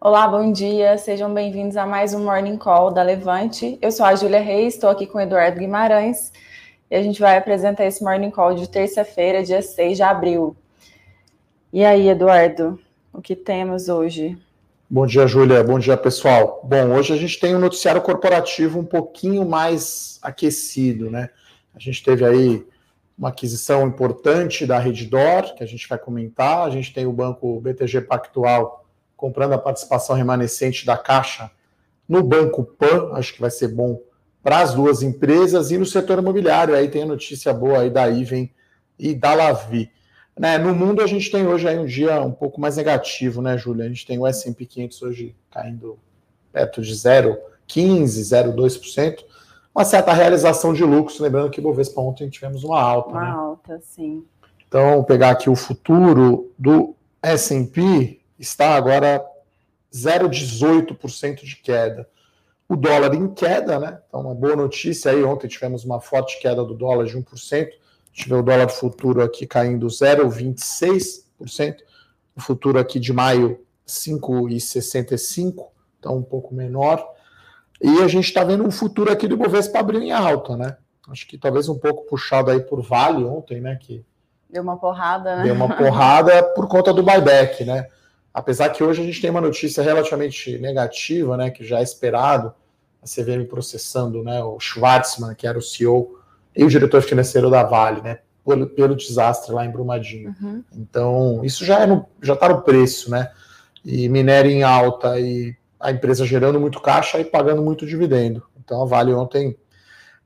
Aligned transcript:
Olá, 0.00 0.28
bom 0.28 0.52
dia, 0.52 0.98
sejam 0.98 1.32
bem-vindos 1.32 1.78
a 1.78 1.86
mais 1.86 2.12
um 2.12 2.24
Morning 2.24 2.58
Call 2.58 2.90
da 2.92 3.02
Levante. 3.02 3.78
Eu 3.80 3.90
sou 3.90 4.04
a 4.04 4.14
Júlia 4.14 4.40
Reis, 4.40 4.74
estou 4.74 4.90
aqui 4.90 5.06
com 5.06 5.16
o 5.16 5.20
Eduardo 5.20 5.58
Guimarães 5.58 6.30
e 6.90 6.96
a 6.96 7.02
gente 7.02 7.20
vai 7.20 7.38
apresentar 7.38 7.86
esse 7.86 8.04
Morning 8.04 8.30
Call 8.30 8.54
de 8.54 8.68
terça-feira, 8.68 9.42
dia 9.42 9.62
6 9.62 9.96
de 9.96 10.02
abril. 10.02 10.54
E 11.72 11.82
aí, 11.84 12.08
Eduardo, 12.08 12.78
o 13.12 13.22
que 13.22 13.34
temos 13.34 13.88
hoje? 13.88 14.36
Bom 14.90 15.06
dia, 15.06 15.26
Júlia. 15.26 15.64
Bom 15.64 15.78
dia, 15.78 15.96
pessoal. 15.96 16.60
Bom, 16.64 16.94
hoje 16.94 17.14
a 17.14 17.16
gente 17.16 17.40
tem 17.40 17.56
um 17.56 17.58
noticiário 17.58 18.02
corporativo 18.02 18.78
um 18.78 18.84
pouquinho 18.84 19.44
mais 19.46 20.18
aquecido, 20.20 21.10
né? 21.10 21.30
A 21.74 21.78
gente 21.78 22.02
teve 22.02 22.26
aí 22.26 22.66
uma 23.16 23.30
aquisição 23.30 23.86
importante 23.86 24.66
da 24.66 24.78
Reddor, 24.78 25.54
que 25.54 25.64
a 25.64 25.66
gente 25.66 25.88
vai 25.88 25.98
comentar. 25.98 26.66
A 26.66 26.70
gente 26.70 26.92
tem 26.92 27.06
o 27.06 27.12
banco 27.12 27.58
BTG 27.60 28.02
Pactual 28.02 28.83
comprando 29.24 29.54
a 29.54 29.58
participação 29.58 30.14
remanescente 30.14 30.84
da 30.84 30.98
Caixa 30.98 31.50
no 32.06 32.22
Banco 32.22 32.62
Pan, 32.62 33.12
acho 33.14 33.32
que 33.32 33.40
vai 33.40 33.50
ser 33.50 33.68
bom 33.68 33.98
para 34.42 34.58
as 34.58 34.74
duas 34.74 35.02
empresas, 35.02 35.70
e 35.70 35.78
no 35.78 35.86
setor 35.86 36.18
imobiliário, 36.18 36.74
aí 36.74 36.88
tem 36.88 37.04
a 37.04 37.06
notícia 37.06 37.50
boa 37.50 37.80
aí 37.80 37.88
da 37.88 38.06
Iven 38.06 38.52
e 38.98 39.14
da 39.14 39.32
Lavi. 39.32 39.90
Né, 40.38 40.58
no 40.58 40.74
mundo 40.74 41.00
a 41.00 41.06
gente 41.06 41.30
tem 41.30 41.46
hoje 41.46 41.66
aí 41.66 41.78
um 41.78 41.86
dia 41.86 42.20
um 42.20 42.32
pouco 42.32 42.60
mais 42.60 42.76
negativo, 42.76 43.40
né, 43.40 43.56
Júlia? 43.56 43.86
A 43.86 43.88
gente 43.88 44.06
tem 44.06 44.18
o 44.18 44.26
S&P 44.26 44.66
500 44.66 45.02
hoje 45.02 45.36
caindo 45.50 45.98
perto 46.52 46.82
de 46.82 46.92
0,15, 46.92 48.04
0,2%, 48.54 49.24
uma 49.74 49.86
certa 49.86 50.12
realização 50.12 50.74
de 50.74 50.84
lucros, 50.84 51.18
lembrando 51.18 51.50
que 51.50 51.62
Bovespa 51.62 52.02
ontem 52.02 52.28
tivemos 52.28 52.62
uma 52.62 52.78
alta. 52.78 53.08
Uma 53.08 53.22
né? 53.22 53.30
alta, 53.30 53.80
sim. 53.80 54.22
Então, 54.68 55.02
pegar 55.02 55.30
aqui 55.30 55.48
o 55.48 55.56
futuro 55.56 56.52
do 56.58 56.94
S&P, 57.22 58.20
está 58.38 58.74
agora 58.74 59.24
0,18% 59.92 61.44
de 61.44 61.56
queda. 61.56 62.08
O 62.68 62.76
dólar 62.76 63.14
em 63.14 63.32
queda, 63.32 63.78
né? 63.78 64.00
Então, 64.08 64.22
uma 64.22 64.34
boa 64.34 64.56
notícia 64.56 65.10
aí. 65.10 65.22
Ontem 65.22 65.46
tivemos 65.48 65.84
uma 65.84 66.00
forte 66.00 66.40
queda 66.40 66.64
do 66.64 66.74
dólar 66.74 67.06
de 67.06 67.16
1%. 67.16 67.68
Tive 68.12 68.34
o 68.34 68.42
dólar 68.42 68.68
futuro 68.68 69.22
aqui 69.22 69.46
caindo 69.46 69.86
0,26%. 69.86 71.76
O 72.36 72.40
futuro 72.40 72.78
aqui 72.78 72.98
de 72.98 73.12
maio, 73.12 73.60
5,65%, 73.86 75.66
então 75.98 76.16
um 76.16 76.22
pouco 76.22 76.54
menor. 76.54 77.14
E 77.80 78.02
a 78.02 78.08
gente 78.08 78.24
está 78.24 78.42
vendo 78.42 78.66
um 78.66 78.70
futuro 78.70 79.12
aqui 79.12 79.28
do 79.28 79.34
Ibovespa 79.34 79.78
abrir 79.78 80.02
em 80.02 80.10
alta, 80.10 80.56
né? 80.56 80.76
Acho 81.08 81.26
que 81.26 81.36
talvez 81.36 81.68
um 81.68 81.78
pouco 81.78 82.06
puxado 82.06 82.50
aí 82.50 82.60
por 82.60 82.80
Vale 82.82 83.24
ontem, 83.24 83.60
né? 83.60 83.76
Que 83.76 84.04
deu 84.48 84.62
uma 84.62 84.76
porrada, 84.76 85.36
né? 85.36 85.42
Deu 85.44 85.54
uma 85.54 85.68
porrada 85.76 86.42
por 86.54 86.66
conta 86.66 86.92
do 86.92 87.02
buyback, 87.02 87.64
né? 87.64 87.88
Apesar 88.34 88.70
que 88.70 88.82
hoje 88.82 89.00
a 89.00 89.04
gente 89.04 89.20
tem 89.20 89.30
uma 89.30 89.40
notícia 89.40 89.80
relativamente 89.80 90.58
negativa, 90.58 91.36
né, 91.36 91.50
que 91.50 91.64
já 91.64 91.78
é 91.78 91.82
esperado, 91.84 92.52
a 93.00 93.06
CVM 93.06 93.46
processando 93.48 94.24
né, 94.24 94.42
o 94.42 94.58
Schwartzman, 94.58 95.36
que 95.36 95.46
era 95.46 95.56
o 95.56 95.62
CEO 95.62 96.18
e 96.56 96.64
o 96.64 96.68
diretor 96.68 97.00
financeiro 97.00 97.48
da 97.48 97.62
Vale, 97.62 98.02
né, 98.02 98.18
pelo, 98.44 98.66
pelo 98.66 98.96
desastre 98.96 99.52
lá 99.52 99.64
em 99.64 99.70
Brumadinho. 99.70 100.34
Uhum. 100.42 100.64
Então, 100.74 101.40
isso 101.44 101.64
já 101.64 101.84
é 101.84 102.04
já 102.20 102.34
está 102.34 102.48
no 102.48 102.62
preço, 102.62 103.10
né? 103.10 103.30
E 103.84 104.08
minério 104.08 104.50
em 104.50 104.62
alta 104.62 105.20
e 105.20 105.54
a 105.78 105.92
empresa 105.92 106.24
gerando 106.24 106.58
muito 106.58 106.80
caixa 106.80 107.20
e 107.20 107.24
pagando 107.24 107.62
muito 107.62 107.86
dividendo. 107.86 108.42
Então, 108.58 108.82
a 108.82 108.86
Vale 108.86 109.12
ontem 109.12 109.56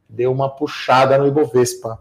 deu 0.09 0.33
uma 0.33 0.49
puxada 0.49 1.19
no 1.19 1.27
Ibovespa. 1.27 1.99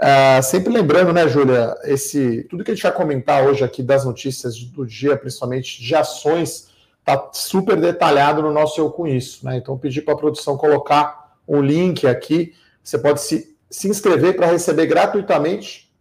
Uh, 0.00 0.42
sempre 0.42 0.72
lembrando, 0.72 1.12
né, 1.12 1.28
Júlia, 1.28 1.76
esse 1.84 2.44
tudo 2.44 2.64
que 2.64 2.70
a 2.70 2.74
gente 2.74 2.82
vai 2.82 2.92
comentar 2.92 3.44
hoje 3.44 3.62
aqui 3.62 3.82
das 3.82 4.02
notícias 4.02 4.58
do 4.58 4.86
dia, 4.86 5.14
principalmente 5.14 5.82
de 5.82 5.94
ações, 5.94 6.70
está 7.00 7.28
super 7.34 7.78
detalhado 7.78 8.40
no 8.40 8.50
nosso 8.50 8.80
Eu 8.80 8.90
Com 8.90 9.06
Isso. 9.06 9.44
Né? 9.44 9.58
Então, 9.58 9.76
pedir 9.76 10.00
para 10.00 10.14
a 10.14 10.16
produção 10.16 10.56
colocar 10.56 11.36
um 11.46 11.60
link 11.60 12.06
aqui. 12.06 12.54
Você 12.82 12.98
pode 12.98 13.20
se, 13.20 13.54
se 13.68 13.88
inscrever 13.88 14.36
para 14.36 14.46
receber 14.46 14.86
gratuitamente 14.86 15.92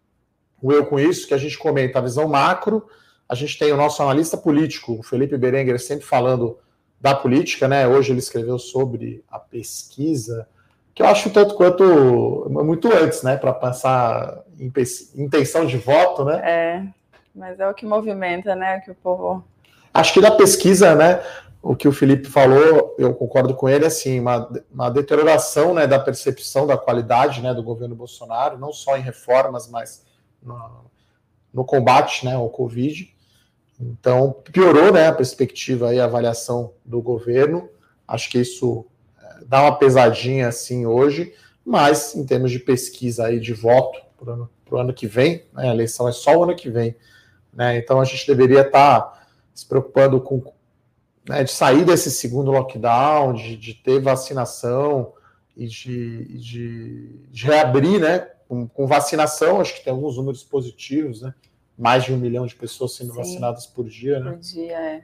o 0.62 0.72
Eu 0.72 0.86
Com 0.86 0.98
Isso, 0.98 1.28
que 1.28 1.34
a 1.34 1.38
gente 1.38 1.58
comenta 1.58 2.00
a 2.00 2.02
visão 2.02 2.26
macro. 2.26 2.88
A 3.28 3.36
gente 3.36 3.60
tem 3.60 3.74
o 3.74 3.78
nosso 3.78 4.02
analista 4.02 4.38
político, 4.38 4.94
o 5.00 5.04
Felipe 5.04 5.38
Berenguer, 5.38 5.78
sempre 5.78 6.06
falando 6.06 6.58
da 7.02 7.14
política, 7.14 7.68
né? 7.68 7.86
Hoje 7.86 8.14
ele 8.14 8.20
escreveu 8.20 8.58
sobre 8.58 9.24
a 9.30 9.40
pesquisa 9.40 10.48
que 11.00 11.04
eu 11.04 11.08
acho 11.08 11.30
tanto 11.30 11.56
quanto 11.56 12.46
muito 12.50 12.94
antes, 12.94 13.24
né, 13.24 13.38
para 13.38 13.54
pensar 13.54 14.44
em 14.60 14.70
intenção 15.16 15.66
de 15.66 15.78
voto, 15.78 16.26
né? 16.26 16.42
É, 16.44 16.84
mas 17.34 17.58
é 17.58 17.66
o 17.70 17.74
que 17.74 17.86
movimenta, 17.86 18.54
né, 18.54 18.82
que 18.82 18.92
o 18.92 18.96
povo. 18.96 19.42
Acho 19.94 20.14
que 20.14 20.20
da 20.20 20.30
pesquisa, 20.30 20.96
né, 20.96 21.24
o 21.62 21.74
que 21.74 21.88
o 21.88 21.94
Felipe 21.94 22.28
falou, 22.28 22.98
eu 23.00 23.14
concordo 23.14 23.56
com 23.56 23.70
ele, 23.70 23.86
assim, 23.86 24.20
uma, 24.20 24.52
uma 24.70 24.90
deterioração, 24.90 25.74
né, 25.74 25.88
da 25.88 25.98
percepção 25.98 26.68
da 26.68 26.78
qualidade, 26.78 27.42
né, 27.42 27.54
do 27.54 27.64
governo 27.64 27.96
Bolsonaro, 27.96 28.58
não 28.58 28.74
só 28.74 28.98
em 28.98 29.02
reformas, 29.02 29.70
mas 29.70 30.06
no, 30.44 30.84
no 31.54 31.64
combate, 31.64 32.26
né, 32.26 32.36
ao 32.36 32.50
Covid. 32.50 33.10
Então 33.80 34.36
piorou, 34.52 34.92
né, 34.92 35.08
a 35.08 35.14
perspectiva 35.14 35.96
e 35.96 36.00
a 36.02 36.04
avaliação 36.04 36.74
do 36.84 37.02
governo. 37.02 37.70
Acho 38.06 38.30
que 38.30 38.38
isso 38.38 38.86
dá 39.48 39.62
uma 39.62 39.78
pesadinha 39.78 40.48
assim 40.48 40.86
hoje, 40.86 41.34
mas 41.66 42.16
em 42.16 42.26
termos 42.26 42.52
de 42.52 42.60
pesquisa 42.60 43.28
aí 43.28 43.40
de 43.40 43.54
voto 43.54 44.00
para 44.18 44.30
o 44.30 44.34
ano, 44.34 44.50
ano, 44.72 44.94
que 44.94 45.08
vem, 45.08 45.44
né, 45.54 45.70
a 45.70 45.74
eleição 45.74 46.08
é 46.08 46.12
só 46.12 46.36
o 46.36 46.44
ano 46.44 46.56
que 46.56 46.70
vem, 46.70 46.96
né, 47.54 47.78
então 47.78 48.00
a 48.00 48.06
gente 48.06 48.26
deveria 48.28 48.62
estar 48.62 49.02
tá 49.02 49.24
se 49.54 49.66
preocupando 49.68 50.20
com 50.22 50.42
né, 51.28 51.44
de 51.44 51.52
sair 51.52 51.86
desse 51.86 52.10
segundo 52.10 52.52
lockdown, 52.52 53.34
de, 53.34 53.56
de 53.56 53.74
ter 53.74 54.00
vacinação 54.02 55.14
e 55.56 55.68
de, 55.68 56.26
de, 56.40 57.20
de 57.30 57.46
reabrir, 57.46 58.00
né, 58.00 58.28
com, 58.48 58.68
com, 58.68 58.88
vacinação, 58.88 59.62
acho 59.62 59.76
que 59.76 59.84
tem 59.84 59.94
alguns 59.94 60.18
números 60.18 60.44
positivos, 60.44 61.22
né, 61.22 61.34
mais 61.78 62.04
de 62.04 62.14
um 62.14 62.18
milhão 62.18 62.46
de 62.46 62.56
pessoas 62.56 62.96
sendo 62.96 63.12
Sim, 63.12 63.18
vacinadas 63.18 63.66
por 63.68 63.88
dia, 63.88 64.20
né? 64.20 64.32
Por 64.32 64.40
dia, 64.40 64.78
é. 64.78 65.04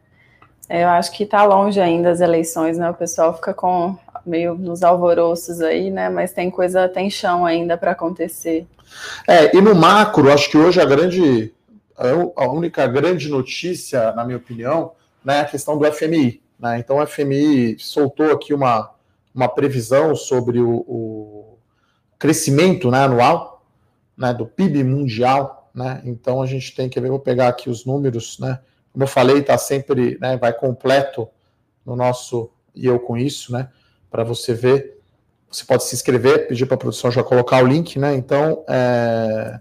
é 0.68 0.84
eu 0.84 0.90
acho 0.90 1.12
que 1.12 1.24
está 1.24 1.46
longe 1.46 1.80
ainda 1.80 2.10
as 2.10 2.20
eleições, 2.20 2.78
né? 2.78 2.90
O 2.90 2.94
pessoal 2.94 3.34
fica 3.34 3.54
com 3.54 3.98
meio 4.26 4.56
nos 4.56 4.84
alvoroços 4.84 5.62
aí, 5.62 5.92
né? 5.92 6.10
Mas 6.10 6.34
tem 6.34 6.50
coisa, 6.50 6.88
tem 6.88 7.10
chão 7.10 7.46
ainda 7.46 7.78
para 7.78 7.92
acontecer. 7.92 8.68
É, 9.28 9.56
e 9.56 9.62
no 9.62 9.76
macro, 9.76 10.32
acho 10.32 10.50
que 10.50 10.58
hoje 10.58 10.80
a 10.80 10.86
grande, 10.86 11.54
a 12.36 12.48
única 12.48 12.86
grande 12.88 13.30
notícia, 13.30 14.12
na 14.14 14.24
minha 14.24 14.38
opinião, 14.38 14.92
né, 15.24 15.38
é 15.38 15.42
a 15.42 15.46
questão 15.46 15.78
do 15.78 15.92
FMI. 15.92 16.42
Né? 16.60 16.80
Então, 16.80 16.98
o 16.98 17.08
FMI 17.08 17.78
soltou 17.80 18.32
aqui 18.32 18.54
uma, 18.54 18.92
uma 19.34 19.48
previsão 19.48 20.16
sobre 20.16 20.60
o, 20.60 20.86
o 20.88 21.58
crescimento 22.18 22.90
né, 22.90 23.00
anual 23.00 23.66
né, 24.18 24.34
do 24.34 24.46
PIB 24.46 24.84
mundial. 24.84 25.70
Né? 25.74 26.02
Então, 26.06 26.42
a 26.42 26.46
gente 26.46 26.76
tem 26.76 26.88
que 26.88 27.00
ver, 27.00 27.10
vou 27.10 27.20
pegar 27.20 27.48
aqui 27.48 27.70
os 27.70 27.86
números, 27.86 28.40
né? 28.40 28.60
Como 28.94 29.04
eu 29.04 29.10
falei, 29.10 29.40
está 29.40 29.58
sempre, 29.58 30.18
né, 30.22 30.38
vai 30.38 30.54
completo 30.54 31.28
no 31.86 31.98
nosso 31.98 32.50
e 32.74 32.86
eu 32.86 32.98
com 33.00 33.18
isso, 33.18 33.52
né? 33.52 33.70
Para 34.10 34.24
você 34.24 34.54
ver. 34.54 35.00
Você 35.50 35.64
pode 35.64 35.84
se 35.84 35.96
inscrever, 35.96 36.48
pedir 36.48 36.66
para 36.66 36.76
a 36.76 36.78
produção 36.78 37.12
já 37.12 37.24
colocar 37.24 37.64
o 37.64 37.68
link, 37.68 37.98
né? 37.98 38.14
Então, 38.16 38.64
é, 38.68 39.60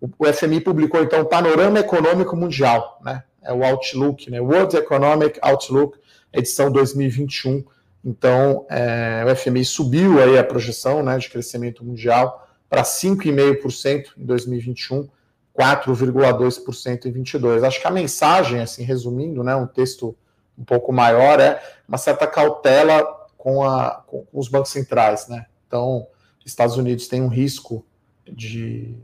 o, 0.00 0.32
FMI 0.32 0.60
publicou 0.60 1.02
então 1.02 1.20
o 1.20 1.26
Panorama 1.26 1.78
Econômico 1.78 2.36
Mundial, 2.36 3.00
né? 3.04 3.22
É 3.42 3.52
o 3.52 3.64
Outlook, 3.64 4.30
né? 4.30 4.40
World 4.40 4.76
Economic 4.76 5.38
Outlook, 5.42 5.98
edição 6.32 6.70
2021. 6.70 7.64
Então, 8.04 8.66
é, 8.68 9.24
o 9.26 9.36
FMI 9.36 9.64
subiu 9.64 10.20
aí 10.20 10.36
a 10.36 10.44
projeção, 10.44 11.02
né, 11.02 11.16
de 11.18 11.30
crescimento 11.30 11.84
mundial 11.84 12.48
para 12.68 12.82
5,5% 12.82 14.06
em 14.18 14.24
2021, 14.24 15.08
4,2% 15.56 17.06
em 17.06 17.12
22. 17.12 17.62
Acho 17.62 17.80
que 17.80 17.86
a 17.86 17.90
mensagem, 17.90 18.60
assim, 18.60 18.82
resumindo, 18.82 19.44
né, 19.44 19.54
um 19.54 19.66
texto 19.66 20.16
um 20.58 20.64
pouco 20.64 20.92
maior, 20.92 21.38
é 21.38 21.62
uma 21.88 21.98
certa 21.98 22.26
cautela 22.26 23.06
com, 23.42 23.64
a, 23.64 24.04
com 24.06 24.24
os 24.32 24.46
bancos 24.46 24.70
centrais, 24.70 25.26
né? 25.26 25.46
Então, 25.66 26.06
Estados 26.46 26.76
Unidos 26.76 27.08
tem 27.08 27.20
um 27.20 27.26
risco 27.26 27.84
de 28.24 28.94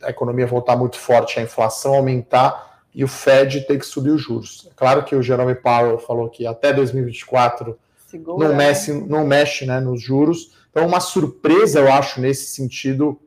a 0.00 0.10
economia 0.10 0.46
voltar 0.46 0.76
muito 0.76 0.96
forte, 0.96 1.40
a 1.40 1.42
inflação 1.42 1.96
aumentar 1.96 2.84
e 2.94 3.02
o 3.02 3.08
Fed 3.08 3.62
ter 3.62 3.76
que 3.76 3.84
subir 3.84 4.10
os 4.10 4.22
juros. 4.22 4.68
É 4.70 4.74
claro 4.76 5.04
que 5.04 5.16
o 5.16 5.20
Jerome 5.20 5.56
Powell 5.56 5.98
falou 5.98 6.30
que 6.30 6.46
até 6.46 6.72
2024 6.72 7.76
Segura, 8.06 8.48
não 8.48 8.54
mexe, 8.54 8.92
né? 8.92 9.04
não 9.08 9.26
mexe 9.26 9.66
né, 9.66 9.80
nos 9.80 10.00
juros. 10.00 10.52
Então, 10.70 10.86
uma 10.86 11.00
surpresa, 11.00 11.80
eu 11.80 11.92
acho, 11.92 12.20
nesse 12.20 12.54
sentido, 12.54 13.20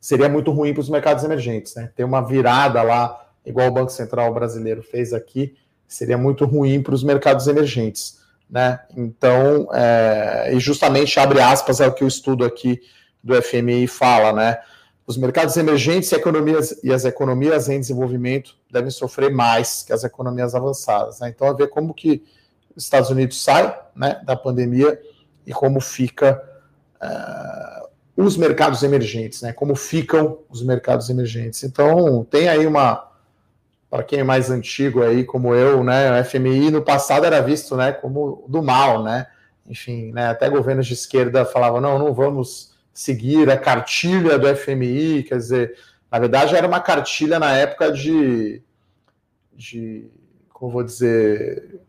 seria 0.00 0.30
muito 0.30 0.50
ruim 0.50 0.72
para 0.72 0.80
os 0.80 0.88
mercados 0.88 1.24
emergentes. 1.24 1.74
Né? 1.74 1.92
Ter 1.94 2.04
uma 2.04 2.22
virada 2.22 2.82
lá, 2.82 3.32
igual 3.44 3.68
o 3.68 3.72
Banco 3.72 3.92
Central 3.92 4.32
brasileiro 4.32 4.82
fez 4.82 5.12
aqui, 5.12 5.54
seria 5.86 6.16
muito 6.16 6.46
ruim 6.46 6.82
para 6.82 6.94
os 6.94 7.04
mercados 7.04 7.46
emergentes 7.46 8.16
né? 8.50 8.80
Então, 8.96 9.68
é, 9.72 10.50
e 10.54 10.60
justamente 10.60 11.18
abre 11.20 11.40
aspas 11.40 11.80
é 11.80 11.86
o 11.86 11.92
que 11.92 12.04
o 12.04 12.08
estudo 12.08 12.44
aqui 12.44 12.80
do 13.22 13.40
FMI 13.42 13.86
fala, 13.86 14.32
né? 14.32 14.58
os 15.08 15.16
mercados 15.16 15.56
emergentes 15.56 16.12
e, 16.12 16.14
economias, 16.14 16.78
e 16.84 16.92
as 16.92 17.06
economias 17.06 17.70
em 17.70 17.80
desenvolvimento 17.80 18.54
devem 18.70 18.90
sofrer 18.90 19.30
mais 19.30 19.82
que 19.82 19.90
as 19.90 20.04
economias 20.04 20.54
avançadas. 20.54 21.20
Né? 21.20 21.30
Então, 21.30 21.48
a 21.48 21.54
ver 21.54 21.68
como 21.68 21.94
que 21.94 22.22
os 22.76 22.84
Estados 22.84 23.08
Unidos 23.08 23.42
sai 23.42 23.74
né, 23.96 24.20
da 24.22 24.36
pandemia 24.36 25.00
e 25.46 25.52
como 25.54 25.80
fica 25.80 26.38
uh, 27.02 27.88
os 28.14 28.36
mercados 28.36 28.82
emergentes, 28.82 29.40
né? 29.40 29.52
Como 29.52 29.74
ficam 29.74 30.40
os 30.50 30.62
mercados 30.62 31.08
emergentes. 31.08 31.64
Então, 31.64 32.26
tem 32.30 32.48
aí 32.48 32.66
uma 32.66 33.07
para 33.90 34.02
quem 34.02 34.20
é 34.20 34.24
mais 34.24 34.50
antigo 34.50 35.02
aí, 35.02 35.24
como 35.24 35.54
eu, 35.54 35.82
né, 35.82 36.20
o 36.20 36.24
FMI 36.24 36.70
no 36.70 36.82
passado 36.82 37.24
era 37.24 37.40
visto, 37.40 37.76
né, 37.76 37.92
como 37.92 38.44
do 38.48 38.62
mal, 38.62 39.02
né? 39.02 39.26
Enfim, 39.66 40.12
né, 40.12 40.28
até 40.28 40.48
governos 40.48 40.86
de 40.86 40.94
esquerda 40.94 41.44
falavam, 41.44 41.80
não, 41.80 41.98
não 41.98 42.12
vamos 42.12 42.74
seguir 42.92 43.50
a 43.50 43.56
cartilha 43.56 44.38
do 44.38 44.54
FMI, 44.54 45.22
quer 45.22 45.36
dizer, 45.36 45.74
na 46.10 46.18
verdade 46.18 46.56
era 46.56 46.66
uma 46.66 46.80
cartilha 46.80 47.38
na 47.38 47.54
época 47.54 47.92
de, 47.92 48.62
de 49.54 50.10
como 50.52 50.72
vou 50.72 50.82
dizer, 50.82 51.80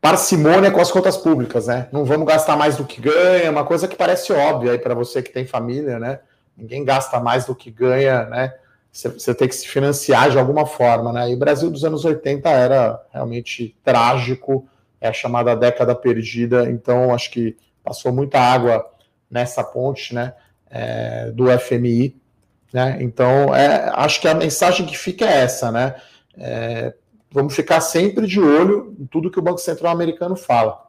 parcimônia 0.00 0.70
com 0.70 0.80
as 0.80 0.90
contas 0.90 1.16
públicas, 1.16 1.68
né? 1.68 1.88
Não 1.92 2.04
vamos 2.04 2.26
gastar 2.26 2.56
mais 2.56 2.76
do 2.76 2.84
que 2.84 3.00
ganha, 3.00 3.50
uma 3.50 3.64
coisa 3.64 3.88
que 3.88 3.96
parece 3.96 4.32
óbvia 4.32 4.72
aí 4.72 4.78
para 4.78 4.92
você 4.92 5.22
que 5.22 5.32
tem 5.32 5.46
família, 5.46 5.98
né? 5.98 6.20
Ninguém 6.56 6.84
gasta 6.84 7.18
mais 7.20 7.46
do 7.46 7.54
que 7.54 7.70
ganha, 7.70 8.24
né? 8.26 8.54
Você 8.94 9.34
tem 9.34 9.48
que 9.48 9.56
se 9.56 9.66
financiar 9.66 10.30
de 10.30 10.38
alguma 10.38 10.64
forma, 10.64 11.12
né? 11.12 11.28
E 11.28 11.34
o 11.34 11.36
Brasil 11.36 11.68
dos 11.68 11.84
anos 11.84 12.04
80 12.04 12.48
era 12.48 13.04
realmente 13.12 13.76
trágico, 13.82 14.68
é 15.00 15.08
a 15.08 15.12
chamada 15.12 15.56
década 15.56 15.96
perdida, 15.96 16.70
então 16.70 17.12
acho 17.12 17.32
que 17.32 17.56
passou 17.82 18.12
muita 18.12 18.38
água 18.38 18.88
nessa 19.28 19.64
ponte, 19.64 20.14
né? 20.14 20.32
É, 20.70 21.32
do 21.32 21.46
FMI, 21.58 22.16
né? 22.72 22.98
Então, 23.00 23.52
é, 23.52 23.90
acho 23.94 24.20
que 24.20 24.28
a 24.28 24.34
mensagem 24.34 24.86
que 24.86 24.96
fica 24.96 25.24
é 25.24 25.42
essa, 25.42 25.72
né? 25.72 25.96
É, 26.38 26.94
vamos 27.32 27.54
ficar 27.56 27.80
sempre 27.80 28.28
de 28.28 28.40
olho 28.40 28.94
em 28.98 29.06
tudo 29.06 29.30
que 29.30 29.40
o 29.40 29.42
Banco 29.42 29.58
Central 29.58 29.92
americano 29.92 30.36
fala. 30.36 30.84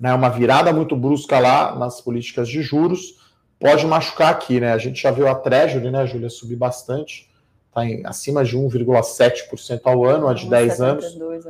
Né, 0.00 0.12
uma 0.12 0.28
virada 0.28 0.72
muito 0.74 0.94
brusca 0.94 1.38
lá 1.38 1.74
nas 1.74 2.02
políticas 2.02 2.48
de 2.48 2.60
juros 2.60 3.25
pode 3.58 3.86
machucar 3.86 4.30
aqui, 4.30 4.60
né? 4.60 4.72
A 4.72 4.78
gente 4.78 5.00
já 5.00 5.10
viu 5.10 5.28
a 5.28 5.34
Treasury, 5.34 5.90
né, 5.90 6.06
Júlia, 6.06 6.28
subir 6.30 6.56
bastante, 6.56 7.30
está 7.68 8.08
acima 8.08 8.44
de 8.44 8.56
1,7% 8.56 9.80
ao 9.84 10.04
ano, 10.04 10.28
a 10.28 10.34
de 10.34 10.48
10 10.48 10.80
anos. 10.80 11.04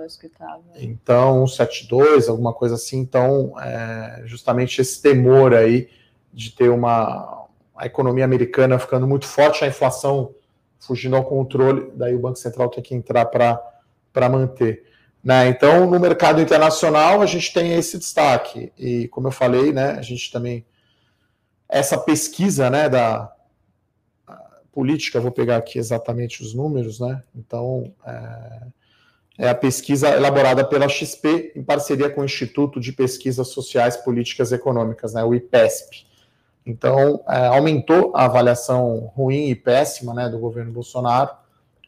Acho 0.04 0.18
que 0.18 0.28
tava. 0.28 0.62
Então, 0.76 1.44
1,72, 1.44 2.28
alguma 2.28 2.52
coisa 2.52 2.74
assim. 2.74 2.98
Então, 2.98 3.54
é, 3.60 4.22
justamente 4.24 4.80
esse 4.80 5.00
temor 5.00 5.54
aí 5.54 5.88
de 6.32 6.50
ter 6.50 6.68
uma 6.68 7.44
a 7.74 7.84
economia 7.84 8.24
americana 8.24 8.78
ficando 8.78 9.06
muito 9.06 9.26
forte, 9.26 9.62
a 9.62 9.68
inflação 9.68 10.34
fugindo 10.80 11.14
ao 11.14 11.24
controle, 11.24 11.92
daí 11.94 12.14
o 12.14 12.18
Banco 12.18 12.38
Central 12.38 12.70
tem 12.70 12.82
que 12.82 12.94
entrar 12.94 13.26
para 13.26 13.62
para 14.12 14.30
manter. 14.30 14.82
Né? 15.22 15.48
Então, 15.48 15.90
no 15.90 16.00
mercado 16.00 16.40
internacional, 16.40 17.20
a 17.20 17.26
gente 17.26 17.52
tem 17.52 17.74
esse 17.74 17.98
destaque. 17.98 18.72
E, 18.78 19.08
como 19.08 19.26
eu 19.26 19.32
falei, 19.32 19.72
né, 19.72 19.90
a 19.98 20.00
gente 20.02 20.32
também. 20.32 20.64
Essa 21.68 21.98
pesquisa 21.98 22.70
né, 22.70 22.88
da 22.88 23.32
política, 24.76 25.18
vou 25.18 25.32
pegar 25.32 25.56
aqui 25.56 25.78
exatamente 25.78 26.42
os 26.42 26.52
números, 26.52 27.00
né? 27.00 27.22
Então, 27.34 27.94
é, 28.06 28.66
é 29.38 29.48
a 29.48 29.54
pesquisa 29.54 30.10
elaborada 30.10 30.64
pela 30.64 30.86
XP 30.86 31.52
em 31.56 31.62
parceria 31.62 32.10
com 32.10 32.20
o 32.20 32.24
Instituto 32.26 32.78
de 32.78 32.92
Pesquisas 32.92 33.48
Sociais, 33.48 33.96
Políticas 33.96 34.52
e 34.52 34.56
Econômicas, 34.56 35.14
né, 35.14 35.24
o 35.24 35.34
IPESP. 35.34 36.06
Então, 36.66 37.24
é, 37.26 37.46
aumentou 37.46 38.12
a 38.14 38.26
avaliação 38.26 39.10
ruim 39.14 39.48
e 39.48 39.54
péssima 39.54 40.12
né, 40.12 40.28
do 40.28 40.38
governo 40.38 40.72
Bolsonaro 40.72 41.30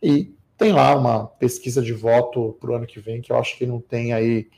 e 0.02 0.34
tem 0.56 0.72
lá 0.72 0.96
uma 0.96 1.26
pesquisa 1.26 1.82
de 1.82 1.92
voto 1.92 2.56
para 2.58 2.70
o 2.70 2.74
ano 2.74 2.86
que 2.86 3.00
vem 3.00 3.20
que 3.20 3.30
eu 3.30 3.38
acho 3.38 3.58
que 3.58 3.66
não 3.66 3.80
tem 3.80 4.14
aí 4.14 4.48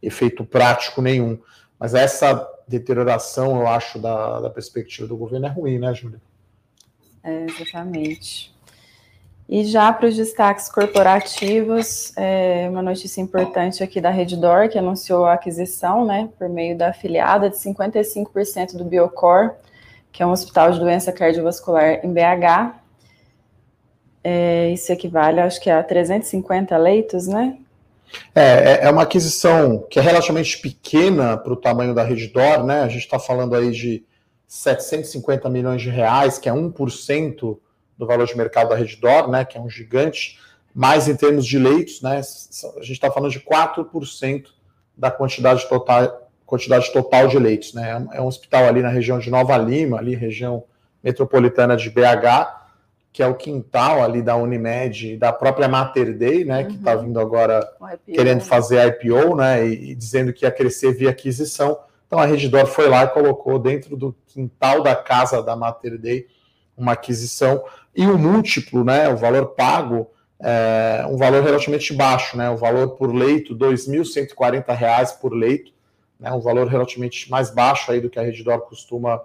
efeito 0.00 0.44
prático 0.44 1.02
nenhum. 1.02 1.38
Mas 1.80 1.94
essa 1.94 2.46
deterioração, 2.68 3.58
eu 3.58 3.66
acho, 3.66 3.98
da, 3.98 4.38
da 4.40 4.50
perspectiva 4.50 5.08
do 5.08 5.16
governo 5.16 5.46
é 5.46 5.48
ruim, 5.48 5.78
né, 5.78 5.94
Júlia? 5.94 6.20
É, 7.24 7.46
exatamente. 7.46 8.54
E 9.48 9.64
já 9.64 9.90
para 9.92 10.06
os 10.06 10.14
destaques 10.14 10.68
corporativos, 10.68 12.12
é 12.16 12.68
uma 12.70 12.82
notícia 12.82 13.20
importante 13.20 13.82
aqui 13.82 14.00
da 14.00 14.10
Reddor, 14.10 14.68
que 14.68 14.78
anunciou 14.78 15.24
a 15.24 15.32
aquisição, 15.32 16.04
né, 16.04 16.28
por 16.38 16.48
meio 16.48 16.76
da 16.76 16.90
afiliada, 16.90 17.48
de 17.48 17.56
55% 17.56 18.76
do 18.76 18.84
Biocor, 18.84 19.54
que 20.12 20.22
é 20.22 20.26
um 20.26 20.30
hospital 20.30 20.70
de 20.70 20.78
doença 20.78 21.10
cardiovascular 21.10 22.04
em 22.04 22.12
BH, 22.12 22.78
é, 24.22 24.70
isso 24.70 24.92
equivale, 24.92 25.40
acho 25.40 25.60
que 25.60 25.70
a 25.70 25.82
350 25.82 26.76
leitos, 26.76 27.26
né? 27.26 27.56
É, 28.34 28.42
é, 28.42 28.80
é 28.84 28.90
uma 28.90 29.02
aquisição 29.02 29.86
que 29.90 29.98
é 29.98 30.02
relativamente 30.02 30.58
pequena 30.58 31.36
para 31.36 31.52
o 31.52 31.56
tamanho 31.56 31.94
da 31.94 32.02
Redditor, 32.02 32.64
né? 32.64 32.82
A 32.82 32.88
gente 32.88 33.02
está 33.04 33.18
falando 33.18 33.54
aí 33.54 33.70
de 33.70 34.04
750 34.46 35.48
milhões 35.48 35.82
de 35.82 35.90
reais, 35.90 36.38
que 36.38 36.48
é 36.48 36.52
1% 36.52 37.58
do 37.96 38.06
valor 38.06 38.26
de 38.26 38.36
mercado 38.36 38.70
da 38.70 38.76
Redditor, 38.76 39.28
né? 39.30 39.44
Que 39.44 39.58
é 39.58 39.60
um 39.60 39.68
gigante. 39.68 40.38
Mas 40.74 41.08
em 41.08 41.16
termos 41.16 41.46
de 41.46 41.58
leitos, 41.58 42.00
né? 42.02 42.20
A 42.20 42.80
gente 42.80 42.92
está 42.92 43.10
falando 43.10 43.32
de 43.32 43.40
4% 43.40 44.44
da 44.96 45.10
quantidade 45.10 45.68
total, 45.68 46.30
quantidade 46.46 46.92
total 46.92 47.28
de 47.28 47.38
leitos, 47.38 47.74
né? 47.74 48.06
É 48.12 48.20
um 48.20 48.26
hospital 48.26 48.64
ali 48.64 48.82
na 48.82 48.88
região 48.88 49.18
de 49.18 49.30
Nova 49.30 49.56
Lima, 49.56 49.98
ali 49.98 50.14
região 50.14 50.64
metropolitana 51.02 51.76
de 51.76 51.88
BH, 51.90 52.59
que 53.12 53.22
é 53.22 53.26
o 53.26 53.34
quintal 53.34 54.02
ali 54.02 54.22
da 54.22 54.36
Unimed 54.36 55.16
da 55.16 55.32
própria 55.32 55.68
Mater 55.68 56.16
Dei, 56.16 56.44
né, 56.44 56.58
tá 56.58 56.62
uhum. 56.62 56.68
que 56.68 56.76
está 56.76 56.96
vindo 56.96 57.20
agora 57.20 57.68
querendo 58.06 58.40
fazer 58.40 58.86
IPO, 58.86 59.34
né, 59.34 59.66
e, 59.66 59.90
e, 59.90 59.94
dizendo 59.94 60.32
que 60.32 60.44
ia 60.44 60.50
crescer 60.50 60.92
via 60.92 61.10
aquisição. 61.10 61.78
Então 62.06 62.18
a 62.18 62.26
Redditor 62.26 62.66
foi 62.66 62.88
lá 62.88 63.04
e 63.04 63.08
colocou 63.08 63.58
dentro 63.58 63.96
do 63.96 64.14
quintal 64.26 64.82
da 64.82 64.94
casa 64.94 65.42
da 65.42 65.56
Mater 65.56 65.98
Dei 65.98 66.26
uma 66.76 66.92
aquisição 66.92 67.62
e 67.94 68.06
o 68.06 68.16
múltiplo, 68.16 68.84
né, 68.84 69.08
o 69.08 69.16
valor 69.16 69.48
pago 69.48 70.10
é 70.42 71.04
um 71.06 71.18
valor 71.18 71.42
relativamente 71.42 71.92
baixo, 71.92 72.36
né, 72.36 72.48
o 72.48 72.56
valor 72.56 72.90
por 72.90 73.14
leito, 73.14 73.52
R$ 73.52 73.58
2.140 73.58 75.18
por 75.20 75.34
leito, 75.34 75.72
né, 76.18 76.32
um 76.32 76.40
valor 76.40 76.66
relativamente 76.66 77.30
mais 77.30 77.50
baixo 77.50 77.92
aí 77.92 78.00
do 78.00 78.08
que 78.08 78.18
a 78.18 78.22
Redditor 78.22 78.60
costuma 78.62 79.22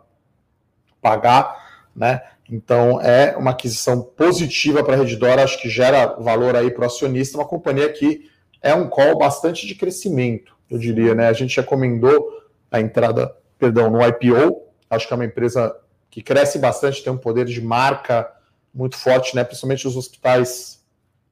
pagar, 1.02 1.86
né, 1.96 2.22
então, 2.50 3.01
é 3.01 3.36
uma 3.36 3.51
aquisição 3.51 4.01
positiva 4.01 4.83
para 4.83 4.94
a 4.94 4.97
Redditor, 4.97 5.39
acho 5.39 5.59
que 5.59 5.69
gera 5.69 6.06
valor 6.19 6.56
aí 6.56 6.69
para 6.69 6.83
o 6.83 6.86
acionista, 6.86 7.38
uma 7.38 7.45
companhia 7.45 7.92
que 7.92 8.30
é 8.62 8.74
um 8.74 8.88
call 8.88 9.18
bastante 9.18 9.65
de 9.65 9.75
crescimento, 9.75 10.56
eu 10.69 10.77
diria, 10.77 11.16
né? 11.16 11.28
A 11.28 11.33
gente 11.33 11.56
recomendou 11.57 12.44
a 12.71 12.80
entrada, 12.80 13.35
perdão, 13.57 13.90
no 13.90 13.99
IPO, 14.06 14.61
acho 14.90 15.07
que 15.07 15.14
é 15.14 15.16
uma 15.16 15.25
empresa 15.25 15.75
que 16.09 16.21
cresce 16.21 16.59
bastante, 16.59 17.04
tem 17.04 17.11
um 17.11 17.18
poder 17.18 17.45
de 17.45 17.61
marca 17.61 18.31
muito 18.73 18.97
forte, 18.97 19.35
né? 19.35 19.44
Principalmente 19.44 19.87
os 19.87 19.95
hospitais 19.95 20.83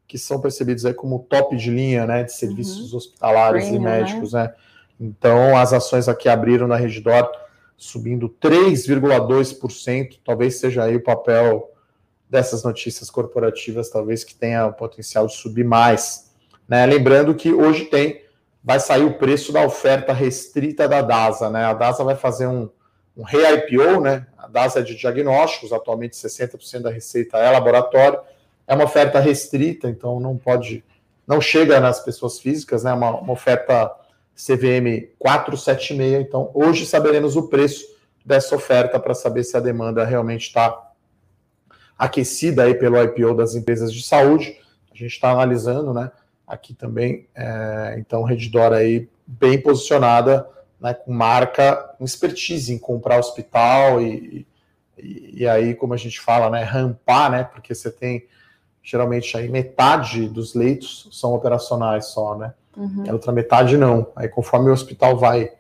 que 0.08 0.18
são 0.18 0.40
percebidos 0.40 0.86
aí 0.86 0.94
como 0.94 1.20
top 1.20 1.56
de 1.56 1.70
linha, 1.70 2.06
né? 2.06 2.24
De 2.24 2.34
serviços 2.34 2.92
uhum. 2.92 2.98
hospitalares 2.98 3.66
Premium, 3.66 3.82
e 3.82 3.86
né? 3.86 4.00
médicos, 4.00 4.34
né? 4.34 4.44
né? 4.44 4.54
Então, 5.00 5.58
as 5.58 5.74
ações 5.74 6.08
aqui 6.08 6.30
abriram 6.30 6.68
na 6.68 6.76
Redditor 6.76 7.30
subindo 7.78 8.30
3,2%. 8.42 10.20
Talvez 10.24 10.60
seja 10.60 10.84
aí 10.84 10.96
o 10.96 11.04
papel 11.04 11.72
dessas 12.30 12.64
notícias 12.64 13.10
corporativas, 13.10 13.90
talvez 13.90 14.24
que 14.24 14.34
tenha 14.34 14.66
o 14.66 14.74
potencial 14.74 15.28
de 15.28 15.34
subir 15.34 15.64
mais. 15.64 16.32
Né? 16.68 16.86
Lembrando 16.86 17.36
que 17.36 17.54
hoje 17.54 17.86
tem, 17.86 18.24
vai 18.64 18.80
sair 18.80 19.04
o 19.04 19.18
preço 19.18 19.52
da 19.52 19.64
oferta 19.64 20.14
restrita 20.14 20.88
da 20.88 21.02
DASA. 21.02 21.50
Né? 21.50 21.64
A 21.64 21.74
DASA 21.74 22.04
vai 22.04 22.16
fazer 22.16 22.48
um, 22.48 22.70
um 23.16 23.24
re-IPO, 23.24 24.02
né? 24.02 24.26
a 24.38 24.48
DASA 24.48 24.80
é 24.80 24.82
de 24.82 24.96
diagnósticos, 24.96 25.72
atualmente 25.72 26.16
60% 26.16 26.82
da 26.82 26.90
receita 26.90 27.38
é 27.38 27.52
laboratório. 27.52 28.20
É 28.66 28.74
uma 28.74 28.86
oferta 28.86 29.20
restrita, 29.20 29.88
então 29.88 30.20
não 30.20 30.38
pode, 30.38 30.84
não 31.28 31.40
chega 31.40 31.80
nas 31.80 32.00
pessoas 32.00 32.40
físicas, 32.40 32.84
né? 32.84 32.94
uma, 32.94 33.12
uma 33.20 33.34
oferta 33.34 33.92
CVM 34.36 35.10
476. 35.20 36.26
Então, 36.26 36.52
hoje 36.54 36.86
saberemos 36.86 37.36
o 37.36 37.48
preço 37.48 37.86
dessa 38.26 38.56
oferta 38.56 39.00
para 39.00 39.14
saber 39.14 39.44
se 39.44 39.56
a 39.56 39.60
demanda 39.60 40.04
realmente 40.06 40.48
está 40.48 40.92
aquecida 41.98 42.64
aí 42.64 42.76
pelo 42.76 43.02
IPO 43.02 43.36
das 43.36 43.56
empresas 43.56 43.94
de 43.94 44.04
saúde. 44.04 44.60
A 44.92 44.98
gente 44.98 45.12
está 45.12 45.32
analisando, 45.32 45.94
né? 45.94 46.12
Aqui 46.46 46.74
também, 46.74 47.28
é, 47.34 47.96
então, 47.98 48.24
Redditor 48.24 48.74
aí 48.74 49.10
bem 49.26 49.60
posicionada, 49.62 50.48
né, 50.80 50.94
com 50.94 51.14
marca, 51.14 51.76
com 51.98 52.04
expertise 52.04 52.74
em 52.74 52.78
comprar 52.78 53.18
hospital 53.18 54.02
e, 54.02 54.46
e, 54.98 55.42
e 55.42 55.48
aí, 55.48 55.74
como 55.74 55.94
a 55.94 55.98
gente 55.98 56.20
fala, 56.20 56.50
né, 56.50 56.64
rampar, 56.64 57.32
né? 57.32 57.44
Porque 57.44 57.74
você 57.74 57.90
tem 57.90 58.28
geralmente 58.84 59.38
aí 59.38 59.48
metade 59.48 60.28
dos 60.28 60.54
leitos 60.54 61.08
são 61.14 61.34
operacionais 61.34 62.08
só, 62.08 62.36
né? 62.38 62.54
Uhum. 62.76 63.04
A 63.08 63.14
outra 63.14 63.32
metade 63.32 63.78
não. 63.78 64.08
Aí, 64.16 64.28
conforme 64.28 64.70
o 64.70 64.74
hospital 64.74 65.18
vai 65.18 65.52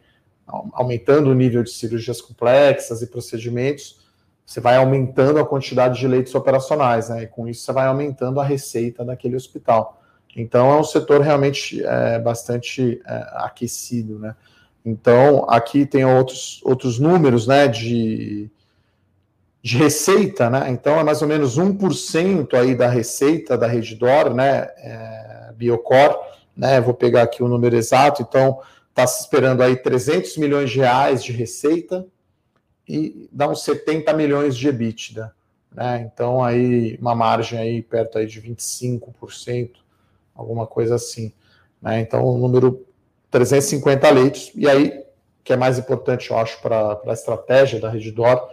aumentando 0.73 1.29
o 1.29 1.33
nível 1.33 1.63
de 1.63 1.71
cirurgias 1.71 2.21
complexas 2.21 3.01
e 3.01 3.07
procedimentos, 3.07 4.01
você 4.45 4.59
vai 4.59 4.75
aumentando 4.75 5.39
a 5.39 5.45
quantidade 5.45 5.99
de 5.99 6.07
leitos 6.07 6.35
operacionais, 6.35 7.09
né? 7.09 7.23
E 7.23 7.27
com 7.27 7.47
isso 7.47 7.63
você 7.63 7.71
vai 7.71 7.87
aumentando 7.87 8.39
a 8.39 8.43
receita 8.43 9.05
daquele 9.05 9.35
hospital. 9.35 10.01
Então 10.35 10.71
é 10.71 10.79
um 10.79 10.83
setor 10.83 11.21
realmente 11.21 11.83
é, 11.83 12.19
bastante 12.19 13.01
é, 13.05 13.27
aquecido, 13.35 14.19
né? 14.19 14.35
Então 14.85 15.45
aqui 15.49 15.85
tem 15.85 16.03
outros, 16.03 16.61
outros 16.65 16.99
números, 16.99 17.47
né? 17.47 17.67
De, 17.67 18.49
de 19.61 19.77
receita, 19.77 20.49
né? 20.49 20.69
Então 20.69 20.99
é 20.99 21.03
mais 21.03 21.21
ou 21.21 21.27
menos 21.27 21.57
1% 21.57 22.53
aí 22.53 22.75
da 22.75 22.89
receita 22.89 23.57
da 23.57 23.65
Redditor, 23.65 24.33
né? 24.33 24.67
É, 24.77 25.53
Biocor, 25.55 26.19
né? 26.55 26.79
Vou 26.81 26.93
pegar 26.93 27.23
aqui 27.23 27.41
o 27.43 27.47
número 27.47 27.75
exato. 27.75 28.21
Então 28.21 28.59
está 28.89 29.07
se 29.07 29.21
esperando 29.21 29.61
aí 29.61 29.75
300 29.75 30.37
milhões 30.37 30.69
de 30.69 30.79
reais 30.79 31.23
de 31.23 31.31
receita 31.31 32.05
e 32.87 33.27
dá 33.31 33.47
uns 33.47 33.63
70 33.63 34.13
milhões 34.13 34.55
de 34.55 34.67
EBITDA. 34.67 35.33
Né? 35.73 36.09
Então, 36.13 36.43
aí, 36.43 36.97
uma 37.01 37.15
margem 37.15 37.57
aí 37.57 37.81
perto 37.81 38.17
aí 38.17 38.27
de 38.27 38.39
25%, 38.41 39.71
alguma 40.35 40.67
coisa 40.67 40.95
assim. 40.95 41.33
Né? 41.81 41.99
Então, 42.01 42.23
o 42.23 42.37
número 42.37 42.85
350 43.31 44.09
leitos. 44.11 44.51
E 44.53 44.69
aí, 44.69 45.03
que 45.43 45.51
é 45.51 45.57
mais 45.57 45.79
importante, 45.79 46.29
eu 46.29 46.37
acho, 46.37 46.61
para 46.61 47.01
a 47.05 47.13
estratégia 47.13 47.79
da 47.79 47.89
Redditor, 47.89 48.47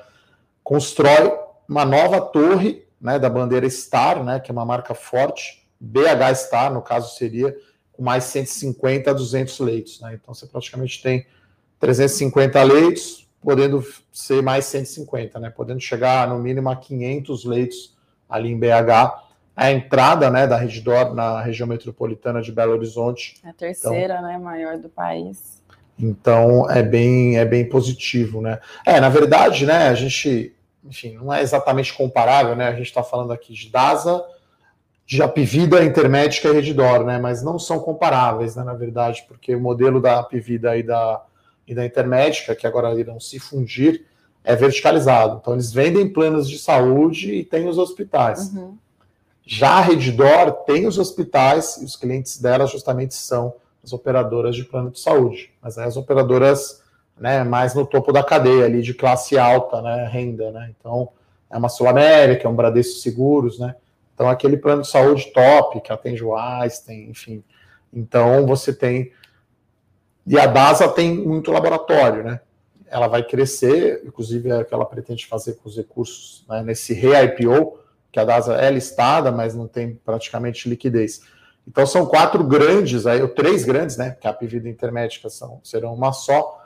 constrói 0.65 1.33
uma 1.69 1.85
nova 1.85 2.21
torre 2.21 2.87
né, 3.01 3.19
da 3.19 3.29
bandeira 3.29 3.69
Star, 3.69 4.25
né, 4.25 4.41
que 4.41 4.51
é 4.51 4.53
uma 4.53 4.65
marca 4.65 4.95
forte, 4.95 5.67
BH 5.79 6.35
Star, 6.35 6.73
no 6.73 6.83
caso, 6.83 7.15
seria 7.17 7.55
com 8.01 8.05
mais 8.05 8.25
150 8.25 9.11
a 9.11 9.13
200 9.13 9.61
leitos. 9.61 10.01
Né? 10.01 10.19
Então, 10.21 10.33
você 10.33 10.47
praticamente 10.47 11.03
tem 11.03 11.27
350 11.79 12.63
leitos, 12.63 13.29
podendo 13.43 13.85
ser 14.11 14.43
mais 14.43 14.65
150, 14.65 15.39
né? 15.39 15.51
Podendo 15.51 15.81
chegar 15.81 16.27
no 16.27 16.39
mínimo 16.39 16.71
a 16.71 16.77
500 16.77 17.45
leitos 17.45 17.95
ali 18.27 18.51
em 18.51 18.59
BH. 18.59 19.29
A 19.55 19.71
entrada, 19.71 20.31
né, 20.31 20.47
da 20.47 20.57
Redditor 20.57 21.15
na 21.15 21.43
região 21.43 21.67
metropolitana 21.69 22.41
de 22.41 22.51
Belo 22.51 22.73
Horizonte. 22.73 23.35
A 23.45 23.53
terceira, 23.53 24.15
então, 24.15 24.27
né, 24.27 24.39
maior 24.39 24.79
do 24.79 24.89
país. 24.89 25.61
Então 25.99 26.71
é 26.71 26.83
bem 26.83 27.37
é 27.37 27.45
bem 27.45 27.69
positivo, 27.69 28.41
né? 28.41 28.59
É, 28.87 28.99
na 28.99 29.11
verdade, 29.11 29.67
né, 29.67 29.89
a 29.89 29.95
gente, 29.95 30.55
enfim, 30.83 31.17
não 31.17 31.31
é 31.31 31.43
exatamente 31.43 31.93
comparável, 31.93 32.57
né? 32.57 32.69
A 32.69 32.75
gente 32.75 32.87
está 32.87 33.03
falando 33.03 33.33
aqui 33.33 33.53
de 33.53 33.69
DASA, 33.69 34.25
de 35.11 35.21
Apivida, 35.25 35.83
Intermédica 35.83 36.49
e 36.49 36.53
Redditor, 36.53 37.05
né? 37.05 37.19
Mas 37.19 37.43
não 37.43 37.59
são 37.59 37.81
comparáveis, 37.81 38.55
né, 38.55 38.63
na 38.63 38.75
verdade, 38.75 39.25
porque 39.27 39.53
o 39.53 39.61
modelo 39.61 40.01
da 40.01 40.21
Apivida 40.21 40.77
e 40.77 40.85
da 40.85 41.21
e 41.67 41.75
da 41.75 41.85
Intermédica, 41.85 42.55
que 42.55 42.65
agora 42.65 42.95
irão 42.95 43.19
se 43.19 43.41
fundir, 43.41 44.05
é 44.45 44.55
verticalizado. 44.55 45.39
Então, 45.41 45.53
eles 45.53 45.73
vendem 45.73 46.13
planos 46.13 46.49
de 46.49 46.59
saúde 46.59 47.33
e 47.33 47.45
tem 47.45 47.69
os 47.69 47.77
hospitais. 47.77 48.53
Uhum. 48.53 48.77
Já 49.45 49.71
a 49.71 49.81
Reddor 49.81 50.53
tem 50.65 50.87
os 50.87 50.97
hospitais 50.97 51.79
e 51.81 51.85
os 51.85 51.97
clientes 51.97 52.41
dela 52.41 52.67
justamente 52.67 53.15
são 53.15 53.55
as 53.85 53.93
operadoras 53.93 54.55
de 54.55 54.65
plano 54.65 54.91
de 54.91 55.01
saúde. 55.01 55.53
Mas 55.61 55.77
é 55.77 55.85
as 55.85 55.97
operadoras 55.97 56.83
né, 57.19 57.45
mais 57.45 57.75
no 57.75 57.85
topo 57.85 58.13
da 58.13 58.23
cadeia 58.23 58.65
ali 58.65 58.83
de 58.83 58.95
classe 58.95 59.37
alta, 59.37 59.81
né, 59.81 60.09
renda, 60.11 60.51
né? 60.51 60.73
Então, 60.79 61.09
é 61.49 61.57
uma 61.57 61.69
Sul 61.69 61.89
América, 61.89 62.47
é 62.47 62.51
um 62.51 62.57
Bradesco 62.57 62.99
Seguros, 62.99 63.59
né? 63.59 63.75
Então, 64.21 64.29
aquele 64.29 64.59
plano 64.59 64.83
de 64.83 64.89
saúde 64.89 65.33
top 65.33 65.81
que 65.81 65.91
atende 65.91 66.23
o 66.23 66.37
Einstein, 66.37 67.09
enfim. 67.09 67.43
Então, 67.91 68.45
você 68.45 68.71
tem 68.71 69.13
e 70.27 70.39
a 70.39 70.47
DASA 70.47 70.87
tem 70.91 71.17
muito 71.17 71.51
laboratório, 71.51 72.23
né? 72.23 72.39
Ela 72.87 73.09
vai 73.09 73.23
crescer, 73.27 74.03
inclusive 74.05 74.51
é 74.51 74.59
o 74.59 74.65
que 74.67 74.75
ela 74.75 74.85
pretende 74.85 75.27
fazer 75.27 75.55
com 75.55 75.71
os 75.71 75.75
recursos 75.75 76.45
né, 76.47 76.63
nesse 76.63 76.93
re-IPO, 76.93 77.79
que 78.13 78.21
a 78.21 78.25
DASA 78.27 78.57
é 78.57 78.71
listada, 78.71 79.33
mas 79.33 79.55
não 79.55 79.67
tem 79.67 79.95
praticamente 79.95 80.69
liquidez. 80.69 81.23
Então 81.67 81.87
são 81.87 82.05
quatro 82.05 82.45
grandes, 82.45 83.07
aí, 83.07 83.23
ou 83.23 83.29
três 83.29 83.65
grandes, 83.65 83.97
né? 83.97 84.19
Que 84.21 84.29
a 84.29 84.35
Pivida 84.35 84.69
Intermédica 84.69 85.31
são, 85.31 85.61
serão 85.65 85.95
uma 85.95 86.13
só, 86.13 86.63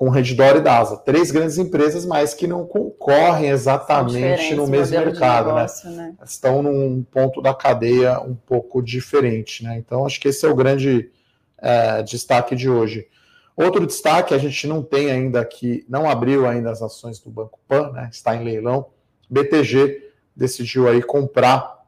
com 0.00 0.08
Redditor 0.08 0.56
e 0.56 0.62
DASA. 0.62 0.96
Três 0.96 1.30
grandes 1.30 1.58
empresas, 1.58 2.06
mas 2.06 2.32
que 2.32 2.46
não 2.46 2.64
concorrem 2.64 3.50
exatamente 3.50 4.54
no 4.54 4.66
mesmo 4.66 4.98
mercado, 4.98 5.48
né? 5.48 5.54
negócio, 5.56 5.90
né? 5.90 6.14
né? 6.18 6.24
Estão 6.24 6.62
num 6.62 7.02
ponto 7.02 7.42
da 7.42 7.52
cadeia 7.52 8.18
um 8.18 8.34
pouco 8.34 8.80
diferente, 8.80 9.62
né? 9.62 9.76
Então 9.76 10.06
acho 10.06 10.18
que 10.18 10.28
esse 10.28 10.46
é 10.46 10.48
o 10.48 10.54
grande 10.54 11.10
é, 11.58 12.02
destaque 12.02 12.56
de 12.56 12.70
hoje. 12.70 13.08
Outro 13.54 13.86
destaque, 13.86 14.32
a 14.32 14.38
gente 14.38 14.66
não 14.66 14.82
tem 14.82 15.10
ainda 15.10 15.38
aqui, 15.38 15.84
não 15.86 16.08
abriu 16.08 16.46
ainda 16.46 16.70
as 16.70 16.80
ações 16.80 17.18
do 17.18 17.28
Banco 17.28 17.60
Pan, 17.68 17.92
né, 17.92 18.08
está 18.10 18.34
em 18.34 18.42
leilão. 18.42 18.86
BTG 19.28 20.12
decidiu 20.34 20.88
aí 20.88 21.02
comprar 21.02 21.78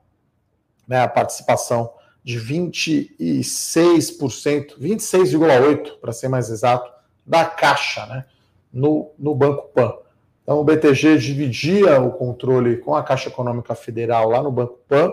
né, 0.87 1.01
a 1.01 1.09
participação 1.09 1.91
de 2.23 2.39
26%, 2.39 4.79
26,8% 4.79 5.99
para 5.99 6.13
ser 6.13 6.29
mais 6.29 6.51
exato, 6.51 6.92
da 7.25 7.45
Caixa 7.45 8.07
né, 8.07 8.25
no, 8.73 9.11
no 9.19 9.35
Banco 9.35 9.69
Pan. 9.75 9.95
Então 10.43 10.59
o 10.59 10.65
BTG 10.65 11.19
dividia 11.19 12.01
o 12.01 12.13
controle 12.13 12.79
com 12.79 12.95
a 12.95 13.03
Caixa 13.03 13.29
Econômica 13.29 13.75
Federal 13.75 14.29
lá 14.29 14.43
no 14.43 14.51
Banco 14.51 14.79
Pan 14.89 15.11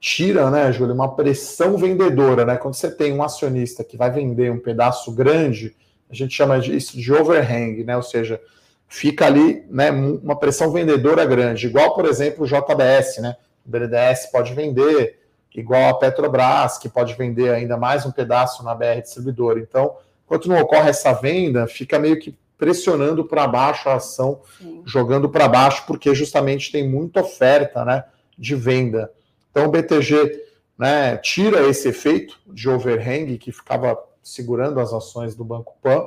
tira, 0.00 0.50
né, 0.50 0.72
Júlio, 0.72 0.94
uma 0.94 1.14
pressão 1.14 1.76
vendedora, 1.76 2.46
né? 2.46 2.56
Quando 2.56 2.74
você 2.74 2.90
tem 2.90 3.12
um 3.12 3.22
acionista 3.22 3.84
que 3.84 3.94
vai 3.94 4.10
vender 4.10 4.50
um 4.50 4.58
pedaço 4.58 5.12
grande, 5.12 5.76
a 6.10 6.14
gente 6.14 6.34
chama 6.34 6.56
isso 6.56 6.98
de 6.98 7.12
overhang, 7.12 7.84
né? 7.84 7.94
Ou 7.94 8.02
seja, 8.02 8.40
fica 8.88 9.26
ali, 9.26 9.66
né, 9.68 9.90
uma 9.90 10.36
pressão 10.36 10.72
vendedora 10.72 11.26
grande, 11.26 11.66
igual, 11.66 11.94
por 11.94 12.06
exemplo, 12.06 12.44
o 12.44 12.46
JBS, 12.46 13.18
né? 13.18 13.36
O 13.66 13.70
BNDES 13.70 14.30
pode 14.32 14.54
vender, 14.54 15.20
igual 15.54 15.90
a 15.90 15.98
Petrobras, 15.98 16.78
que 16.78 16.88
pode 16.88 17.14
vender 17.14 17.50
ainda 17.50 17.76
mais 17.76 18.06
um 18.06 18.10
pedaço 18.10 18.64
na 18.64 18.74
BR 18.74 19.02
distribuidora. 19.02 19.60
Então, 19.60 19.94
enquanto 20.24 20.48
não 20.48 20.58
ocorre 20.58 20.90
essa 20.90 21.12
venda, 21.12 21.66
fica 21.66 21.98
meio 21.98 22.18
que 22.18 22.36
pressionando 22.56 23.24
para 23.24 23.46
baixo 23.46 23.88
a 23.88 23.94
ação, 23.94 24.40
Sim. 24.58 24.82
jogando 24.86 25.28
para 25.28 25.46
baixo, 25.48 25.84
porque 25.86 26.14
justamente 26.14 26.72
tem 26.72 26.88
muita 26.88 27.20
oferta, 27.20 27.84
né, 27.84 28.04
de 28.38 28.54
venda. 28.54 29.12
Então 29.50 29.66
o 29.66 29.70
BTG 29.70 30.42
né, 30.78 31.16
tira 31.18 31.68
esse 31.68 31.88
efeito 31.88 32.38
de 32.46 32.66
overhang 32.68 33.36
que 33.38 33.50
ficava 33.52 33.98
segurando 34.22 34.80
as 34.80 34.92
ações 34.92 35.34
do 35.34 35.44
Banco 35.44 35.74
Pan, 35.82 36.06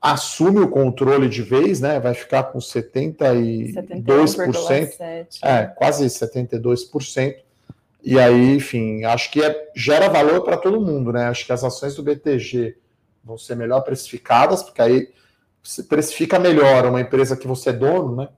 assume 0.00 0.60
o 0.60 0.68
controle 0.68 1.28
de 1.28 1.42
vez, 1.42 1.80
né, 1.80 1.98
vai 2.00 2.14
ficar 2.14 2.44
com 2.44 2.58
72%, 2.58 5.26
é, 5.42 5.66
quase 5.66 6.06
72%. 6.06 7.36
E 8.02 8.18
aí, 8.18 8.56
enfim, 8.56 9.04
acho 9.04 9.30
que 9.30 9.42
é, 9.42 9.70
gera 9.74 10.08
valor 10.08 10.42
para 10.42 10.56
todo 10.58 10.80
mundo, 10.80 11.10
né? 11.10 11.24
Acho 11.24 11.46
que 11.46 11.52
as 11.52 11.64
ações 11.64 11.96
do 11.96 12.02
BTG 12.02 12.76
vão 13.24 13.38
ser 13.38 13.56
melhor 13.56 13.80
precificadas, 13.80 14.62
porque 14.62 14.82
aí 14.82 15.08
você 15.62 15.82
precifica 15.82 16.38
melhor 16.38 16.84
uma 16.86 17.00
empresa 17.00 17.36
que 17.36 17.48
você 17.48 17.70
é 17.70 17.72
dono, 17.72 18.16
né? 18.16 18.28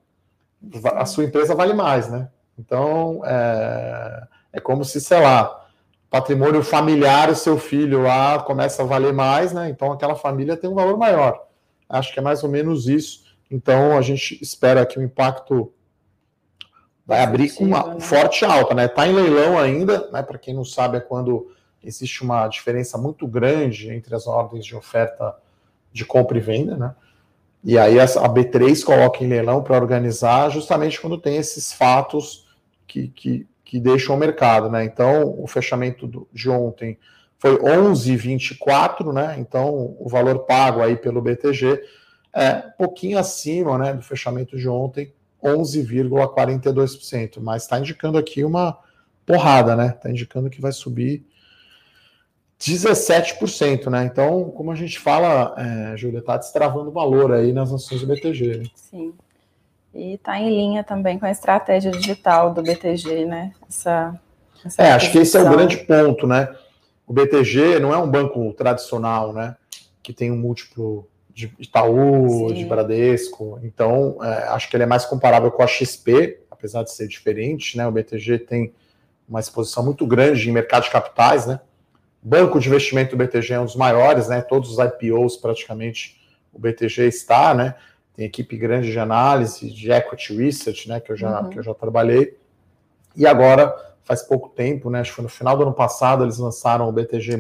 A 0.95 1.05
sua 1.05 1.25
empresa 1.25 1.55
vale 1.55 1.75
mais, 1.75 2.09
né? 2.09 2.29
Então, 2.59 3.21
é, 3.25 4.27
é 4.55 4.61
como 4.61 4.85
se, 4.85 5.01
sei 5.01 5.21
lá, 5.21 5.67
patrimônio 6.09 6.63
familiar, 6.63 7.29
o 7.29 7.37
seu 7.37 7.59
filho 7.59 8.03
lá 8.03 8.39
começa 8.41 8.83
a 8.83 8.87
valer 8.87 9.13
mais, 9.13 9.53
né? 9.53 9.69
Então, 9.69 9.93
aquela 9.93 10.15
família 10.15 10.57
tem 10.57 10.71
um 10.71 10.75
valor 10.75 10.97
maior. 10.97 11.47
Acho 11.89 12.13
que 12.13 12.19
é 12.19 12.23
mais 12.23 12.43
ou 12.43 12.49
menos 12.49 12.89
isso. 12.89 13.25
Então, 13.51 13.97
a 13.97 14.03
gente 14.03 14.41
espera 14.43 14.87
que 14.87 14.99
o 14.99 15.03
impacto 15.03 15.73
vai 17.05 17.23
abrir 17.23 17.55
com 17.55 17.65
uma 17.65 17.95
né? 17.95 18.01
forte 18.01 18.45
alta, 18.45 18.75
né? 18.75 18.87
Está 18.87 19.07
em 19.07 19.13
leilão 19.13 19.59
ainda, 19.59 20.11
né? 20.11 20.23
Para 20.23 20.39
quem 20.39 20.55
não 20.55 20.65
sabe, 20.65 20.97
é 20.97 21.01
quando 21.01 21.51
existe 21.87 22.23
uma 22.23 22.49
diferença 22.49 22.99
muito 22.99 23.27
grande 23.27 23.91
entre 23.91 24.15
as 24.15 24.27
ordens 24.27 24.67
de 24.67 24.75
oferta 24.75 25.35
de 25.93 26.05
compra 26.05 26.37
e 26.37 26.41
venda, 26.41 26.77
né? 26.77 26.95
E 27.65 27.79
aí 27.79 27.99
a 27.99 28.07
B3 28.07 28.85
coloca 28.85 29.25
em 29.25 29.29
leilão 29.29 29.63
para 29.63 29.77
organizar 29.77 30.51
justamente 30.51 31.01
quando 31.01 31.19
tem 31.19 31.37
esses 31.37 31.73
fatos 31.73 32.47
que, 32.87 33.09
que, 33.09 33.47
que 33.65 33.81
deixam 33.81 34.15
o 34.15 34.19
mercado, 34.19 34.71
né? 34.71 34.85
Então, 34.85 35.35
o 35.43 35.47
fechamento 35.47 36.07
do, 36.07 36.29
de 36.33 36.49
ontem 36.49 36.99
foi 37.39 37.59
11,24, 37.59 39.13
né? 39.13 39.37
Então, 39.39 39.97
o 39.99 40.09
valor 40.09 40.41
pago 40.41 40.81
aí 40.83 40.97
pelo 40.97 41.23
BTG 41.23 41.83
é 42.33 42.67
um 42.69 42.73
pouquinho 42.77 43.19
acima, 43.19 43.79
né, 43.79 43.95
do 43.95 44.03
fechamento 44.03 44.57
de 44.59 44.69
ontem, 44.69 45.13
11,42%, 45.43 47.41
mas 47.41 47.63
está 47.63 47.79
indicando 47.79 48.19
aqui 48.19 48.45
uma 48.45 48.79
porrada, 49.25 49.75
né? 49.75 49.95
Está 49.97 50.11
indicando 50.11 50.51
que 50.51 50.61
vai 50.61 50.73
subir 50.73 51.25
17%, 52.61 53.91
né? 53.91 54.05
Então, 54.05 54.51
como 54.51 54.71
a 54.71 54.75
gente 54.75 54.99
fala, 54.99 55.55
é, 55.59 55.97
Júlia, 55.97 56.21
está 56.21 56.37
destravando 56.37 56.91
valor 56.91 57.33
aí 57.33 57.53
nas 57.53 57.73
ações 57.73 58.01
do 58.01 58.07
BTG. 58.07 58.59
Né? 58.59 58.65
Sim. 58.75 59.15
E 59.95 60.15
está 60.15 60.39
em 60.39 60.49
linha 60.49 60.83
também 60.83 61.19
com 61.19 61.27
a 61.27 61.31
estratégia 61.31 61.91
digital 61.91 62.53
do 62.53 62.63
BTG, 62.63 63.25
né? 63.27 63.53
Essa, 63.69 64.19
essa 64.65 64.83
é, 64.83 64.93
acho 64.93 65.13
que 65.13 65.19
esse 65.19 65.37
é 65.37 65.41
o 65.41 65.51
grande 65.51 65.79
ponto, 65.79 66.27
né? 66.27 66.55
O 67.07 67.13
BTG 67.13 67.79
não 67.79 67.95
é 67.95 67.99
um 67.99 68.11
banco 68.11 68.53
tradicional, 68.55 69.33
né? 69.33 69.57
Que 70.03 70.13
tem 70.13 70.31
um 70.31 70.37
múltiplo 70.37 71.09
de 71.33 71.53
Itaú, 71.59 72.49
Sim. 72.49 72.55
de 72.55 72.65
Bradesco. 72.65 73.61
Então, 73.63 74.19
é, 74.23 74.49
acho 74.49 74.69
que 74.69 74.77
ele 74.77 74.85
é 74.85 74.87
mais 74.87 75.05
comparável 75.05 75.51
com 75.51 75.63
a 75.63 75.67
XP, 75.67 76.41
apesar 76.51 76.83
de 76.83 76.93
ser 76.93 77.07
diferente, 77.07 77.77
né? 77.77 77.87
O 77.87 77.93
BTG 77.93 78.39
tem 78.41 78.73
uma 79.29 79.41
exposição 79.41 79.85
muito 79.85 80.07
grande 80.07 80.49
em 80.49 80.53
mercado 80.53 80.85
de 80.85 80.91
capitais, 80.91 81.47
né? 81.47 81.61
Banco 82.29 82.59
de 82.59 82.69
investimento 82.69 83.17
do 83.17 83.25
BTG 83.25 83.55
é 83.55 83.61
um 83.61 83.65
dos 83.65 83.77
maiores, 83.77 84.29
né? 84.29 84.41
Todos 84.43 84.77
os 84.77 84.79
IPOs 84.79 85.37
praticamente 85.37 86.21
o 86.53 86.59
BTG 86.59 87.07
está, 87.07 87.55
né? 87.55 87.77
Tem 88.15 88.27
equipe 88.27 88.57
grande 88.57 88.91
de 88.91 88.99
análise, 88.99 89.71
de 89.71 89.93
equity 89.93 90.37
research, 90.37 90.89
né? 90.89 90.99
Que 90.99 91.13
eu 91.13 91.17
já, 91.17 91.41
uhum. 91.41 91.51
que 91.51 91.59
eu 91.59 91.63
já 91.63 91.73
trabalhei. 91.73 92.37
E 93.15 93.27
agora, 93.27 93.73
faz 94.03 94.23
pouco 94.23 94.49
tempo, 94.49 94.91
né? 94.91 95.01
Acho 95.01 95.11
que 95.11 95.17
foi 95.17 95.23
no 95.23 95.29
final 95.29 95.57
do 95.57 95.63
ano 95.63 95.73
passado, 95.73 96.25
eles 96.25 96.39
lançaram 96.39 96.89
o 96.89 96.93
BTG, 96.93 97.37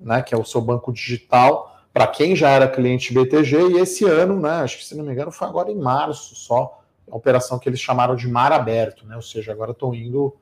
né? 0.00 0.22
Que 0.22 0.34
é 0.34 0.38
o 0.38 0.44
seu 0.44 0.62
banco 0.62 0.90
digital 0.90 1.74
para 1.94 2.08
quem 2.08 2.34
já 2.34 2.48
era 2.48 2.66
cliente 2.66 3.14
BTG, 3.14 3.68
e 3.68 3.78
esse 3.78 4.04
ano, 4.04 4.40
né, 4.40 4.50
acho 4.62 4.78
que 4.78 4.84
se 4.84 4.96
não 4.96 5.04
me 5.04 5.12
engano, 5.12 5.30
foi 5.30 5.46
agora 5.46 5.70
em 5.70 5.78
março 5.78 6.34
só, 6.34 6.82
a 7.08 7.16
operação 7.16 7.56
que 7.56 7.68
eles 7.68 7.78
chamaram 7.78 8.16
de 8.16 8.26
mar 8.26 8.50
aberto, 8.50 9.06
né? 9.06 9.14
Ou 9.14 9.22
seja, 9.22 9.52
agora 9.52 9.70
estão 9.70 9.94
indo 9.94 10.34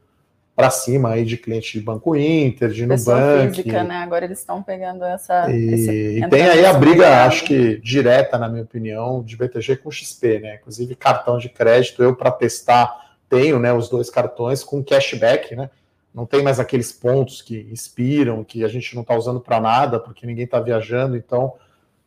para 0.54 0.70
cima 0.70 1.10
aí 1.10 1.24
de 1.24 1.36
cliente 1.36 1.78
de 1.78 1.84
Banco 1.84 2.14
Inter, 2.14 2.70
de 2.70 2.86
Pessoa 2.86 3.18
Nubank. 3.18 3.56
física, 3.56 3.82
né? 3.82 3.96
Agora 3.96 4.24
eles 4.24 4.38
estão 4.38 4.62
pegando 4.62 5.04
essa. 5.04 5.50
E, 5.50 5.74
esse, 5.74 6.18
e 6.18 6.28
tem 6.28 6.42
aí 6.42 6.64
a 6.64 6.74
briga, 6.74 7.08
mercado. 7.08 7.28
acho 7.28 7.44
que 7.44 7.78
direta, 7.78 8.36
na 8.36 8.48
minha 8.48 8.62
opinião, 8.62 9.22
de 9.22 9.36
BTG 9.36 9.76
com 9.76 9.90
XP, 9.90 10.40
né? 10.40 10.56
Inclusive 10.56 10.94
cartão 10.94 11.38
de 11.38 11.48
crédito, 11.48 12.02
eu 12.02 12.14
para 12.14 12.30
testar 12.30 13.00
tenho, 13.28 13.58
né, 13.58 13.72
os 13.72 13.88
dois 13.88 14.10
cartões 14.10 14.62
com 14.62 14.84
cashback, 14.84 15.56
né? 15.56 15.70
não 16.14 16.26
tem 16.26 16.42
mais 16.42 16.60
aqueles 16.60 16.92
pontos 16.92 17.40
que 17.40 17.56
expiram, 17.72 18.44
que 18.44 18.64
a 18.64 18.68
gente 18.68 18.94
não 18.94 19.02
está 19.02 19.16
usando 19.16 19.40
para 19.40 19.60
nada, 19.60 19.98
porque 19.98 20.26
ninguém 20.26 20.44
está 20.44 20.60
viajando, 20.60 21.16
então 21.16 21.54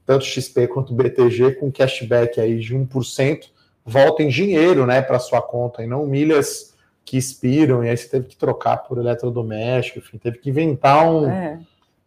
tanto 0.05 0.23
XP 0.23 0.67
quanto 0.67 0.93
BTG 0.93 1.55
com 1.55 1.71
cashback 1.71 2.39
aí 2.39 2.59
de 2.59 2.75
1%, 2.75 3.49
volta 3.83 4.21
em 4.21 4.27
dinheiro 4.27 4.85
né, 4.85 5.01
para 5.01 5.17
sua 5.17 5.41
conta, 5.41 5.83
e 5.83 5.87
não 5.87 6.05
milhas 6.05 6.74
que 7.05 7.17
expiram, 7.17 7.83
e 7.83 7.89
aí 7.89 7.95
você 7.95 8.09
teve 8.09 8.27
que 8.27 8.35
trocar 8.35 8.77
por 8.77 8.97
eletrodoméstico, 8.97 9.99
enfim, 9.99 10.17
teve 10.17 10.39
que 10.39 10.49
inventar 10.49 11.05
um, 11.05 11.29
é. 11.29 11.59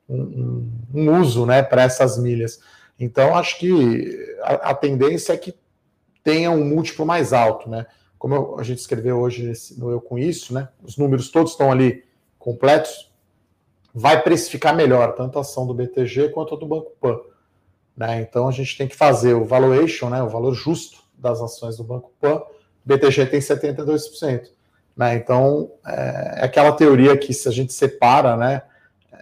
um, 0.09 0.69
um, 0.93 1.21
uso 1.21 1.47
né, 1.47 1.63
para 1.63 1.83
essas 1.83 2.19
milhas. 2.19 2.59
Então, 2.99 3.37
acho 3.37 3.59
que 3.59 4.37
a, 4.43 4.71
a, 4.71 4.75
tendência 4.75 5.33
é 5.33 5.37
que 5.37 5.55
tenha 6.25 6.51
um 6.51 6.65
múltiplo 6.65 7.07
mais 7.07 7.33
alto, 7.33 7.71
né? 7.71 7.87
como 8.19 8.35
eu, 8.35 8.59
a 8.59 8.63
gente 8.63 8.79
escreveu 8.79 9.19
hoje 9.19 9.53
no 9.77 9.91
Eu 9.91 10.01
Com 10.01 10.19
Isso, 10.19 10.53
né? 10.53 10.69
Os 10.83 10.97
números 10.97 11.31
todos 11.31 11.53
estão 11.53 11.71
ali 11.71 12.05
completos, 12.39 13.11
vai 13.95 14.21
precificar 14.21 14.75
melhor 14.75 15.15
tanto 15.15 15.39
a 15.39 15.43
ação 15.43 15.67
do 15.67 15.75
BTG 15.75 16.31
quanto 16.31 16.55
a 16.55 16.59
do 16.59 16.67
Banco 16.67 16.93
Pan. 17.01 17.19
Né? 17.97 18.21
Então 18.21 18.49
a 18.49 18.53
gente 18.53 18.77
tem 18.77 18.89
que 18.89 18.97
fazer 18.97 19.35
o 19.35 19.45
valuation, 19.45 20.11
né? 20.11 20.23
o 20.23 20.29
valor 20.29 20.55
justo 20.55 21.03
das 21.17 21.41
ações 21.41 21.77
do 21.77 21.85
Banco 21.85 22.13
Pan. 22.21 22.43
BTG 22.85 23.27
tem 23.27 23.41
72%. 23.41 24.51
Né? 24.99 25.15
Então 25.15 25.71
é, 25.87 26.41
é 26.41 26.45
aquela 26.45 26.73
teoria 26.73 27.17
que 27.17 27.33
se 27.33 27.49
a 27.49 27.53
gente 27.53 27.73
separa, 27.73 28.37
né, 28.37 28.63
é, 29.11 29.19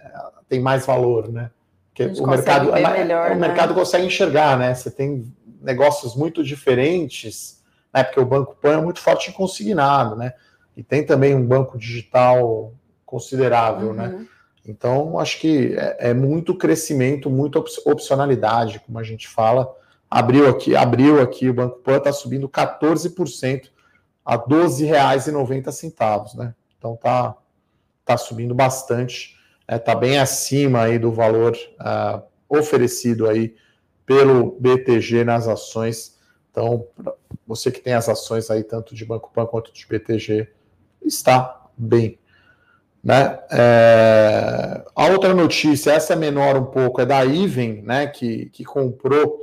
tem 0.49 0.59
mais 0.59 0.85
valor, 0.85 1.31
né? 1.31 1.51
Porque 1.89 2.21
o 2.21 2.27
mercado, 2.27 2.75
é, 2.75 2.91
melhor, 2.91 3.31
o 3.31 3.35
né? 3.35 3.47
mercado 3.47 3.73
consegue 3.73 4.05
enxergar, 4.05 4.57
né? 4.57 4.73
Você 4.73 4.91
tem 4.91 5.33
negócios 5.61 6.15
muito 6.15 6.43
diferentes 6.43 7.57
né? 7.97 8.03
Porque 8.03 8.19
o 8.19 8.25
Banco 8.25 8.55
Pan 8.61 8.77
é 8.77 8.81
muito 8.81 8.99
forte 8.99 9.29
em 9.29 9.33
consignado, 9.33 10.15
né? 10.15 10.33
E 10.75 10.83
tem 10.83 11.03
também 11.03 11.33
um 11.33 11.45
banco 11.45 11.77
digital 11.77 12.73
considerável, 13.05 13.93
né? 13.93 14.07
uhum. 14.07 14.19
né? 14.19 14.27
Então, 14.65 15.17
acho 15.17 15.39
que 15.39 15.75
é, 15.75 16.09
é, 16.09 16.13
muito 16.13 16.53
crescimento, 16.53 17.29
muita 17.29 17.59
opcionalidade, 17.85 18.81
como 18.85 18.99
a 18.99 19.03
gente 19.03 19.27
fala. 19.27 19.73
Abriu 20.09 20.47
aqui, 20.47 20.75
abriu 20.75 21.21
aqui, 21.21 21.49
o 21.49 21.53
Banco 21.53 21.79
Pan 21.79 21.97
está 21.97 22.11
subindo 22.11 22.47
14% 22.49 23.69
a 24.27 24.35
R$ 24.35 24.43
12,90, 24.49 26.35
né? 26.35 26.53
Então 26.77 26.95
tá, 26.95 27.35
tá 28.03 28.17
subindo 28.17 28.53
bastante, 28.53 29.35
né? 29.67 29.79
bem 29.95 30.19
acima 30.19 30.81
aí 30.81 30.99
do 30.99 31.11
valor 31.11 31.55
uh, 31.79 32.21
oferecido 32.49 33.27
aí 33.27 33.55
pelo 34.05 34.57
BTG 34.59 35.23
nas 35.23 35.47
ações 35.47 36.17
então, 36.57 36.87
você 37.45 37.69
que 37.69 37.79
tem 37.79 37.93
as 37.93 38.09
ações 38.09 38.49
aí, 38.49 38.63
tanto 38.63 38.95
de 38.95 39.05
Banco 39.05 39.29
Pan 39.31 39.45
quanto 39.45 39.71
de 39.71 39.85
BTG, 39.85 40.47
está 41.05 41.67
bem. 41.77 42.17
Né? 43.03 43.39
É... 43.51 44.83
A 44.95 45.05
outra 45.09 45.35
notícia, 45.35 45.91
essa 45.91 46.13
é 46.13 46.15
menor 46.15 46.57
um 46.57 46.65
pouco, 46.65 46.99
é 46.99 47.05
da 47.05 47.23
Iven, 47.23 47.83
né, 47.83 48.07
que, 48.07 48.47
que 48.47 48.65
comprou 48.65 49.39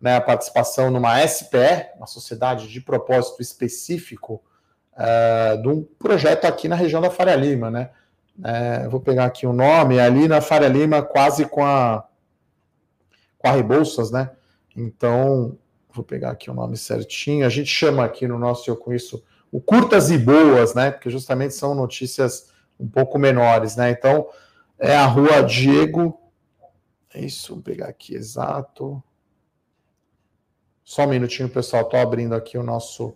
né, 0.00 0.16
a 0.16 0.20
participação 0.20 0.90
numa 0.90 1.26
SPE, 1.26 1.90
uma 1.96 2.06
sociedade 2.06 2.68
de 2.68 2.80
propósito 2.80 3.40
específico, 3.40 4.42
é, 4.96 5.56
de 5.56 5.68
um 5.68 5.82
projeto 5.82 6.44
aqui 6.44 6.68
na 6.68 6.76
região 6.76 7.00
da 7.00 7.10
Faria 7.10 7.36
Lima. 7.36 7.70
Né? 7.70 7.90
É, 8.44 8.88
vou 8.88 9.00
pegar 9.00 9.26
aqui 9.26 9.46
o 9.46 9.52
nome, 9.52 9.98
ali 9.98 10.28
na 10.28 10.40
Faria 10.40 10.68
Lima, 10.68 11.02
quase 11.02 11.46
com 11.46 11.64
a, 11.64 12.06
com 13.38 13.48
a 13.48 13.52
Rebouças, 13.52 14.10
né? 14.10 14.30
Então, 14.76 15.56
vou 15.90 16.04
pegar 16.04 16.32
aqui 16.32 16.50
o 16.50 16.54
nome 16.54 16.76
certinho, 16.76 17.46
a 17.46 17.48
gente 17.48 17.70
chama 17.70 18.04
aqui 18.04 18.28
no 18.28 18.38
nosso 18.38 18.70
Eu 18.70 18.94
Isso 18.94 19.24
o 19.50 19.60
curtas 19.60 20.10
e 20.10 20.18
boas, 20.18 20.74
né? 20.74 20.90
Porque 20.90 21.08
justamente 21.08 21.54
são 21.54 21.74
notícias 21.74 22.50
um 22.78 22.86
pouco 22.86 23.18
menores, 23.18 23.76
né? 23.76 23.90
Então, 23.90 24.28
é 24.78 24.94
a 24.94 25.06
rua 25.06 25.42
Diego. 25.42 26.20
É 27.14 27.20
isso, 27.20 27.54
vou 27.54 27.62
pegar 27.62 27.86
aqui 27.86 28.14
exato. 28.14 29.02
Só 30.86 31.02
um 31.02 31.08
minutinho, 31.08 31.48
pessoal, 31.48 31.82
estou 31.82 31.98
abrindo 31.98 32.32
aqui 32.32 32.56
o 32.56 32.62
nosso. 32.62 33.12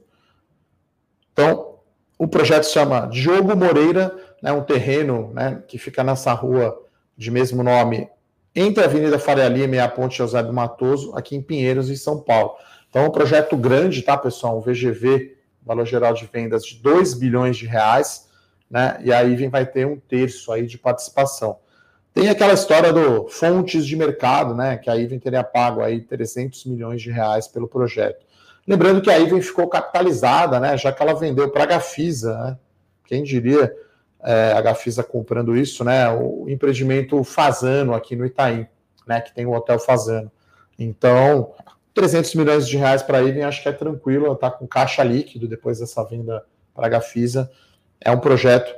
Então, 1.32 1.76
o 2.18 2.26
projeto 2.26 2.64
se 2.64 2.72
chama 2.72 3.06
Diogo 3.06 3.54
Moreira, 3.54 4.12
né, 4.42 4.50
um 4.50 4.64
terreno 4.64 5.32
né, 5.32 5.62
que 5.68 5.78
fica 5.78 6.02
nessa 6.02 6.32
rua 6.32 6.76
de 7.16 7.30
mesmo 7.30 7.62
nome, 7.62 8.10
entre 8.56 8.82
a 8.82 8.86
Avenida 8.86 9.20
Faria 9.20 9.46
Lima 9.46 9.76
e 9.76 9.78
a 9.78 9.88
Ponte 9.88 10.18
José 10.18 10.42
do 10.42 10.52
Matoso, 10.52 11.14
aqui 11.14 11.36
em 11.36 11.40
Pinheiros, 11.40 11.88
em 11.88 11.94
São 11.94 12.20
Paulo. 12.20 12.56
Então, 12.88 13.04
é 13.04 13.08
um 13.08 13.12
projeto 13.12 13.56
grande, 13.56 14.02
tá, 14.02 14.18
pessoal? 14.18 14.58
Um 14.58 14.60
VGV, 14.60 15.36
valor 15.62 15.86
geral 15.86 16.12
de 16.12 16.26
vendas 16.26 16.64
de 16.64 16.74
2 16.82 17.14
bilhões 17.14 17.56
de 17.56 17.66
reais, 17.66 18.28
né? 18.68 19.00
E 19.04 19.12
a 19.12 19.22
Iven 19.22 19.48
vai 19.48 19.64
ter 19.64 19.86
um 19.86 19.96
terço 19.96 20.50
aí 20.50 20.66
de 20.66 20.76
participação. 20.76 21.60
Tem 22.12 22.28
aquela 22.28 22.52
história 22.52 22.92
do 22.92 23.28
fontes 23.28 23.86
de 23.86 23.96
mercado, 23.96 24.54
né? 24.54 24.76
Que 24.76 24.90
a 24.90 24.96
Iven 24.96 25.18
teria 25.18 25.44
pago 25.44 25.80
aí 25.80 26.00
300 26.00 26.64
milhões 26.64 27.00
de 27.00 27.10
reais 27.10 27.46
pelo 27.46 27.68
projeto. 27.68 28.26
Lembrando 28.66 29.00
que 29.00 29.10
a 29.10 29.18
Iven 29.18 29.40
ficou 29.40 29.68
capitalizada, 29.68 30.58
né? 30.58 30.76
Já 30.76 30.92
que 30.92 31.02
ela 31.02 31.14
vendeu 31.14 31.50
para 31.50 31.62
a 31.62 31.66
Gafisa, 31.66 32.36
né? 32.36 32.58
Quem 33.04 33.22
diria 33.22 33.72
é, 34.22 34.52
a 34.52 34.60
Gafisa 34.60 35.02
comprando 35.02 35.56
isso, 35.56 35.84
né? 35.84 36.10
O 36.10 36.46
empreendimento 36.48 37.22
Fazano 37.22 37.94
aqui 37.94 38.16
no 38.16 38.26
Itaim, 38.26 38.66
né? 39.06 39.20
Que 39.20 39.32
tem 39.32 39.46
o 39.46 39.52
Hotel 39.52 39.78
Fazano. 39.78 40.30
Então, 40.78 41.52
300 41.94 42.34
milhões 42.34 42.68
de 42.68 42.76
reais 42.76 43.02
para 43.02 43.18
a 43.18 43.22
Iven, 43.22 43.44
acho 43.44 43.62
que 43.62 43.68
é 43.68 43.72
tranquilo, 43.72 44.32
está 44.32 44.50
com 44.50 44.66
caixa 44.66 45.02
líquido 45.04 45.46
depois 45.46 45.78
dessa 45.78 46.02
venda 46.04 46.44
para 46.74 46.86
a 46.86 46.90
Gafisa. 46.90 47.50
É 48.00 48.10
um 48.10 48.18
projeto 48.18 48.74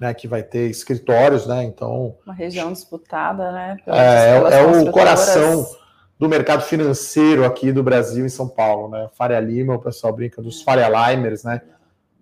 né, 0.00 0.12
que 0.14 0.28
vai 0.28 0.42
ter 0.42 0.70
escritórios, 0.70 1.46
né? 1.46 1.64
Então. 1.64 2.16
Uma 2.24 2.34
região 2.34 2.72
disputada, 2.72 3.50
né? 3.52 3.76
É, 3.86 4.56
é, 4.56 4.60
é 4.60 4.62
o 4.62 4.90
coração 4.90 5.66
do 6.18 6.28
mercado 6.28 6.62
financeiro 6.62 7.44
aqui 7.44 7.72
do 7.72 7.82
Brasil 7.82 8.24
em 8.24 8.28
São 8.28 8.48
Paulo, 8.48 8.88
né? 8.88 9.08
Faria 9.14 9.40
Lima, 9.40 9.74
o 9.74 9.78
pessoal 9.78 10.12
brinca 10.12 10.40
dos 10.40 10.62
Faria 10.62 10.88
Limers, 10.88 11.44
né? 11.44 11.60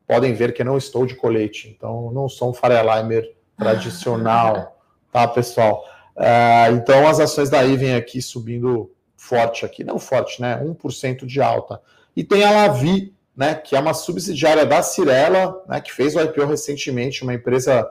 Podem 0.07 0.35
ver 0.35 0.53
que 0.53 0.65
não 0.65 0.77
estou 0.77 1.07
de 1.07 1.15
colete, 1.15 1.69
então 1.69 2.11
não 2.13 2.29
sou 2.29 2.51
um 2.51 2.55
Faria 2.55 2.83
Limer 2.83 3.35
tradicional, 3.57 4.77
tá, 5.13 5.27
pessoal? 5.29 5.85
Uh, 6.17 6.75
então 6.77 7.09
as 7.09 7.19
ações 7.19 7.51
da 7.51 7.65
Iven 7.65 7.95
aqui 7.95 8.21
subindo 8.21 8.93
forte 9.17 9.65
aqui, 9.65 9.83
não 9.83 9.99
forte, 9.99 10.41
né? 10.41 10.61
1% 10.63 11.25
de 11.25 11.41
alta. 11.41 11.81
E 12.15 12.23
tem 12.23 12.45
a 12.45 12.51
Lavi, 12.51 13.15
né, 13.37 13.55
que 13.55 13.75
é 13.75 13.81
uma 13.81 13.95
subsidiária 13.95 14.65
da 14.65 14.83
Cirela, 14.83 15.63
né, 15.69 15.81
que 15.81 15.93
fez 15.93 16.15
o 16.15 16.21
IPO 16.21 16.47
recentemente, 16.47 17.23
uma 17.23 17.35
empresa 17.35 17.91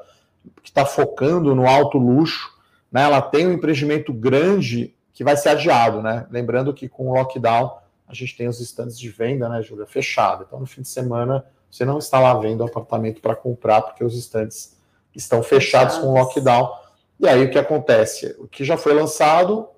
que 0.61 0.69
está 0.69 0.85
focando 0.85 1.53
no 1.53 1.67
alto 1.67 1.97
luxo. 1.97 2.51
Né, 2.91 3.03
ela 3.03 3.21
tem 3.21 3.47
um 3.47 3.53
empreendimento 3.53 4.13
grande 4.13 4.95
que 5.13 5.23
vai 5.23 5.37
ser 5.37 5.49
adiado, 5.49 6.01
né? 6.01 6.25
Lembrando 6.31 6.73
que 6.73 6.89
com 6.89 7.09
o 7.09 7.13
lockdown 7.13 7.77
a 8.07 8.13
gente 8.13 8.35
tem 8.35 8.47
os 8.47 8.59
estandes 8.59 8.97
de 8.97 9.09
venda, 9.09 9.47
né, 9.47 9.61
Júlia, 9.61 9.85
fechado. 9.85 10.43
Então, 10.47 10.59
no 10.59 10.65
fim 10.65 10.81
de 10.81 10.87
semana, 10.87 11.45
você 11.69 11.85
não 11.85 11.97
está 11.97 12.19
lá 12.19 12.33
vendo 12.35 12.63
apartamento 12.63 13.21
para 13.21 13.35
comprar, 13.35 13.81
porque 13.81 14.03
os 14.03 14.17
estandes 14.17 14.77
estão 15.15 15.41
fechados, 15.41 15.95
fechados 15.95 15.97
com 15.97 16.19
lockdown. 16.19 16.71
E 17.19 17.27
aí 17.27 17.45
o 17.45 17.49
que 17.49 17.57
acontece? 17.57 18.35
O 18.39 18.47
que 18.47 18.63
já 18.63 18.77
foi 18.77 18.93
lançado 18.93 19.69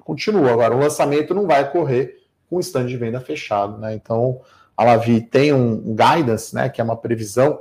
continua. 0.00 0.52
Agora, 0.52 0.74
o 0.74 0.78
lançamento 0.78 1.34
não 1.34 1.46
vai 1.46 1.64
ocorrer 1.64 2.17
com 2.48 2.56
o 2.56 2.60
stand 2.60 2.86
de 2.86 2.96
venda 2.96 3.20
fechado, 3.20 3.78
né? 3.78 3.94
Então, 3.94 4.40
a 4.76 4.84
Lavi 4.84 5.20
tem 5.20 5.52
um 5.52 5.94
guidance, 5.94 6.54
né, 6.54 6.68
que 6.68 6.80
é 6.80 6.84
uma 6.84 6.96
previsão 6.96 7.60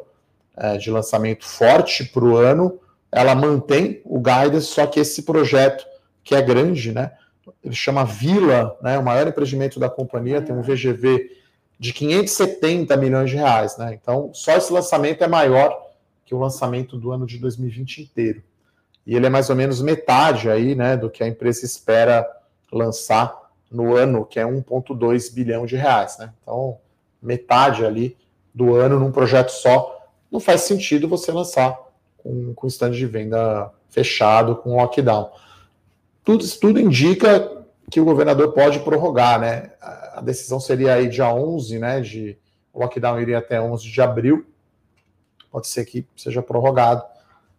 é, 0.56 0.78
de 0.78 0.92
lançamento 0.92 1.46
forte 1.46 2.06
para 2.06 2.24
o 2.24 2.38
ano. 2.38 2.80
Ela 3.12 3.34
mantém 3.34 4.02
o 4.06 4.20
guidance, 4.20 4.68
só 4.68 4.86
que 4.86 5.00
esse 5.00 5.24
projeto, 5.24 5.86
que 6.24 6.36
é 6.36 6.42
grande, 6.42 6.92
né, 6.92 7.14
ele 7.64 7.76
chama 7.76 8.06
Vila, 8.06 8.78
né, 8.82 8.98
o 9.00 9.04
maior 9.04 9.28
empreendimento 9.28 9.80
da 9.80 9.90
companhia, 9.90 10.42
tem 10.42 10.56
um 10.56 10.62
VGV 10.62 11.32
de 11.80 11.94
570 11.94 12.96
milhões 12.98 13.30
de 13.30 13.36
reais, 13.36 13.78
né? 13.78 13.94
Então, 13.94 14.32
só 14.34 14.56
esse 14.56 14.74
lançamento 14.74 15.24
é 15.24 15.28
maior 15.28 15.88
que 16.26 16.34
o 16.34 16.40
lançamento 16.40 16.98
do 16.98 17.12
ano 17.12 17.26
de 17.26 17.38
2020 17.38 18.02
inteiro. 18.02 18.44
E 19.06 19.16
ele 19.16 19.26
é 19.26 19.30
mais 19.30 19.50
ou 19.50 19.56
menos 19.56 19.82
metade 19.82 20.50
aí, 20.50 20.76
né, 20.76 20.98
do 20.98 21.10
que 21.10 21.24
a 21.24 21.28
empresa 21.28 21.66
espera 21.66 22.28
lançar 22.72 23.47
no 23.72 23.96
ano, 23.96 24.26
que 24.26 24.40
é 24.40 24.44
1,2 24.44 25.34
bilhão 25.34 25.66
de 25.66 25.76
reais, 25.76 26.18
né? 26.18 26.34
Então, 26.42 26.78
metade 27.22 27.86
ali 27.86 28.18
do 28.54 28.76
ano 28.76 29.00
num 29.00 29.12
projeto 29.12 29.50
só, 29.50 30.08
não 30.32 30.40
faz 30.40 30.62
sentido 30.62 31.08
você 31.08 31.32
lançar 31.32 31.78
com, 32.18 32.54
com 32.54 32.68
stand 32.68 32.92
de 32.92 33.06
venda 33.06 33.72
fechado, 33.90 34.56
com 34.56 34.76
lockdown. 34.76 35.32
Tudo, 36.24 36.46
tudo 36.60 36.80
indica 36.80 37.66
que 37.90 38.02
o 38.02 38.06
governador 38.06 38.52
pode 38.52 38.80
prorrogar, 38.80 39.40
né? 39.40 39.72
A 39.80 40.22
decisão 40.22 40.60
seria 40.60 40.94
aí 40.94 41.08
dia 41.08 41.34
11, 41.34 41.80
né, 41.80 42.02
de 42.02 42.38
o 42.74 42.80
lockdown 42.80 43.20
iria 43.20 43.40
até 43.40 43.60
11 43.62 43.90
de 43.90 44.02
abril, 44.02 44.46
pode 45.52 45.68
ser 45.68 45.86
que 45.86 46.06
seja 46.16 46.44
prorrogado, 46.44 47.04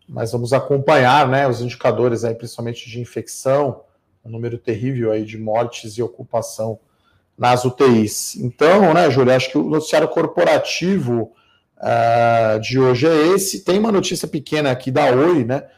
mas 0.09 0.33
vamos 0.33 0.53
acompanhar 0.53 1.27
né, 1.27 1.49
os 1.49 1.61
indicadores 1.61 2.25
aí, 2.25 2.35
principalmente 2.35 2.88
de 2.88 3.01
infecção, 3.01 3.83
um 4.29 4.33
número 4.33 4.59
terrível 4.59 5.11
aí 5.11 5.25
de 5.25 5.38
mortes 5.38 5.95
e 5.95 6.03
ocupação 6.03 6.79
nas 7.37 7.64
UTIs. 7.64 8.37
Então, 8.37 8.93
né, 8.93 9.11
Júlia, 9.11 9.37
acho 9.37 9.51
que 9.51 9.59
o 9.59 9.64
noticiário 9.64 10.09
corporativo 10.09 11.33
uh, 11.79 12.61
de 12.61 12.79
hoje 12.79 13.07
é 13.07 13.29
esse. 13.29 13.64
Tem 13.64 13.79
uma 13.79 13.91
notícia 13.91 14.29
pequena 14.29 14.71
aqui 14.71 14.91
da 14.91 15.07
Oi, 15.07 15.45
né, 15.45 15.69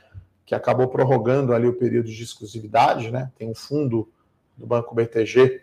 que 0.45 0.55
acabou 0.55 0.89
prorrogando 0.89 1.55
ali 1.55 1.67
o 1.67 1.75
período 1.75 2.11
de 2.11 2.23
exclusividade, 2.23 3.11
né? 3.11 3.31
Tem 3.39 3.49
um 3.49 3.55
fundo 3.55 4.09
do 4.57 4.67
Banco 4.67 4.95
BTG, 4.95 5.63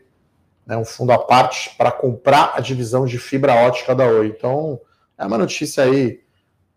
né, 0.65 0.77
um 0.77 0.85
fundo 0.85 1.11
à 1.11 1.17
parte 1.17 1.75
para 1.77 1.91
comprar 1.91 2.53
a 2.55 2.61
divisão 2.61 3.05
de 3.05 3.17
fibra 3.17 3.53
ótica 3.53 3.93
da 3.93 4.05
Oi. 4.05 4.27
Então, 4.27 4.79
é 5.17 5.25
uma 5.25 5.37
notícia 5.37 5.83
aí 5.83 6.21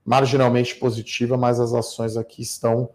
marginalmente 0.05 0.75
positiva, 0.77 1.37
mas 1.37 1.61
as 1.61 1.73
ações 1.73 2.17
aqui 2.17 2.43
estão 2.43 2.91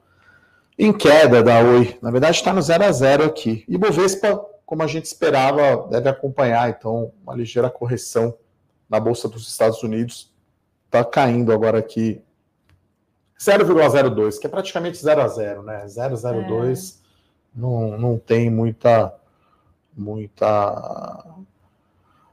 em 0.78 0.92
queda 0.92 1.42
da 1.42 1.60
Oi. 1.62 1.98
Na 2.02 2.12
verdade, 2.12 2.38
está 2.38 2.54
no 2.54 2.62
0 2.62 2.84
a 2.84 2.92
0 2.92 3.26
aqui. 3.26 3.64
E 3.68 3.78
Bovespa, 3.78 4.44
como 4.66 4.84
a 4.84 4.88
gente 4.88 5.06
esperava, 5.06 5.88
deve 5.90 6.10
acompanhar, 6.10 6.70
então, 6.70 7.12
uma 7.24 7.36
ligeira 7.36 7.70
correção 7.70 8.36
na 8.90 9.00
Bolsa 9.00 9.28
dos 9.28 9.48
Estados 9.48 9.82
Unidos. 9.84 10.34
Está 10.86 11.04
caindo 11.04 11.52
agora 11.52 11.80
aqui 11.80 12.22
0,02, 13.40 14.40
que 14.40 14.48
é 14.48 14.50
praticamente 14.50 14.98
0 14.98 15.22
a 15.22 15.28
0, 15.28 15.64
né? 15.64 15.86
0,02 15.86 16.96
é. 16.96 17.60
não, 17.60 17.98
não 17.98 18.18
tem 18.18 18.50
muita 18.50 19.14
muita 19.98 21.36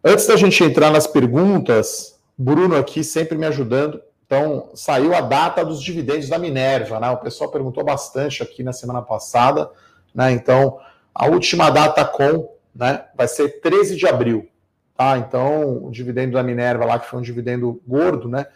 Antes 0.05 0.27
da 0.27 0.37
gente 0.37 0.65
entrar 0.65 0.91
nas 0.91 1.07
perguntas, 1.07 2.19
Bruno 2.37 2.77
aqui 2.77 3.05
sempre 3.05 3.39
me 3.39 3.47
ajudando. 3.47 4.03
Então, 4.33 4.71
saiu 4.75 5.15
a 5.15 5.21
data 5.21 5.63
dos 5.63 5.83
dividendos 5.83 6.31
da 6.31 6.39
Minerva, 6.39 6.99
né? 6.99 7.11
O 7.11 7.19
pessoal 7.19 7.51
perguntou 7.51 7.85
bastante 7.85 8.43
aqui 8.43 8.63
na 8.63 8.73
semana 8.73 9.03
passada, 9.03 9.71
né? 10.15 10.33
Então, 10.33 10.79
a 11.15 11.27
última 11.27 11.69
data 11.69 12.03
com, 12.03 12.51
né, 12.75 13.05
vai 13.15 13.29
ser 13.29 13.61
13 13.61 13.95
de 13.95 14.07
abril, 14.07 14.49
tá? 14.97 15.19
Então, 15.19 15.85
o 15.85 15.91
dividendo 15.91 16.33
da 16.33 16.43
Minerva 16.43 16.87
lá, 16.87 16.99
que 16.99 17.11
foi 17.11 17.19
um 17.19 17.23
dividendo 17.23 17.83
gordo, 17.87 18.27
né? 18.27 18.47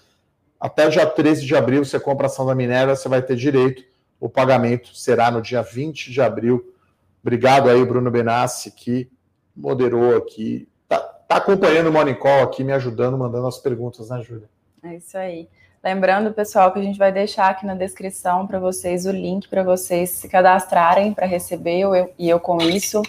Até 0.59 0.89
dia 0.89 1.05
13 1.05 1.45
de 1.45 1.55
abril, 1.55 1.85
você 1.85 2.01
compra 2.01 2.25
a 2.25 2.29
ação 2.29 2.47
da 2.47 2.55
Minerva, 2.55 2.97
você 2.97 3.07
vai 3.07 3.21
ter 3.21 3.37
direito. 3.37 3.85
O 4.19 4.31
pagamento 4.31 4.97
será 4.97 5.31
no 5.31 5.43
dia 5.43 5.61
20 5.61 6.11
de 6.11 6.23
abril. 6.23 6.75
Obrigado 7.21 7.69
aí, 7.69 7.85
Bruno 7.85 8.11
Benassi, 8.11 8.71
que 8.71 9.11
moderou 9.55 10.17
aqui. 10.17 10.67
Tá, 10.89 11.01
tá 11.01 11.37
acompanhando 11.37 11.89
o 11.89 11.93
Morning 11.93 12.15
Call 12.15 12.45
aqui, 12.45 12.65
me 12.65 12.73
ajudando, 12.73 13.19
mandando 13.19 13.47
as 13.47 13.59
perguntas, 13.59 14.09
né, 14.09 14.23
Júlia? 14.23 14.49
É 14.83 14.97
isso 14.97 15.19
aí. 15.19 15.47
Lembrando, 15.87 16.33
pessoal, 16.33 16.73
que 16.73 16.81
a 16.81 16.83
gente 16.83 16.99
vai 16.99 17.13
deixar 17.13 17.49
aqui 17.49 17.65
na 17.65 17.77
descrição 17.77 18.45
para 18.45 18.59
vocês 18.59 19.07
o 19.07 19.13
link 19.13 19.47
para 19.47 19.63
vocês 19.63 20.11
se 20.11 20.29
cadastrarem 20.29 21.15
para 21.15 21.27
receber 21.27 21.79
eu, 21.79 22.13
e 22.19 22.29
eu 22.29 22.41
com 22.41 22.61
isso. 22.61 23.01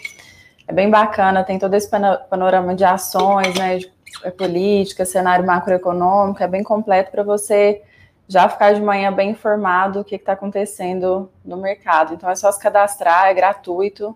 É 0.67 0.71
bem 0.71 0.87
bacana, 0.87 1.43
tem 1.43 1.57
todo 1.57 1.73
esse 1.73 1.89
panorama 2.29 2.75
de 2.75 2.83
ações, 2.83 3.55
né, 3.55 3.79
de 3.79 3.91
é 4.23 4.29
política, 4.29 5.05
cenário 5.05 5.43
macroeconômico, 5.43 6.43
é 6.43 6.47
bem 6.47 6.61
completo 6.61 7.09
para 7.09 7.23
você 7.23 7.81
já 8.27 8.47
ficar 8.47 8.73
de 8.73 8.81
manhã 8.81 9.11
bem 9.11 9.31
informado 9.31 10.01
o 10.01 10.03
que 10.03 10.13
está 10.13 10.33
acontecendo 10.33 11.31
no 11.43 11.57
mercado. 11.57 12.13
Então 12.13 12.29
é 12.29 12.35
só 12.35 12.51
se 12.51 12.59
cadastrar, 12.59 13.25
é 13.25 13.33
gratuito. 13.33 14.15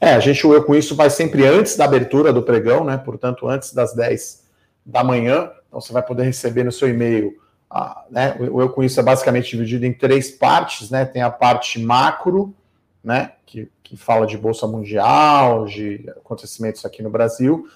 É, 0.00 0.14
a 0.14 0.18
gente, 0.18 0.44
o 0.44 0.52
Eu 0.52 0.64
Com 0.64 0.74
Isso 0.74 0.96
vai 0.96 1.10
sempre 1.10 1.46
antes 1.46 1.76
da 1.76 1.84
abertura 1.84 2.32
do 2.32 2.42
pregão, 2.42 2.82
né? 2.82 2.96
Portanto, 2.96 3.48
antes 3.48 3.72
das 3.72 3.94
10 3.94 4.42
da 4.84 5.04
manhã. 5.04 5.48
Então 5.68 5.80
você 5.80 5.92
vai 5.92 6.02
poder 6.02 6.24
receber 6.24 6.64
no 6.64 6.72
seu 6.72 6.88
e-mail 6.88 7.43
ah, 7.76 8.04
né, 8.08 8.36
o 8.38 8.60
Eu 8.60 8.68
Com 8.68 8.84
Isso 8.84 9.00
é 9.00 9.02
basicamente 9.02 9.50
dividido 9.50 9.84
em 9.84 9.92
três 9.92 10.30
partes, 10.30 10.90
né? 10.90 11.04
Tem 11.04 11.22
a 11.22 11.30
parte 11.30 11.80
macro, 11.80 12.54
né? 13.02 13.32
Que, 13.44 13.68
que 13.82 13.96
fala 13.96 14.28
de 14.28 14.38
Bolsa 14.38 14.64
Mundial, 14.64 15.64
de 15.64 16.08
acontecimentos 16.16 16.84
aqui 16.84 17.02
no 17.02 17.10
Brasil. 17.10 17.66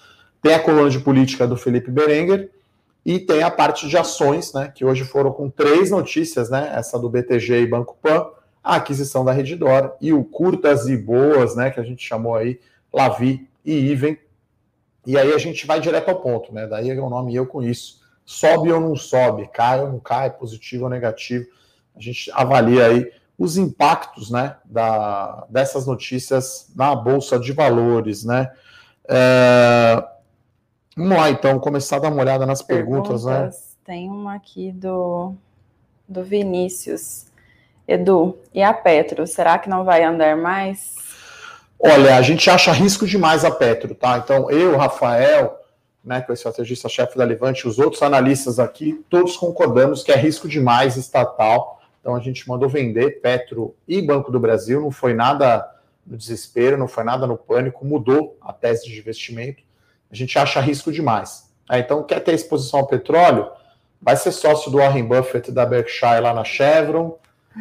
Tem 0.41 0.55
a 0.55 0.61
coluna 0.61 0.89
de 0.89 1.01
política 1.01 1.49
do 1.49 1.57
Felipe 1.57 1.91
Berenguer 1.91 2.49
e 3.05 3.19
tem 3.19 3.43
a 3.43 3.51
parte 3.51 3.89
de 3.89 3.99
ações, 3.99 4.53
né? 4.53 4.71
Que 4.73 4.85
hoje 4.85 5.03
foram 5.03 5.33
com 5.33 5.51
três 5.51 5.91
notícias, 5.91 6.49
né? 6.49 6.71
Essa 6.77 6.97
do 6.97 7.11
BTG 7.11 7.63
e 7.63 7.67
Banco 7.67 7.97
Pan, 8.01 8.25
a 8.63 8.77
aquisição 8.77 9.25
da 9.25 9.33
Redditor 9.33 9.97
e 10.01 10.13
o 10.13 10.23
Curtas 10.23 10.87
e 10.87 10.97
Boas, 10.97 11.57
né? 11.57 11.73
Que 11.73 11.81
a 11.81 11.85
gente 11.85 12.07
chamou 12.07 12.37
aí 12.37 12.61
Lavi 12.93 13.49
e 13.65 13.73
Iven. 13.91 14.17
E 15.05 15.19
aí 15.19 15.33
a 15.33 15.39
gente 15.39 15.67
vai 15.67 15.81
direto 15.81 16.09
ao 16.09 16.21
ponto, 16.21 16.55
né? 16.55 16.69
Daí 16.69 16.89
é 16.89 17.01
o 17.01 17.11
nome 17.11 17.35
Eu 17.35 17.47
Com 17.47 17.65
Isso 17.65 17.99
sobe 18.29 18.71
ou 18.71 18.79
não 18.79 18.95
sobe, 18.95 19.49
cai 19.49 19.81
ou 19.81 19.88
não 19.91 19.99
cai, 19.99 20.29
positivo 20.29 20.85
ou 20.85 20.91
negativo. 20.91 21.47
A 21.97 22.01
gente 22.01 22.31
avalia 22.35 22.87
aí 22.87 23.11
os 23.38 23.57
impactos 23.57 24.31
né, 24.31 24.57
da, 24.67 25.47
dessas 25.49 25.87
notícias 25.87 26.71
na 26.77 26.95
Bolsa 26.95 27.38
de 27.38 27.53
Valores. 27.53 28.25
Né? 28.25 28.53
É, 29.09 30.05
vamos 30.95 31.17
lá, 31.17 31.31
então, 31.31 31.59
começar 31.59 31.97
a 31.97 32.01
dar 32.01 32.11
uma 32.11 32.21
olhada 32.21 32.45
nas 32.45 32.61
perguntas. 32.61 33.25
Né? 33.25 33.33
perguntas 33.33 33.61
né? 33.61 33.85
Tem 33.87 34.11
uma 34.11 34.35
aqui 34.35 34.73
do, 34.73 35.33
do 36.07 36.23
Vinícius. 36.23 37.29
Edu, 37.87 38.37
e 38.53 38.62
a 38.62 38.75
Petro, 38.75 39.27
será 39.27 39.59
que 39.59 39.71
não 39.71 39.85
vai 39.85 40.05
andar 40.05 40.37
mais? 40.37 40.97
Olha, 41.81 42.14
a 42.19 42.21
gente 42.21 42.51
acha 42.51 42.73
risco 42.73 43.07
demais 43.07 43.43
a 43.43 43.51
Petro, 43.51 43.95
tá? 43.95 44.19
Então, 44.19 44.51
eu, 44.51 44.77
Rafael, 44.77 45.58
né, 46.09 46.25
é 46.27 46.31
o 46.31 46.35
estrategista-chefe 46.35 47.18
da 47.18 47.25
Levante, 47.25 47.68
os 47.68 47.79
outros 47.79 48.03
analistas 48.03 48.59
aqui, 48.59 49.05
todos 49.11 49.37
concordamos 49.37 50.03
que 50.03 50.11
é 50.11 50.16
risco 50.16 50.49
demais 50.49 50.97
estatal. 50.97 51.83
Então 52.01 52.16
a 52.16 52.21
gente 52.21 52.49
mandou 52.49 52.66
vender 52.66 53.21
Petro 53.21 53.75
e 53.87 54.01
Banco 54.01 54.33
do 54.33 54.40
Brasil, 54.40 54.81
não 54.81 54.90
foi 54.90 55.12
nada 55.12 55.71
no 56.07 56.16
desespero, 56.16 56.79
não 56.79 56.88
foi 56.88 57.05
nada 57.05 57.27
no 57.27 57.37
pânico, 57.37 57.85
mudou 57.85 58.38
a 58.40 58.55
tese 58.55 58.88
de 58.88 58.99
investimento. 58.99 59.62
A 60.11 60.14
gente 60.14 60.38
acha 60.38 60.59
risco 60.61 60.90
demais. 60.90 61.51
É, 61.71 61.81
então, 61.81 62.03
quer 62.03 62.21
ter 62.21 62.33
exposição 62.33 62.81
ao 62.81 62.87
petróleo? 62.87 63.51
Vai 64.01 64.16
ser 64.16 64.33
sócio 64.33 64.71
do 64.71 64.79
Warren 64.79 65.05
Buffett 65.05 65.53
da 65.53 65.66
Berkshire 65.66 66.23
lá 66.23 66.33
na 66.33 66.44
Chevron, 66.44 67.18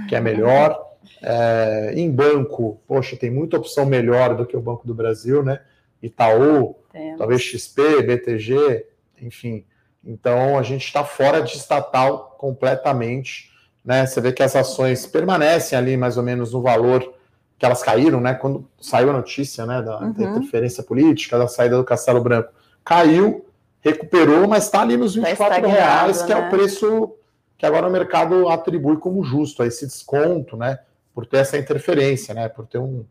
que 0.07 0.15
é 0.15 0.21
melhor. 0.21 0.81
É, 1.21 1.91
em 1.95 2.09
banco, 2.09 2.79
poxa, 2.87 3.17
tem 3.17 3.29
muita 3.29 3.57
opção 3.57 3.85
melhor 3.85 4.35
do 4.35 4.45
que 4.45 4.55
o 4.55 4.61
Banco 4.61 4.87
do 4.87 4.95
Brasil, 4.95 5.43
né? 5.43 5.59
Itaú, 6.01 6.75
Temos. 6.97 7.17
talvez 7.17 7.41
XP, 7.41 8.01
BTG, 8.01 8.85
enfim. 9.21 9.65
Então 10.03 10.57
a 10.57 10.63
gente 10.63 10.85
está 10.85 11.03
fora 11.03 11.41
de 11.41 11.55
estatal 11.55 12.35
completamente. 12.37 13.51
Né? 13.85 14.05
Você 14.05 14.19
vê 14.19 14.31
que 14.31 14.41
as 14.41 14.55
ações 14.55 15.05
permanecem 15.05 15.77
ali 15.77 15.95
mais 15.95 16.17
ou 16.17 16.23
menos 16.23 16.53
no 16.53 16.61
valor 16.61 17.13
que 17.57 17.65
elas 17.65 17.81
caíram, 17.81 18.21
né? 18.21 18.35
Quando 18.35 18.69
saiu 18.79 19.09
a 19.09 19.13
notícia 19.13 19.65
né, 19.65 19.81
da, 19.81 19.99
uhum. 19.99 20.11
da 20.11 20.23
interferência 20.23 20.83
política, 20.83 21.39
da 21.39 21.47
saída 21.47 21.75
do 21.75 21.83
Castelo 21.83 22.21
Branco, 22.21 22.51
caiu, 22.85 23.45
recuperou, 23.81 24.47
mas 24.47 24.65
está 24.65 24.81
ali 24.81 24.95
nos 24.95 25.15
24 25.15 25.61
tá 25.61 25.67
reais, 25.67 26.21
que 26.21 26.29
né? 26.29 26.35
é 26.35 26.41
o 26.41 26.43
né? 26.43 26.49
preço 26.49 27.13
que 27.57 27.65
agora 27.65 27.87
o 27.87 27.91
mercado 27.91 28.47
atribui 28.47 28.97
como 28.97 29.23
justo, 29.23 29.63
a 29.63 29.67
esse 29.67 29.87
desconto, 29.87 30.55
né? 30.55 30.77
Por 31.15 31.25
ter 31.25 31.37
essa 31.37 31.57
interferência, 31.57 32.33
né? 32.33 32.47
Por 32.47 32.67
ter 32.67 32.77
um, 32.77 33.03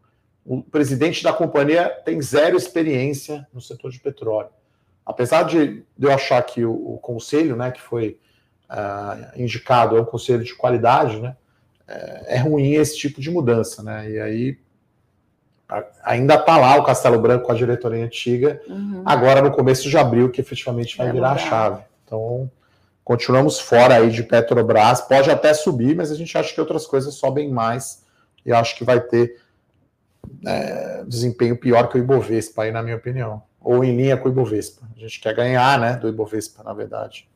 o 0.47 0.63
presidente 0.63 1.25
da 1.25 1.33
companhia 1.33 1.89
tem 2.05 2.23
zero 2.23 2.57
experiência 2.57 3.47
no 3.53 3.61
setor 3.61 3.91
de 3.91 3.99
petróleo. 3.99 4.51
Apesar 5.05 5.43
de 5.43 5.85
eu 5.99 6.13
achar 6.13 6.41
que 6.43 6.65
o, 6.65 6.95
o 6.95 6.99
conselho, 6.99 7.57
né, 7.57 7.73
que 7.73 7.81
foi 7.81 8.19
uh, 8.71 9.41
indicado 9.41 9.97
é 9.97 10.01
um 10.01 10.05
conselho 10.05 10.45
de 10.45 10.55
qualidade, 10.55 11.21
né, 11.21 11.37
é, 11.89 12.37
é 12.37 12.39
ruim 12.39 12.75
esse 12.75 12.97
tipo 12.97 13.21
de 13.21 13.31
mudança, 13.31 13.83
né? 13.83 14.11
E 14.11 14.21
aí 14.21 14.59
ainda 16.05 16.35
está 16.35 16.57
lá 16.57 16.77
o 16.77 16.85
Castelo 16.85 17.21
Branco 17.21 17.47
com 17.47 17.53
a 17.53 17.57
diretoria 17.57 18.05
antiga, 18.05 18.61
uhum. 18.69 19.03
agora 19.05 19.43
no 19.43 19.51
começo 19.51 19.89
de 19.89 19.99
abril 19.99 20.31
que 20.31 20.41
efetivamente 20.41 20.97
vai 20.97 21.11
virar 21.11 21.33
a 21.33 21.39
chave. 21.39 21.83
Então, 22.05 22.49
continuamos 23.03 23.59
fora 23.59 23.97
aí 23.97 24.11
de 24.11 24.23
Petrobras, 24.23 25.01
pode 25.01 25.29
até 25.29 25.53
subir, 25.53 25.97
mas 25.97 26.13
a 26.13 26.15
gente 26.15 26.39
acha 26.39 26.55
que 26.55 26.61
outras 26.61 26.87
coisas 26.87 27.15
sobem 27.15 27.51
mais 27.51 28.05
e 28.45 28.53
acho 28.53 28.77
que 28.77 28.85
vai 28.85 29.01
ter 29.01 29.41
é, 30.47 31.05
desempenho 31.07 31.57
pior 31.57 31.89
que 31.89 31.97
o 31.97 32.01
Ibovespa 32.01 32.63
aí, 32.63 32.71
na 32.71 32.83
minha 32.83 32.97
opinião. 32.97 33.43
Ou 33.61 33.83
em 33.83 33.97
linha 33.97 34.17
com 34.17 34.29
o 34.29 34.33
Ibovespa. 34.33 34.87
A 34.97 35.01
gente 35.01 35.21
quer 35.21 35.35
ganhar, 35.35 35.79
né, 35.79 35.95
do 35.95 36.09
Ibovespa, 36.09 36.63
na 36.63 36.73
verdade. 36.73 37.29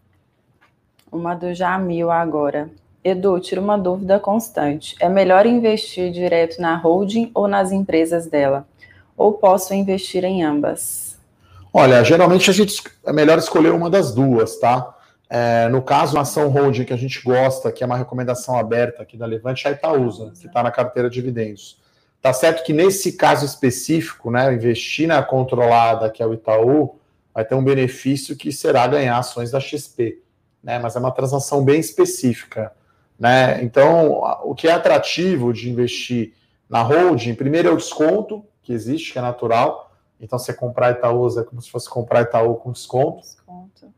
Uma 1.10 1.34
do 1.34 1.52
Jamil 1.52 2.10
agora. 2.10 2.70
Edu, 3.02 3.40
tira 3.40 3.60
uma 3.60 3.78
dúvida 3.78 4.20
constante. 4.20 4.94
É 5.00 5.08
melhor 5.08 5.46
investir 5.46 6.12
direto 6.12 6.60
na 6.60 6.76
holding 6.76 7.30
ou 7.34 7.48
nas 7.48 7.72
empresas 7.72 8.26
dela? 8.26 8.66
Ou 9.16 9.32
posso 9.32 9.74
investir 9.74 10.24
em 10.24 10.42
ambas? 10.42 11.18
Olha, 11.72 12.04
geralmente 12.04 12.50
a 12.50 12.52
gente 12.52 12.82
é 13.04 13.12
melhor 13.12 13.38
escolher 13.38 13.72
uma 13.72 13.88
das 13.88 14.14
duas, 14.14 14.58
tá? 14.58 14.94
É, 15.28 15.68
no 15.68 15.80
caso, 15.80 16.18
a 16.18 16.22
ação 16.22 16.48
holding 16.48 16.84
que 16.84 16.92
a 16.92 16.96
gente 16.96 17.22
gosta, 17.22 17.70
que 17.70 17.84
é 17.84 17.86
uma 17.86 17.96
recomendação 17.96 18.58
aberta 18.58 19.02
aqui 19.02 19.16
da 19.16 19.26
Levante, 19.26 19.66
é 19.66 19.70
a 19.70 19.72
Itaúsa, 19.72 20.32
que 20.38 20.48
está 20.48 20.62
na 20.62 20.70
carteira 20.70 21.08
de 21.08 21.14
dividendos. 21.14 21.79
Tá 22.22 22.32
certo 22.32 22.64
que 22.64 22.72
nesse 22.72 23.12
caso 23.12 23.46
específico, 23.46 24.30
né, 24.30 24.52
investir 24.52 25.08
na 25.08 25.22
controlada, 25.22 26.10
que 26.10 26.22
é 26.22 26.26
o 26.26 26.34
Itaú, 26.34 26.98
vai 27.32 27.44
ter 27.44 27.54
um 27.54 27.64
benefício 27.64 28.36
que 28.36 28.52
será 28.52 28.86
ganhar 28.86 29.18
ações 29.18 29.50
da 29.50 29.60
XP, 29.60 30.20
né? 30.62 30.78
Mas 30.78 30.96
é 30.96 30.98
uma 30.98 31.12
transação 31.12 31.64
bem 31.64 31.80
específica. 31.80 32.72
Né? 33.18 33.62
Então, 33.62 34.22
o 34.44 34.54
que 34.54 34.66
é 34.66 34.72
atrativo 34.72 35.52
de 35.52 35.70
investir 35.70 36.32
na 36.68 36.82
holding, 36.82 37.34
primeiro 37.34 37.68
é 37.68 37.72
o 37.72 37.76
desconto, 37.76 38.44
que 38.62 38.72
existe, 38.72 39.12
que 39.12 39.18
é 39.18 39.22
natural. 39.22 39.92
Então, 40.20 40.38
você 40.38 40.52
comprar 40.52 40.92
Itaúsa 40.92 41.42
é 41.42 41.44
como 41.44 41.60
se 41.60 41.70
fosse 41.70 41.88
comprar 41.88 42.22
Itaú 42.22 42.56
com 42.56 42.72
desconto. 42.72 43.20
desconto. 43.20 43.92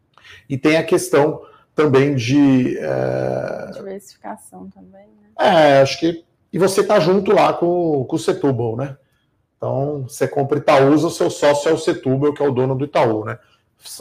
E 0.48 0.56
tem 0.56 0.76
a 0.76 0.84
questão 0.84 1.42
também 1.74 2.14
de. 2.14 2.78
É... 2.78 3.70
Diversificação 3.72 4.68
também, 4.70 5.06
né? 5.06 5.28
É, 5.38 5.80
acho 5.80 5.98
que. 5.98 6.24
E 6.52 6.58
você 6.58 6.82
está 6.82 7.00
junto 7.00 7.32
lá 7.32 7.52
com, 7.52 8.04
com 8.04 8.16
o 8.16 8.18
Setúbal, 8.18 8.76
né? 8.76 8.96
Então, 9.56 10.04
você 10.08 10.26
compra 10.26 10.58
Itaúsa, 10.58 11.06
o 11.06 11.10
seu 11.10 11.30
sócio 11.30 11.68
é 11.68 11.72
o 11.72 11.78
Setúbal, 11.78 12.34
que 12.34 12.42
é 12.42 12.48
o 12.48 12.52
dono 12.52 12.74
do 12.74 12.84
Itaú, 12.84 13.24
né? 13.24 13.38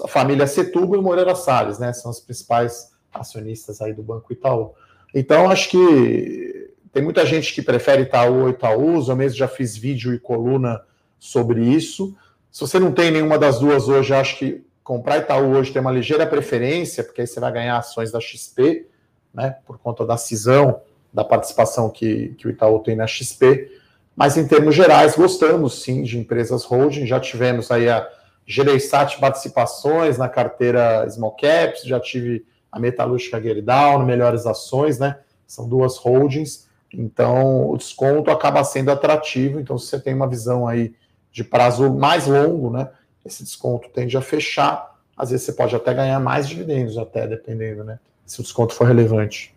A 0.03 0.07
família 0.07 0.45
Setúbal 0.47 0.99
e 0.99 1.03
Moreira 1.03 1.35
Salles, 1.35 1.79
né? 1.79 1.93
São 1.93 2.11
os 2.11 2.19
principais 2.19 2.91
acionistas 3.13 3.81
aí 3.81 3.93
do 3.93 4.03
Banco 4.03 4.33
Itaú. 4.33 4.73
Então, 5.13 5.49
acho 5.49 5.69
que 5.69 6.73
tem 6.91 7.03
muita 7.03 7.25
gente 7.25 7.53
que 7.53 7.61
prefere 7.61 8.03
Itaú 8.03 8.41
ou 8.41 8.49
Itaúsa, 8.49 9.13
eu 9.13 9.15
mesmo 9.15 9.37
já 9.37 9.47
fiz 9.47 9.77
vídeo 9.77 10.13
e 10.13 10.19
coluna 10.19 10.81
sobre 11.19 11.63
isso. 11.63 12.15
Se 12.51 12.61
você 12.61 12.79
não 12.79 12.91
tem 12.91 13.11
nenhuma 13.11 13.37
das 13.37 13.59
duas 13.59 13.87
hoje, 13.87 14.13
acho 14.13 14.37
que 14.37 14.65
comprar 14.83 15.19
Itaú 15.19 15.55
hoje 15.55 15.71
tem 15.71 15.81
uma 15.81 15.91
ligeira 15.91 16.27
preferência, 16.27 17.03
porque 17.03 17.21
aí 17.21 17.27
você 17.27 17.39
vai 17.39 17.51
ganhar 17.51 17.77
ações 17.77 18.11
da 18.11 18.19
XP, 18.19 18.87
né, 19.33 19.57
por 19.65 19.77
conta 19.77 20.05
da 20.05 20.17
cisão, 20.17 20.81
da 21.13 21.23
participação 21.23 21.89
que, 21.89 22.29
que 22.37 22.47
o 22.47 22.49
Itaú 22.49 22.79
tem 22.79 22.95
na 22.95 23.07
XP. 23.07 23.71
Mas, 24.15 24.37
em 24.37 24.47
termos 24.47 24.75
gerais, 24.75 25.15
gostamos 25.15 25.81
sim 25.83 26.03
de 26.03 26.17
empresas 26.17 26.63
holding. 26.63 27.05
Já 27.05 27.19
tivemos 27.19 27.71
aí 27.71 27.89
a 27.89 28.07
Gereissat 28.45 29.19
Participações 29.19 30.17
na 30.17 30.27
carteira 30.27 31.07
Small 31.09 31.35
Caps, 31.35 31.83
já 31.83 31.99
tive 31.99 32.45
a 32.71 32.79
Metalúrgica 32.79 33.41
Gerdau, 33.41 34.05
Melhores 34.05 34.45
Ações, 34.45 34.99
né? 34.99 35.19
São 35.45 35.67
duas 35.67 35.97
holdings, 35.97 36.67
então 36.93 37.69
o 37.69 37.77
desconto 37.77 38.31
acaba 38.31 38.63
sendo 38.63 38.91
atrativo. 38.91 39.59
Então, 39.59 39.77
se 39.77 39.87
você 39.87 39.99
tem 39.99 40.13
uma 40.13 40.27
visão 40.27 40.67
aí 40.67 40.93
de 41.31 41.43
prazo 41.43 41.93
mais 41.93 42.27
longo, 42.27 42.69
né? 42.69 42.89
Esse 43.25 43.43
desconto 43.43 43.89
tende 43.89 44.17
a 44.17 44.21
fechar. 44.21 44.99
Às 45.15 45.29
vezes 45.31 45.45
você 45.45 45.53
pode 45.53 45.75
até 45.75 45.93
ganhar 45.93 46.19
mais 46.19 46.47
dividendos, 46.47 46.97
até 46.97 47.27
dependendo, 47.27 47.83
né? 47.83 47.99
Se 48.25 48.39
o 48.39 48.43
desconto 48.43 48.73
for 48.73 48.87
relevante. 48.87 49.53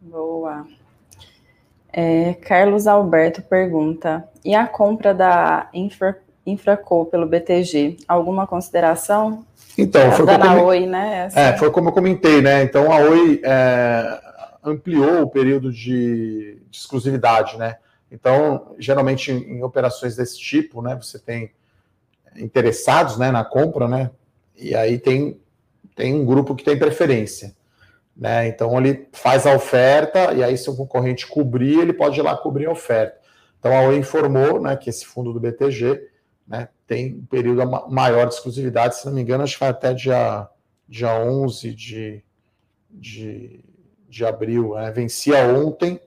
Boa. 0.00 0.66
É, 1.92 2.34
Carlos 2.34 2.86
Alberto 2.86 3.42
pergunta: 3.42 4.28
e 4.44 4.54
a 4.54 4.66
compra 4.66 5.14
da 5.14 5.68
Infra, 5.72 6.18
Infraco 6.46 7.06
pelo 7.06 7.26
BTG? 7.26 7.98
Alguma 8.06 8.46
consideração? 8.46 9.44
Então, 9.76 10.10
foi 10.12 10.26
como, 10.26 10.44
eu, 10.44 10.64
Oi, 10.66 10.86
né? 10.86 11.28
É, 11.34 11.56
foi 11.56 11.70
como 11.70 11.88
eu 11.88 11.92
comentei, 11.92 12.42
né? 12.42 12.62
Então 12.64 12.92
a 12.92 12.96
Oi 12.96 13.40
é, 13.44 14.20
ampliou 14.62 15.22
o 15.22 15.30
período 15.30 15.72
de, 15.72 16.60
de, 16.68 16.78
exclusividade, 16.78 17.56
né? 17.56 17.76
Então, 18.10 18.74
geralmente 18.78 19.30
em, 19.30 19.58
em, 19.58 19.62
operações 19.62 20.16
desse 20.16 20.38
tipo, 20.38 20.82
né, 20.82 20.98
você 21.00 21.18
tem 21.18 21.52
interessados 22.36 23.18
né, 23.18 23.30
na 23.30 23.44
compra, 23.44 23.86
né? 23.86 24.10
E 24.56 24.74
aí 24.74 24.98
tem, 24.98 25.38
tem 25.94 26.14
um 26.14 26.24
grupo 26.24 26.54
que 26.54 26.64
tem 26.64 26.78
preferência. 26.78 27.54
Né? 28.18 28.48
Então 28.48 28.76
ele 28.76 29.08
faz 29.12 29.46
a 29.46 29.54
oferta 29.54 30.34
e 30.34 30.42
aí 30.42 30.58
se 30.58 30.68
o 30.68 30.76
concorrente 30.76 31.24
cobrir, 31.24 31.78
ele 31.78 31.92
pode 31.92 32.18
ir 32.18 32.22
lá 32.22 32.36
cobrir 32.36 32.66
a 32.66 32.72
oferta. 32.72 33.16
Então 33.60 33.72
a 33.72 33.82
Oi 33.82 33.96
informou 33.96 34.60
né, 34.60 34.76
que 34.76 34.90
esse 34.90 35.06
fundo 35.06 35.32
do 35.32 35.38
BTG 35.38 36.08
né, 36.46 36.68
tem 36.84 37.14
um 37.14 37.26
período 37.26 37.64
maior 37.88 38.26
de 38.26 38.34
exclusividade, 38.34 38.96
se 38.96 39.06
não 39.06 39.12
me 39.12 39.22
engano, 39.22 39.44
acho 39.44 39.54
que 39.54 39.60
vai 39.60 39.68
até 39.68 39.94
dia, 39.94 40.48
dia 40.88 41.14
11 41.14 41.72
de, 41.72 42.24
de, 42.90 43.64
de 44.08 44.24
abril. 44.24 44.74
Né? 44.74 44.90
Vencia 44.90 45.38
ontem 45.46 46.00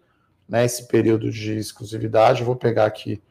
né, 0.49 0.65
esse 0.65 0.87
período 0.87 1.31
de 1.31 1.55
exclusividade, 1.55 2.43
vou 2.43 2.57
pegar 2.57 2.87
aqui. 2.87 3.21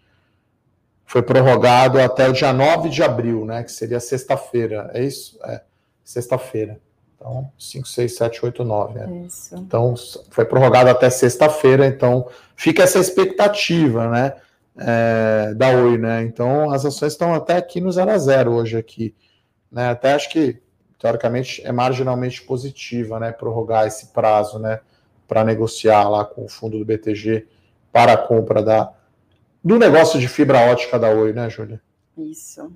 Foi 1.05 1.21
prorrogado 1.23 2.01
até 2.01 2.29
o 2.29 2.33
dia 2.33 2.53
9 2.53 2.89
de 2.89 3.03
abril, 3.03 3.45
né, 3.45 3.63
que 3.63 3.73
seria 3.73 4.01
sexta-feira, 4.01 4.91
é 4.95 5.05
isso? 5.05 5.39
É, 5.45 5.63
sexta-feira. 6.03 6.81
Então, 7.21 7.53
5, 7.59 7.87
6, 7.87 8.17
7, 8.17 8.45
8, 8.47 8.65
9. 8.65 8.99
Né? 8.99 9.27
Isso. 9.27 9.55
Então, 9.57 9.95
foi 10.31 10.47
prorrogado 10.47 10.89
até 10.89 11.11
sexta-feira, 11.11 11.87
então 11.87 12.27
fica 12.57 12.83
essa 12.83 12.99
expectativa, 12.99 14.09
né? 14.09 14.33
é, 14.81 15.55
da 15.55 15.71
Oi, 15.71 15.99
né? 15.99 16.23
Então 16.23 16.71
as 16.71 16.85
ações 16.85 17.13
estão 17.13 17.35
até 17.35 17.57
aqui 17.57 17.81
no 17.81 17.93
0 17.93 18.11
a 18.11 18.19
0 18.19 18.53
hoje 18.53 18.77
aqui, 18.77 19.15
né? 19.71 19.91
Até 19.91 20.15
acho 20.15 20.31
que 20.31 20.61
teoricamente 20.99 21.63
é 21.65 21.73
marginalmente 21.73 22.43
positiva, 22.43 23.21
né? 23.21 23.31
Prorrogar 23.33 23.87
esse 23.87 24.09
prazo, 24.09 24.59
né? 24.59 24.81
Para 25.29 25.45
negociar 25.45 26.09
lá 26.09 26.25
com 26.25 26.45
o 26.45 26.49
fundo 26.49 26.79
do 26.79 26.85
BTG 26.85 27.47
para 27.93 28.15
a 28.15 28.17
compra 28.17 28.63
da 28.63 28.93
do 29.63 29.79
negócio 29.79 30.19
de 30.19 30.27
fibra 30.27 30.71
ótica 30.71 30.99
da 30.99 31.11
Oi, 31.11 31.35
né, 31.35 31.51
Júlia? 31.51 31.81
Isso. 32.17 32.73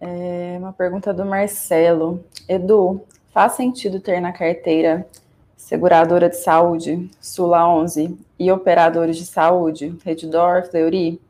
É 0.00 0.56
uma 0.58 0.72
pergunta 0.72 1.12
do 1.12 1.24
Marcelo. 1.24 2.24
Edu, 2.48 3.02
faz 3.32 3.52
sentido 3.52 4.00
ter 4.00 4.20
na 4.20 4.32
carteira 4.32 5.06
seguradora 5.56 6.30
de 6.30 6.36
saúde, 6.36 7.10
Sula 7.20 7.68
11, 7.68 8.16
e 8.38 8.50
operadores 8.50 9.16
de 9.16 9.26
saúde, 9.26 9.98
Reddor, 10.04 10.70
Fleury, 10.70 11.20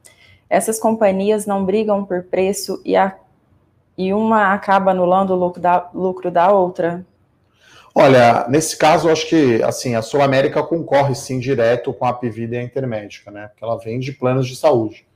essas 0.51 0.79
companhias 0.79 1.47
não 1.47 1.65
brigam 1.65 2.05
por 2.05 2.23
preço 2.23 2.81
e, 2.85 2.95
a, 2.95 3.17
e 3.97 4.13
uma 4.13 4.53
acaba 4.53 4.91
anulando 4.91 5.31
o 5.31 5.37
lucro 5.37 5.61
da, 5.61 5.91
lucro 5.95 6.31
da 6.31 6.53
outra? 6.53 7.05
Olha, 7.95 8.47
nesse 8.49 8.77
caso, 8.77 9.09
eu 9.09 9.13
acho 9.13 9.27
que 9.29 9.63
assim, 9.63 9.95
a 9.95 10.03
Sul 10.03 10.23
América 10.23 10.63
concorre 10.63 11.15
sim 11.15 11.41
direto 11.41 11.93
com 11.93 12.05
a 12.05 12.13
Pivida 12.13 12.55
e 12.55 12.59
a 12.59 12.63
Intermédica, 12.63 13.31
né? 13.31 13.49
Porque 13.49 13.65
ela 13.65 13.79
vende 13.79 14.13
planos 14.13 14.47
de 14.47 14.55
saúde. 14.55 15.08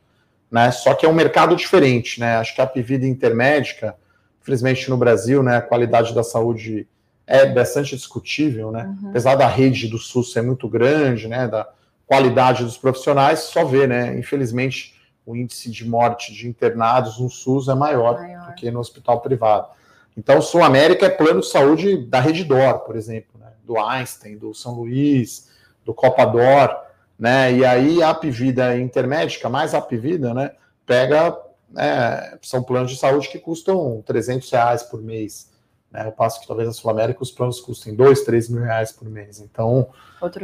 Né? 0.52 0.70
Só 0.70 0.92
que 0.92 1.06
é 1.06 1.08
um 1.08 1.14
mercado 1.14 1.56
diferente, 1.56 2.20
né? 2.20 2.36
Acho 2.36 2.54
que 2.54 2.60
a 2.60 2.66
Pivida 2.66 3.06
e 3.06 3.08
a 3.08 3.10
Intermédica, 3.10 3.96
infelizmente 4.42 4.90
no 4.90 4.98
Brasil, 4.98 5.42
né, 5.42 5.56
a 5.56 5.62
qualidade 5.62 6.14
da 6.14 6.22
saúde 6.22 6.86
é 7.26 7.46
bastante 7.46 7.96
discutível, 7.96 8.70
né? 8.70 8.84
Uhum. 8.84 9.08
Apesar 9.08 9.34
da 9.34 9.46
rede 9.46 9.88
do 9.88 9.96
SUS 9.96 10.32
ser 10.32 10.42
muito 10.42 10.68
grande, 10.68 11.26
né? 11.26 11.48
Da 11.48 11.66
qualidade 12.06 12.64
dos 12.64 12.76
profissionais, 12.76 13.38
só 13.40 13.64
vê, 13.64 13.86
né? 13.86 14.18
Infelizmente, 14.18 14.94
o 15.24 15.34
índice 15.34 15.70
de 15.70 15.88
morte 15.88 16.34
de 16.34 16.46
internados 16.46 17.18
no 17.18 17.30
SUS 17.30 17.68
é 17.68 17.74
maior, 17.74 18.20
maior. 18.20 18.48
do 18.48 18.54
que 18.54 18.70
no 18.70 18.80
hospital 18.80 19.20
privado. 19.22 19.68
Então, 20.14 20.38
o 20.38 20.42
Sul 20.42 20.62
América 20.62 21.06
é 21.06 21.08
plano 21.08 21.40
de 21.40 21.46
saúde 21.46 21.96
da 21.96 22.20
Reddor, 22.20 22.80
por 22.80 22.96
exemplo, 22.96 23.40
né? 23.40 23.46
do 23.64 23.78
Einstein, 23.78 24.36
do 24.36 24.52
São 24.52 24.74
Luís, 24.74 25.48
do 25.82 25.94
Copador, 25.94 26.81
né? 27.22 27.52
E 27.52 27.64
aí 27.64 28.02
a 28.02 28.10
Apivida 28.10 28.76
Intermédica, 28.76 29.48
mais 29.48 29.74
a 29.74 29.78
Apivida, 29.78 30.34
né? 30.34 30.50
Pega, 30.84 31.38
é, 31.76 32.36
são 32.42 32.64
planos 32.64 32.90
de 32.90 32.98
saúde 32.98 33.28
que 33.28 33.38
custam 33.38 34.02
300 34.04 34.50
reais 34.50 34.82
por 34.82 35.00
mês 35.00 35.48
Né? 35.92 36.04
Eu 36.04 36.10
passo 36.10 36.40
que 36.40 36.48
talvez 36.48 36.66
na 36.66 36.74
Sul 36.74 36.90
América 36.90 37.22
os 37.22 37.30
planos 37.30 37.60
custem 37.60 37.94
2, 37.94 38.22
3 38.22 38.48
mil 38.48 38.64
reais 38.64 38.90
por 38.90 39.08
mês. 39.08 39.38
Então, 39.38 39.86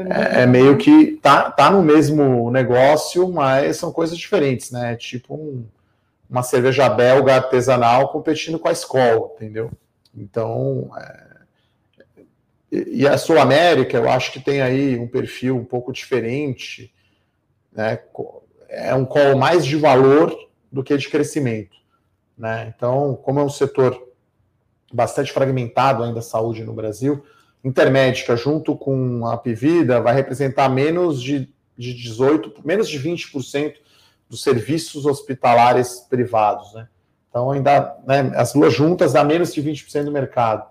é, 0.09 0.43
é, 0.43 0.47
meio 0.47 0.79
que 0.79 1.17
tá, 1.21 1.51
tá 1.51 1.69
no 1.69 1.83
mesmo 1.83 2.49
negócio, 2.49 3.29
mas 3.29 3.77
são 3.77 3.91
coisas 3.91 4.17
diferentes, 4.17 4.71
né? 4.71 4.95
Tipo 4.95 5.35
um, 5.35 5.65
uma 6.31 6.45
cerveja 6.45 6.89
belga 6.89 7.35
artesanal 7.35 8.13
competindo 8.13 8.57
com 8.57 8.69
a 8.69 8.73
escola, 8.73 9.33
entendeu? 9.35 9.69
Então, 10.17 10.93
é... 10.97 11.28
e 12.71 13.07
a 13.07 13.17
Sul 13.17 13.39
América, 13.39 13.97
eu 13.97 14.11
acho 14.11 14.33
que 14.33 14.41
tem 14.41 14.61
aí 14.61 14.99
um 14.99 15.09
perfil 15.09 15.57
um 15.57 15.65
pouco 15.65 15.93
diferente, 15.93 16.93
né? 17.73 17.99
É 18.69 18.95
um 18.95 19.05
call 19.05 19.37
mais 19.37 19.65
de 19.65 19.77
valor 19.77 20.37
do 20.71 20.85
que 20.85 20.97
de 20.97 21.09
crescimento, 21.09 21.77
né? 22.37 22.73
Então, 22.77 23.19
como 23.23 23.41
é 23.41 23.43
um 23.43 23.49
setor 23.49 23.99
bastante 24.93 25.33
fragmentado 25.33 26.03
ainda 26.03 26.19
a 26.19 26.23
saúde 26.23 26.65
no 26.65 26.75
Brasil, 26.75 27.25
Intermédica 27.65 28.37
junto 28.37 28.77
com 28.77 29.27
a 29.27 29.37
Pivida 29.37 30.01
vai 30.01 30.15
representar 30.15 30.69
menos 30.69 31.21
de, 31.21 31.53
de 31.77 31.93
18, 31.93 32.55
menos 32.65 32.89
de 32.89 33.01
20% 33.01 33.75
dos 34.29 34.43
serviços 34.43 35.05
hospitalares 35.05 36.01
privados, 36.09 36.73
né? 36.75 36.89
Então 37.29 37.51
ainda, 37.51 37.97
né, 38.07 38.33
as 38.37 38.53
duas 38.53 38.73
juntas 38.73 39.13
dá 39.13 39.25
menos 39.25 39.53
de 39.53 39.63
20% 39.63 40.05
do 40.05 40.13
mercado. 40.13 40.67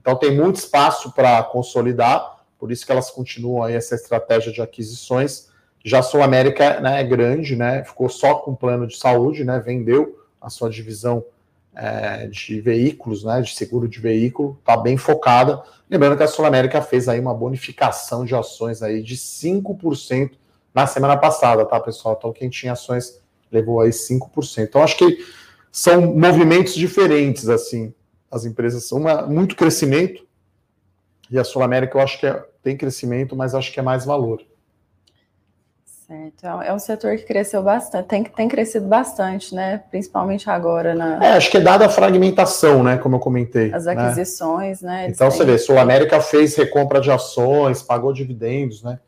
Então 0.00 0.16
tem 0.16 0.34
muito 0.34 0.56
espaço 0.56 1.12
para 1.12 1.42
consolidar, 1.42 2.38
por 2.58 2.72
isso 2.72 2.86
que 2.86 2.92
elas 2.92 3.10
continuam 3.10 3.62
aí 3.62 3.74
essa 3.74 3.94
estratégia 3.94 4.52
de 4.52 4.62
aquisições. 4.62 5.48
Já 5.84 6.00
a 6.00 6.02
Sul 6.02 6.22
América 6.22 6.80
né, 6.80 7.00
é 7.00 7.04
grande, 7.04 7.56
né? 7.56 7.84
Ficou 7.84 8.08
só 8.08 8.34
com 8.36 8.54
plano 8.54 8.86
de 8.86 8.96
saúde, 8.96 9.44
né? 9.44 9.58
Vendeu 9.58 10.18
a 10.40 10.48
sua 10.48 10.70
divisão 10.70 11.24
é, 11.74 12.26
de 12.26 12.60
veículos, 12.60 13.24
né, 13.24 13.40
de 13.40 13.54
seguro 13.54 13.88
de 13.88 14.00
veículo, 14.00 14.58
está 14.60 14.76
bem 14.76 14.96
focada. 14.96 15.62
Lembrando 15.88 16.16
que 16.16 16.22
a 16.22 16.28
Sul 16.28 16.44
América 16.44 16.82
fez 16.82 17.08
aí 17.08 17.20
uma 17.20 17.34
bonificação 17.34 18.24
de 18.24 18.34
ações 18.34 18.82
aí 18.82 19.02
de 19.02 19.16
5% 19.16 20.32
na 20.74 20.86
semana 20.86 21.16
passada, 21.16 21.64
tá, 21.64 21.78
pessoal? 21.80 22.16
Então, 22.18 22.32
quem 22.32 22.48
tinha 22.48 22.72
ações 22.72 23.20
levou 23.50 23.80
aí 23.80 23.90
5%. 23.90 24.64
Então, 24.64 24.82
acho 24.82 24.96
que 24.96 25.18
são 25.70 26.14
movimentos 26.14 26.74
diferentes, 26.74 27.48
assim. 27.48 27.92
As 28.30 28.44
empresas 28.44 28.86
são 28.86 28.98
uma, 28.98 29.22
muito 29.22 29.56
crescimento, 29.56 30.26
e 31.30 31.38
a 31.38 31.44
Sul 31.44 31.62
América 31.62 31.96
eu 31.96 32.02
acho 32.02 32.18
que 32.18 32.26
é, 32.26 32.44
tem 32.62 32.76
crescimento, 32.76 33.36
mas 33.36 33.54
acho 33.54 33.72
que 33.72 33.78
é 33.78 33.82
mais 33.82 34.04
valor. 34.04 34.42
Certo. 36.10 36.44
É, 36.44 36.68
é 36.68 36.72
um 36.72 36.78
setor 36.78 37.16
que 37.16 37.22
cresceu 37.22 37.62
bastante, 37.62 38.08
tem, 38.08 38.24
tem 38.24 38.48
crescido 38.48 38.88
bastante, 38.88 39.54
né? 39.54 39.78
Principalmente 39.90 40.50
agora 40.50 40.92
na. 40.92 41.24
É, 41.24 41.36
acho 41.36 41.48
que 41.48 41.56
é 41.56 41.60
dada 41.60 41.86
a 41.86 41.88
fragmentação, 41.88 42.82
né? 42.82 42.98
Como 42.98 43.14
eu 43.14 43.20
comentei. 43.20 43.72
As 43.72 43.84
né? 43.84 43.92
aquisições, 43.92 44.82
né? 44.82 45.02
né? 45.02 45.08
Então 45.08 45.28
têm... 45.28 45.38
você 45.38 45.44
vê, 45.44 45.56
Sul 45.56 45.78
América 45.78 46.20
fez 46.20 46.56
recompra 46.56 47.00
de 47.00 47.12
ações, 47.12 47.80
pagou 47.80 48.12
dividendos, 48.12 48.82
né? 48.82 48.98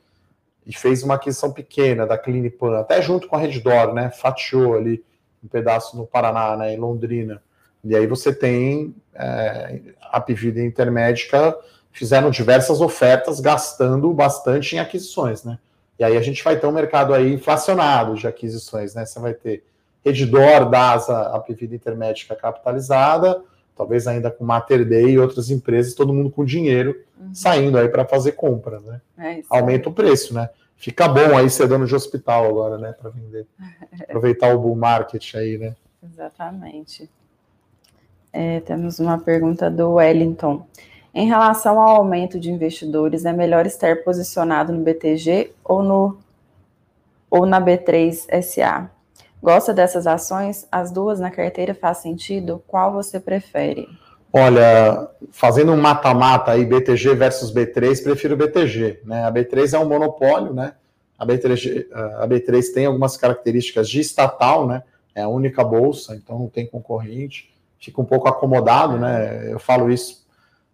E 0.65 0.73
fez 0.73 1.03
uma 1.03 1.15
aquisição 1.15 1.51
pequena 1.51 2.07
da 2.07 2.17
Clinipan, 2.17 2.79
até 2.79 3.03
junto 3.03 3.27
com 3.27 3.35
a 3.35 3.39
Reddor, 3.41 3.93
né? 3.93 4.11
Fatiou 4.11 4.77
ali 4.77 5.05
um 5.43 5.49
pedaço 5.49 5.97
no 5.97 6.07
Paraná, 6.07 6.57
né? 6.57 6.73
Em 6.73 6.77
Londrina. 6.77 7.43
E 7.85 7.97
aí 7.97 8.07
você 8.07 8.33
tem 8.33 8.95
é, 9.14 9.81
a 10.01 10.21
Pivida 10.21 10.62
Intermédica 10.62 11.57
fizeram 11.90 12.31
diversas 12.31 12.81
ofertas, 12.81 13.40
gastando 13.40 14.12
bastante 14.12 14.77
em 14.77 14.79
aquisições, 14.79 15.45
né? 15.45 15.59
E 15.99 16.05
aí 16.05 16.16
a 16.16 16.23
gente 16.23 16.42
vai 16.42 16.59
ter 16.59 16.66
um 16.66 16.73
mercado 16.73 17.12
aí 17.12 17.33
inflacionado 17.33 18.14
de 18.14 18.27
aquisições, 18.27 18.95
né? 18.95 19.05
Você 19.05 19.21
vai 19.21 19.35
ter 19.35 19.62
Redditor, 20.05 20.68
DASA, 20.68 21.29
a 21.29 21.38
Pivida 21.38 21.75
Intermédica 21.75 22.35
capitalizada, 22.35 23.42
talvez 23.77 24.07
ainda 24.07 24.31
com 24.31 24.45
Mater 24.45 24.88
Day 24.88 25.11
e 25.11 25.18
outras 25.18 25.51
empresas, 25.51 25.95
todo 25.95 26.12
mundo 26.12 26.31
com 26.31 26.45
dinheiro 26.45 26.99
uhum. 27.21 27.35
saindo 27.35 27.79
aí 27.79 27.88
para 27.88 28.05
fazer 28.05 28.33
compra, 28.33 28.81
né? 28.81 29.01
É 29.18 29.42
Aumenta 29.49 29.88
o 29.88 29.92
preço, 29.92 30.35
né? 30.35 30.49
Fica 30.77 31.07
bom 31.07 31.37
aí 31.37 31.49
ser 31.49 31.68
dono 31.68 31.87
de 31.87 31.95
hospital 31.95 32.47
agora, 32.47 32.77
né, 32.77 32.92
para 32.92 33.11
vender. 33.11 33.47
Aproveitar 34.03 34.53
o 34.53 34.59
bull 34.59 34.75
market 34.75 35.35
aí, 35.37 35.57
né? 35.57 35.77
Exatamente. 36.03 37.09
É, 38.33 38.61
temos 38.61 38.99
uma 38.99 39.18
pergunta 39.18 39.71
do 39.71 39.92
Wellington. 39.92 40.66
Em 41.14 41.27
relação 41.27 41.79
ao 41.79 41.97
aumento 41.97 42.40
de 42.40 42.51
investidores, 42.51 43.27
é 43.27 43.33
melhor 43.33 43.66
estar 43.66 43.97
posicionado 44.03 44.73
no 44.73 44.83
BTG 44.83 45.53
ou, 45.62 45.83
no, 45.83 46.18
ou 47.31 47.45
na 47.45 47.61
B3 47.61 48.42
SA? 48.42 48.90
Gosta 49.42 49.75
dessas 49.75 50.07
ações? 50.07 50.66
As 50.73 50.90
duas 50.90 51.21
na 51.21 51.31
carteira 51.31 51.75
faz 51.75 51.99
sentido? 51.99 52.62
Qual 52.66 52.92
você 52.92 53.21
prefere? 53.21 53.87
Olha, 54.33 55.11
fazendo 55.31 55.73
um 55.73 55.77
mata-mata 55.77 56.53
aí, 56.53 56.64
BTG 56.64 57.14
versus 57.14 57.53
B3, 57.53 58.03
prefiro 58.03 58.35
BTG. 58.35 59.01
Né? 59.05 59.25
A 59.25 59.31
B3 59.31 59.75
é 59.75 59.79
um 59.79 59.87
monopólio, 59.87 60.55
né? 60.55 60.73
A 61.18 61.27
B3, 61.27 61.87
a 61.92 62.27
B3 62.27 62.73
tem 62.73 62.87
algumas 62.87 63.18
características 63.18 63.90
de 63.90 64.01
estatal, 64.01 64.66
né? 64.66 64.83
É 65.14 65.21
a 65.21 65.29
única 65.29 65.62
bolsa, 65.62 66.16
então 66.16 66.38
não 66.38 66.49
tem 66.49 66.66
concorrente. 66.66 67.52
Fica 67.83 68.01
um 68.01 68.05
pouco 68.05 68.29
acomodado, 68.29 68.97
né? 68.97 69.53
Eu 69.53 69.59
falo 69.59 69.90
isso 69.90 70.23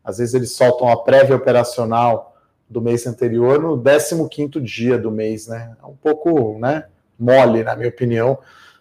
às 0.08 0.16
vezes 0.16 0.32
eles 0.32 0.52
soltam 0.52 0.88
a 0.88 0.96
prévia 0.96 1.36
operacional 1.36 2.34
do 2.66 2.80
mês 2.80 3.06
anterior 3.06 3.60
no 3.60 3.78
15 3.78 4.58
dia 4.58 4.96
do 4.96 5.10
mês, 5.10 5.46
né? 5.48 5.76
É 5.82 5.86
um 5.86 5.94
pouco 5.94 6.58
né, 6.58 6.86
mole, 7.18 7.62
na 7.62 7.76
minha 7.76 7.90
opinião. 7.90 8.38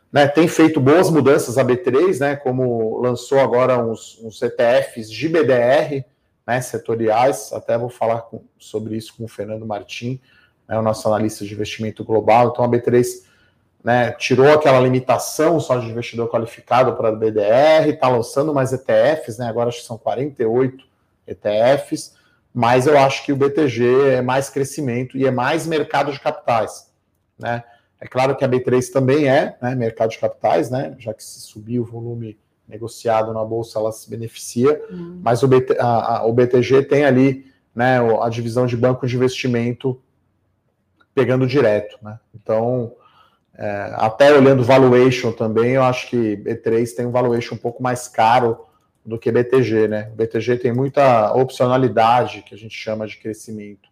Né, 0.09 0.25
tem 0.25 0.47
feito 0.47 0.79
boas 0.79 1.09
mudanças 1.09 1.57
a 1.57 1.65
B3, 1.65 2.21
né? 2.21 2.37
Como 2.37 3.01
lançou 3.01 3.41
agora 3.41 3.77
uns, 3.77 4.17
uns 4.23 4.41
ETFs 4.41 5.11
de 5.11 5.27
BDR, 5.27 6.05
né, 6.47 6.61
setoriais. 6.61 7.51
Até 7.51 7.77
vou 7.77 7.89
falar 7.89 8.21
com, 8.21 8.41
sobre 8.57 8.95
isso 8.95 9.13
com 9.17 9.25
o 9.25 9.27
Fernando 9.27 9.65
Martim, 9.65 10.21
né, 10.65 10.79
o 10.79 10.81
nosso 10.81 11.09
analista 11.09 11.43
de 11.43 11.53
investimento 11.53 12.05
global. 12.05 12.51
Então 12.53 12.63
a 12.63 12.69
B3 12.69 13.26
né, 13.83 14.11
tirou 14.11 14.51
aquela 14.51 14.79
limitação 14.79 15.59
só 15.59 15.77
de 15.77 15.87
investidor 15.87 16.29
qualificado 16.29 16.93
para 16.95 17.09
a 17.09 17.11
BDR, 17.11 17.89
está 17.89 18.09
lançando 18.09 18.53
mais 18.53 18.73
ETFs, 18.73 19.37
né? 19.37 19.47
Agora 19.47 19.69
acho 19.69 19.79
que 19.79 19.85
são 19.85 19.97
48 19.97 20.83
ETFs, 21.25 22.15
mas 22.53 22.87
eu 22.87 22.97
acho 22.97 23.23
que 23.23 23.31
o 23.31 23.35
BTG 23.35 24.09
é 24.15 24.21
mais 24.21 24.49
crescimento 24.49 25.17
e 25.17 25.25
é 25.25 25.31
mais 25.31 25.65
mercado 25.67 26.11
de 26.11 26.19
capitais, 26.19 26.91
né? 27.37 27.63
É 27.99 28.07
claro 28.07 28.35
que 28.35 28.45
a 28.45 28.49
B3 28.49 28.91
também 28.91 29.27
é 29.27 29.57
né, 29.61 29.73
mercado 29.73 30.11
de 30.11 30.19
capitais, 30.19 30.69
né? 30.69 30.95
Já 30.99 31.13
que 31.13 31.23
se 31.23 31.41
subir 31.41 31.79
o 31.79 31.85
volume 31.85 32.37
negociado 32.67 33.33
na 33.33 33.43
bolsa, 33.43 33.79
ela 33.79 33.91
se 33.91 34.09
beneficia, 34.09 34.83
uhum. 34.89 35.19
mas 35.23 35.41
o, 35.41 35.47
BT, 35.47 35.77
a, 35.79 36.17
a, 36.17 36.25
o 36.25 36.33
BTG 36.33 36.83
tem 36.83 37.05
ali 37.05 37.51
né, 37.73 37.97
a 38.21 38.29
divisão 38.29 38.65
de 38.65 38.75
banco 38.75 39.07
de 39.07 39.15
investimento 39.15 39.99
pegando 41.15 41.47
direto, 41.47 41.97
né? 42.01 42.19
Então, 42.35 42.93
é, 43.57 43.93
até 43.95 44.31
olhando 44.31 44.63
valuation 44.63 45.31
também, 45.31 45.71
eu 45.71 45.83
acho 45.83 46.07
que 46.09 46.37
B3 46.37 46.95
tem 46.95 47.07
um 47.07 47.11
valuation 47.11 47.55
um 47.55 47.57
pouco 47.57 47.81
mais 47.81 48.07
caro 48.07 48.65
do 49.03 49.17
que 49.17 49.31
BTG, 49.31 49.87
né? 49.87 50.09
O 50.13 50.15
BTG 50.15 50.57
tem 50.57 50.71
muita 50.71 51.33
opcionalidade 51.33 52.43
que 52.43 52.53
a 52.53 52.57
gente 52.57 52.75
chama 52.75 53.07
de 53.07 53.17
crescimento. 53.17 53.89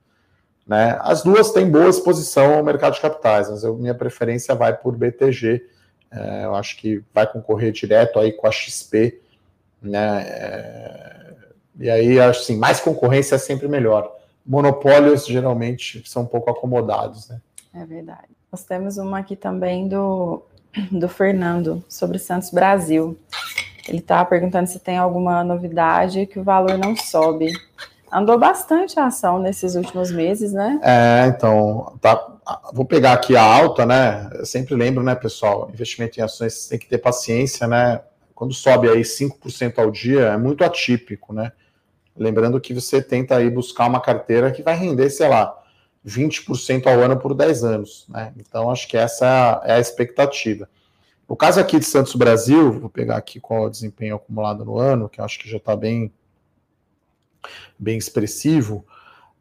Né? 0.68 0.98
As 1.02 1.24
duas 1.24 1.52
têm 1.52 1.70
boa 1.70 1.90
exposição 1.90 2.56
ao 2.56 2.64
mercado 2.64 2.94
de 2.94 3.02
capitais, 3.02 3.50
mas 3.50 3.64
eu, 3.64 3.76
minha 3.76 3.96
preferência 3.96 4.54
vai 4.54 4.76
por 4.76 4.96
BTG. 4.96 5.66
É, 6.12 6.46
eu 6.46 6.56
acho 6.56 6.78
que 6.78 7.04
vai 7.14 7.26
concorrer 7.26 7.72
direto 7.72 8.20
aí 8.20 8.34
com 8.34 8.48
a 8.48 8.52
XP, 8.52 9.20
né? 9.82 10.24
É, 10.28 11.26
e 11.80 11.90
aí, 11.90 12.20
assim, 12.20 12.58
mais 12.58 12.80
concorrência 12.80 13.36
é 13.36 13.40
sempre 13.40 13.68
melhor. 13.68 14.16
Monopólios 14.46 15.26
geralmente 15.26 16.04
são 16.06 16.24
um 16.24 16.28
pouco 16.28 16.50
acomodados, 16.50 17.30
né? 17.30 17.42
É 17.74 17.86
verdade. 17.86 18.30
Nós 18.56 18.64
temos 18.64 18.98
uma 18.98 19.20
aqui 19.20 19.36
também 19.36 19.86
do, 19.86 20.42
do 20.90 21.10
Fernando 21.10 21.84
sobre 21.90 22.18
Santos 22.18 22.52
Brasil. 22.52 23.20
Ele 23.86 23.98
está 23.98 24.24
perguntando 24.24 24.66
se 24.68 24.80
tem 24.80 24.98
alguma 24.98 25.44
novidade 25.44 26.26
que 26.26 26.40
o 26.40 26.44
valor 26.44 26.78
não 26.78 26.96
sobe. 26.96 27.52
Andou 28.10 28.40
bastante 28.40 28.98
a 28.98 29.08
ação 29.08 29.40
nesses 29.40 29.76
últimos 29.76 30.10
meses, 30.10 30.54
né? 30.54 30.80
É, 30.82 31.26
então, 31.28 31.98
tá, 32.00 32.38
vou 32.72 32.86
pegar 32.86 33.12
aqui 33.12 33.36
a 33.36 33.44
alta, 33.44 33.86
né? 33.86 34.30
Eu 34.34 34.46
sempre 34.46 34.74
lembro, 34.74 35.04
né, 35.04 35.16
pessoal, 35.16 35.70
investimento 35.74 36.18
em 36.18 36.24
ações 36.24 36.70
tem 36.70 36.80
que 36.80 36.88
ter 36.88 37.00
paciência, 37.00 37.68
né? 37.68 38.00
Quando 38.34 38.54
sobe 38.54 38.88
aí 38.88 39.02
5% 39.02 39.80
ao 39.80 39.92
dia, 39.92 40.28
é 40.28 40.38
muito 40.38 40.64
atípico, 40.64 41.34
né? 41.34 41.52
Lembrando 42.16 42.62
que 42.62 42.74
você 42.74 43.02
tenta 43.02 43.36
aí 43.36 43.50
buscar 43.50 43.86
uma 43.86 44.00
carteira 44.00 44.50
que 44.50 44.64
vai 44.64 44.78
render, 44.78 45.10
sei 45.10 45.28
lá, 45.28 45.62
20% 46.06 46.86
ao 46.86 47.00
ano 47.00 47.18
por 47.18 47.34
10 47.34 47.64
anos, 47.64 48.06
né? 48.08 48.32
Então, 48.38 48.70
acho 48.70 48.88
que 48.88 48.96
essa 48.96 49.62
é 49.66 49.74
a 49.74 49.80
expectativa. 49.80 50.70
O 51.28 51.36
caso 51.36 51.60
aqui 51.60 51.80
de 51.80 51.86
Santos 51.86 52.16
Brasil, 52.16 52.80
vou 52.80 52.90
pegar 52.90 53.18
aqui 53.18 53.40
qual 53.40 53.64
é 53.64 53.68
o 53.68 53.70
desempenho 53.70 54.16
acumulado 54.16 54.64
no 54.64 54.78
ano, 54.78 55.10
que 55.10 55.20
acho 55.20 55.40
que 55.40 55.50
já 55.50 55.58
está 55.58 55.76
bem, 55.76 56.14
bem 57.80 57.98
expressivo, 57.98 58.86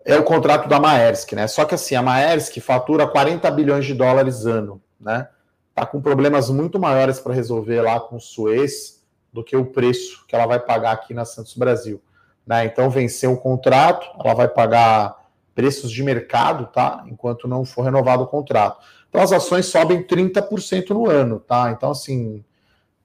é 0.04 0.16
o 0.16 0.24
contrato 0.24 0.68
da 0.68 0.80
Maersk, 0.80 1.32
né? 1.32 1.46
Só 1.46 1.64
que 1.64 1.74
assim, 1.74 1.94
a 1.94 2.02
Maersk 2.02 2.58
fatura 2.60 3.06
40 3.06 3.50
bilhões 3.50 3.84
de 3.84 3.94
dólares 3.94 4.46
ano, 4.46 4.80
né? 4.98 5.28
Tá 5.74 5.84
com 5.84 6.00
problemas 6.00 6.48
muito 6.48 6.78
maiores 6.78 7.18
para 7.18 7.34
resolver 7.34 7.82
lá 7.82 8.00
com 8.00 8.16
o 8.16 8.20
Suez 8.20 9.02
do 9.32 9.42
que 9.42 9.56
o 9.56 9.66
preço 9.66 10.24
que 10.26 10.34
ela 10.34 10.46
vai 10.46 10.60
pagar 10.60 10.92
aqui 10.92 11.12
na 11.12 11.24
Santos 11.24 11.56
Brasil. 11.56 12.00
Né? 12.46 12.66
Então, 12.66 12.88
venceu 12.88 13.32
o 13.32 13.36
contrato, 13.36 14.06
ela 14.24 14.34
vai 14.34 14.46
pagar 14.46 15.23
preços 15.54 15.90
de 15.90 16.02
mercado, 16.02 16.66
tá? 16.66 17.04
Enquanto 17.06 17.48
não 17.48 17.64
for 17.64 17.82
renovado 17.82 18.24
o 18.24 18.26
contrato. 18.26 18.84
Então, 19.08 19.22
as 19.22 19.32
ações 19.32 19.66
sobem 19.66 20.02
30% 20.02 20.90
no 20.90 21.08
ano, 21.08 21.38
tá? 21.38 21.70
Então, 21.70 21.90
assim, 21.90 22.44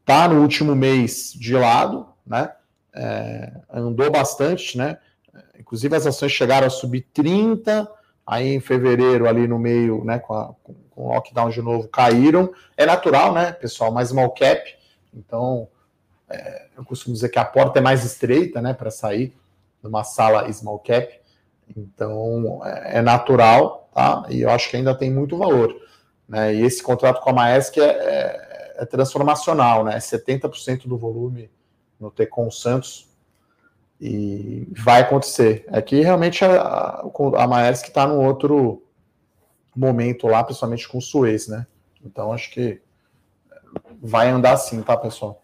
tá 0.03 0.27
no 0.27 0.41
último 0.41 0.75
mês 0.75 1.31
de 1.33 1.53
lado, 1.55 2.07
né? 2.25 2.51
É, 2.93 3.51
andou 3.71 4.09
bastante, 4.09 4.77
né? 4.77 4.97
Inclusive, 5.57 5.95
as 5.95 6.07
ações 6.07 6.31
chegaram 6.31 6.65
a 6.65 6.69
subir 6.69 7.05
30%, 7.15 7.87
aí 8.25 8.53
em 8.53 8.59
fevereiro, 8.59 9.27
ali 9.27 9.47
no 9.47 9.57
meio, 9.57 10.03
né, 10.05 10.19
com, 10.19 10.33
a, 10.33 10.53
com 10.63 10.75
o 10.95 11.07
lockdown 11.13 11.49
de 11.49 11.61
novo, 11.61 11.87
caíram. 11.87 12.51
É 12.77 12.85
natural, 12.85 13.33
né, 13.33 13.51
pessoal? 13.51 13.91
Mais 13.91 14.09
small 14.09 14.29
cap, 14.31 14.63
então 15.13 15.67
é, 16.29 16.67
eu 16.77 16.85
costumo 16.85 17.13
dizer 17.13 17.29
que 17.29 17.39
a 17.39 17.45
porta 17.45 17.79
é 17.79 17.81
mais 17.81 18.05
estreita, 18.05 18.61
né, 18.61 18.73
para 18.73 18.91
sair 18.91 19.35
numa 19.81 20.03
sala 20.03 20.51
small 20.51 20.79
cap. 20.79 21.18
Então 21.75 22.61
é, 22.65 22.97
é, 22.97 23.01
natural, 23.01 23.89
tá? 23.93 24.25
E 24.29 24.41
eu 24.41 24.49
acho 24.49 24.69
que 24.69 24.77
ainda 24.77 24.95
tem 24.95 25.11
muito 25.11 25.37
valor. 25.37 25.75
Né? 26.27 26.55
E 26.55 26.61
esse 26.61 26.81
contrato 26.81 27.21
com 27.21 27.29
a 27.29 27.33
Maersk 27.33 27.77
é, 27.77 27.83
é, 27.83 28.75
é 28.77 28.85
transformacional, 28.85 29.83
né? 29.83 29.97
70% 29.97 30.87
do 30.87 30.97
volume 30.97 31.49
no 31.99 32.09
Tecon 32.09 32.49
Santos 32.49 33.09
e 33.99 34.67
vai 34.71 35.01
acontecer. 35.01 35.65
É 35.67 35.81
que 35.81 36.01
realmente 36.01 36.43
a, 36.45 37.03
a 37.37 37.47
Maersk 37.47 37.87
está 37.87 38.07
num 38.07 38.25
outro 38.25 38.83
momento 39.75 40.27
lá, 40.27 40.43
principalmente 40.43 40.87
com 40.87 40.97
o 40.97 41.01
Suez, 41.01 41.47
né? 41.47 41.67
Então 42.03 42.31
acho 42.31 42.51
que 42.51 42.81
vai 44.01 44.29
andar 44.29 44.53
assim, 44.53 44.81
tá, 44.81 44.95
pessoal? 44.95 45.41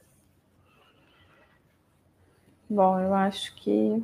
Bom, 2.69 2.99
eu 2.99 3.13
acho 3.13 3.55
que. 3.55 4.03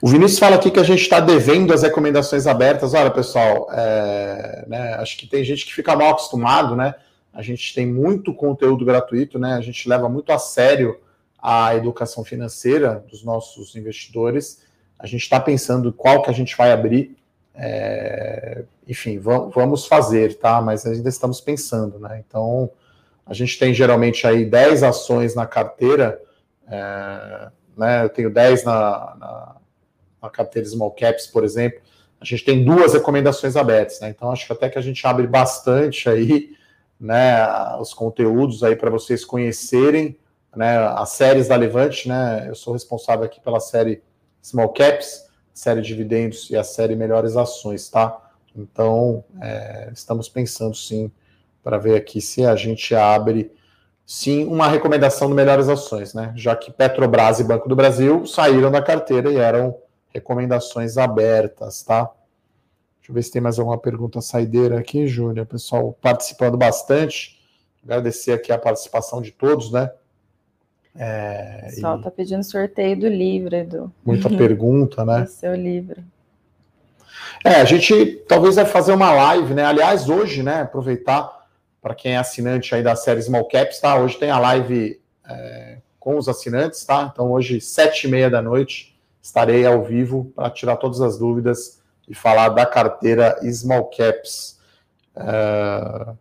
O 0.00 0.08
Vinícius 0.08 0.38
fala 0.38 0.56
aqui 0.56 0.70
que 0.70 0.80
a 0.80 0.84
gente 0.84 1.02
está 1.02 1.20
devendo 1.20 1.72
as 1.72 1.82
recomendações 1.82 2.46
abertas. 2.46 2.94
Olha, 2.94 3.10
pessoal, 3.10 3.68
é, 3.72 4.64
né, 4.66 4.94
acho 4.94 5.16
que 5.16 5.26
tem 5.26 5.44
gente 5.44 5.64
que 5.64 5.74
fica 5.74 5.94
mal 5.94 6.10
acostumado, 6.10 6.74
né? 6.74 6.94
A 7.32 7.40
gente 7.40 7.74
tem 7.74 7.86
muito 7.86 8.34
conteúdo 8.34 8.84
gratuito, 8.84 9.38
né? 9.38 9.54
A 9.54 9.60
gente 9.60 9.88
leva 9.88 10.08
muito 10.08 10.32
a 10.32 10.38
sério 10.38 10.98
a 11.38 11.74
educação 11.74 12.24
financeira 12.24 13.04
dos 13.10 13.24
nossos 13.24 13.74
investidores. 13.74 14.62
A 14.98 15.06
gente 15.06 15.22
está 15.22 15.40
pensando 15.40 15.92
qual 15.92 16.22
que 16.22 16.30
a 16.30 16.34
gente 16.34 16.56
vai 16.56 16.70
abrir. 16.70 17.16
É, 17.54 18.64
enfim, 18.86 19.18
vamos 19.18 19.86
fazer, 19.86 20.38
tá? 20.38 20.60
Mas 20.60 20.86
ainda 20.86 21.08
estamos 21.08 21.40
pensando, 21.40 21.98
né? 21.98 22.22
Então, 22.26 22.70
a 23.24 23.34
gente 23.34 23.58
tem 23.58 23.72
geralmente 23.72 24.26
aí 24.26 24.44
10 24.44 24.82
ações 24.82 25.34
na 25.34 25.46
carteira 25.46 26.20
é, 26.68 27.48
né, 27.76 28.04
eu 28.04 28.08
tenho 28.08 28.32
10 28.32 28.64
na, 28.64 29.16
na, 29.18 29.56
na, 30.22 30.30
carteira 30.30 30.68
Small 30.68 30.90
Caps, 30.90 31.26
por 31.26 31.44
exemplo. 31.44 31.80
A 32.20 32.24
gente 32.24 32.44
tem 32.44 32.64
duas 32.64 32.94
recomendações 32.94 33.56
abertas, 33.56 34.00
né? 34.00 34.10
Então 34.10 34.30
acho 34.30 34.46
que 34.46 34.52
até 34.52 34.68
que 34.68 34.78
a 34.78 34.82
gente 34.82 35.04
abre 35.06 35.26
bastante 35.26 36.08
aí, 36.08 36.56
né, 37.00 37.44
os 37.80 37.92
conteúdos 37.92 38.62
aí 38.62 38.76
para 38.76 38.90
vocês 38.90 39.24
conhecerem, 39.24 40.16
né, 40.54 40.78
as 40.78 41.10
séries 41.10 41.48
da 41.48 41.56
Levante, 41.56 42.08
né? 42.08 42.48
Eu 42.48 42.54
sou 42.54 42.72
responsável 42.72 43.24
aqui 43.24 43.40
pela 43.40 43.58
série 43.58 44.02
Small 44.42 44.68
Caps, 44.68 45.28
série 45.52 45.80
Dividendos 45.82 46.48
e 46.50 46.56
a 46.56 46.62
série 46.62 46.94
Melhores 46.94 47.36
Ações, 47.36 47.88
tá? 47.88 48.30
Então, 48.54 49.24
é, 49.40 49.90
estamos 49.92 50.28
pensando 50.28 50.76
sim 50.76 51.10
para 51.62 51.78
ver 51.78 51.96
aqui 51.96 52.20
se 52.20 52.44
a 52.44 52.54
gente 52.54 52.94
abre 52.94 53.50
sim 54.06 54.46
uma 54.46 54.68
recomendação 54.68 55.28
do 55.28 55.34
Melhores 55.34 55.68
Ações, 55.68 56.14
né? 56.14 56.32
Já 56.36 56.54
que 56.56 56.70
Petrobras 56.70 57.40
e 57.40 57.44
Banco 57.44 57.68
do 57.68 57.76
Brasil 57.76 58.26
saíram 58.26 58.70
da 58.70 58.82
carteira 58.82 59.30
e 59.30 59.36
eram 59.36 59.76
recomendações 60.12 60.96
abertas, 60.96 61.82
tá? 61.82 62.10
Deixa 62.98 63.10
eu 63.10 63.14
ver 63.14 63.22
se 63.22 63.32
tem 63.32 63.42
mais 63.42 63.58
alguma 63.58 63.78
pergunta 63.78 64.20
saideira 64.20 64.78
aqui, 64.78 65.06
Júlia. 65.06 65.44
Pessoal 65.44 65.96
participando 66.00 66.56
bastante. 66.56 67.40
Agradecer 67.82 68.32
aqui 68.32 68.52
a 68.52 68.58
participação 68.58 69.20
de 69.20 69.32
todos, 69.32 69.72
né? 69.72 69.90
É, 70.94 71.62
o 71.62 71.66
pessoal 71.70 71.98
e... 71.98 72.02
tá 72.02 72.10
pedindo 72.10 72.44
sorteio 72.44 72.98
do 73.00 73.08
livro, 73.08 73.56
Edu. 73.56 73.92
Muita 74.04 74.28
pergunta, 74.30 75.04
né? 75.04 75.22
O 75.22 75.26
seu 75.26 75.54
livro. 75.54 76.02
É, 77.44 77.56
a 77.56 77.64
gente 77.64 78.22
talvez 78.28 78.54
vai 78.54 78.66
fazer 78.66 78.92
uma 78.92 79.12
live, 79.12 79.54
né? 79.54 79.64
Aliás, 79.64 80.08
hoje, 80.08 80.42
né? 80.42 80.60
Aproveitar 80.60 81.41
para 81.82 81.96
quem 81.96 82.12
é 82.12 82.16
assinante 82.16 82.72
aí 82.74 82.82
da 82.82 82.94
série 82.94 83.20
Small 83.20 83.48
Caps, 83.48 83.80
tá? 83.80 83.96
Hoje 83.96 84.16
tem 84.16 84.30
a 84.30 84.38
live 84.38 85.00
é, 85.28 85.78
com 85.98 86.16
os 86.16 86.28
assinantes, 86.28 86.84
tá? 86.84 87.10
Então 87.12 87.32
hoje, 87.32 87.60
sete 87.60 88.06
e 88.06 88.10
meia 88.10 88.30
da 88.30 88.40
noite, 88.40 88.96
estarei 89.20 89.66
ao 89.66 89.82
vivo 89.82 90.32
para 90.36 90.48
tirar 90.48 90.76
todas 90.76 91.00
as 91.00 91.18
dúvidas 91.18 91.82
e 92.08 92.14
falar 92.14 92.50
da 92.50 92.64
carteira 92.64 93.36
Small 93.52 93.90
Caps. 93.90 94.60
É... 95.16 96.14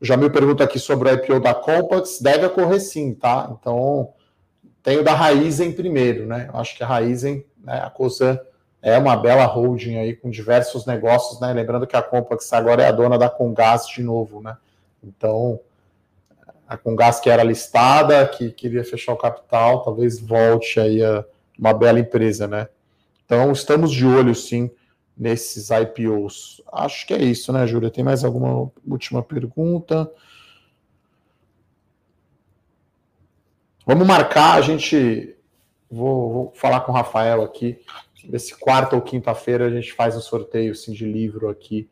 O 0.00 0.30
pergunta 0.30 0.64
aqui 0.64 0.78
sobre 0.78 1.10
o 1.10 1.14
IPO 1.14 1.40
da 1.40 1.54
Compax, 1.54 2.20
deve 2.20 2.46
ocorrer 2.46 2.80
sim, 2.80 3.14
tá? 3.14 3.50
Então, 3.52 4.14
tem 4.82 4.98
o 4.98 5.04
da 5.04 5.12
Raizen 5.12 5.72
primeiro, 5.72 6.26
né? 6.26 6.48
Eu 6.52 6.58
acho 6.58 6.74
que 6.74 6.82
a 6.82 6.86
Raizen, 6.86 7.44
né, 7.62 7.82
a 7.84 7.90
Cosan 7.90 8.38
é 8.82 8.96
uma 8.96 9.16
bela 9.16 9.44
holding 9.44 9.96
aí 9.96 10.16
com 10.16 10.30
diversos 10.30 10.86
negócios, 10.86 11.40
né? 11.40 11.52
Lembrando 11.52 11.86
que 11.86 11.96
a 11.96 12.02
Compax 12.02 12.52
agora 12.52 12.82
é 12.82 12.88
a 12.88 12.92
dona 12.92 13.18
da 13.18 13.28
Congás 13.28 13.86
de 13.86 14.02
novo, 14.02 14.40
né? 14.40 14.56
Então, 15.02 15.60
a 16.66 16.76
Congás 16.76 17.20
que 17.20 17.28
era 17.28 17.42
listada, 17.42 18.26
que 18.26 18.50
queria 18.50 18.82
fechar 18.82 19.12
o 19.12 19.18
capital, 19.18 19.82
talvez 19.82 20.18
volte 20.18 20.80
aí 20.80 21.04
a 21.04 21.24
uma 21.58 21.74
bela 21.74 22.00
empresa, 22.00 22.46
né? 22.46 22.68
Então, 23.26 23.52
estamos 23.52 23.92
de 23.92 24.06
olho, 24.06 24.34
sim, 24.34 24.70
nesses 25.16 25.68
IPOs. 25.70 26.62
Acho 26.72 27.06
que 27.06 27.12
é 27.12 27.22
isso, 27.22 27.52
né, 27.52 27.66
Júlia? 27.66 27.90
Tem 27.90 28.02
mais 28.02 28.24
alguma 28.24 28.70
última 28.88 29.22
pergunta? 29.22 30.10
Vamos 33.84 34.06
marcar, 34.06 34.54
a 34.54 34.60
gente. 34.62 35.36
Vou, 35.90 36.32
vou 36.32 36.52
falar 36.54 36.80
com 36.80 36.92
o 36.92 36.94
Rafael 36.94 37.42
aqui 37.42 37.78
ver 38.28 38.38
se 38.38 38.56
quarta 38.56 38.96
ou 38.96 39.02
quinta-feira 39.02 39.66
a 39.66 39.70
gente 39.70 39.92
faz 39.92 40.16
um 40.16 40.20
sorteio 40.20 40.72
assim, 40.72 40.92
de 40.92 41.04
livro 41.04 41.48
aqui 41.48 41.88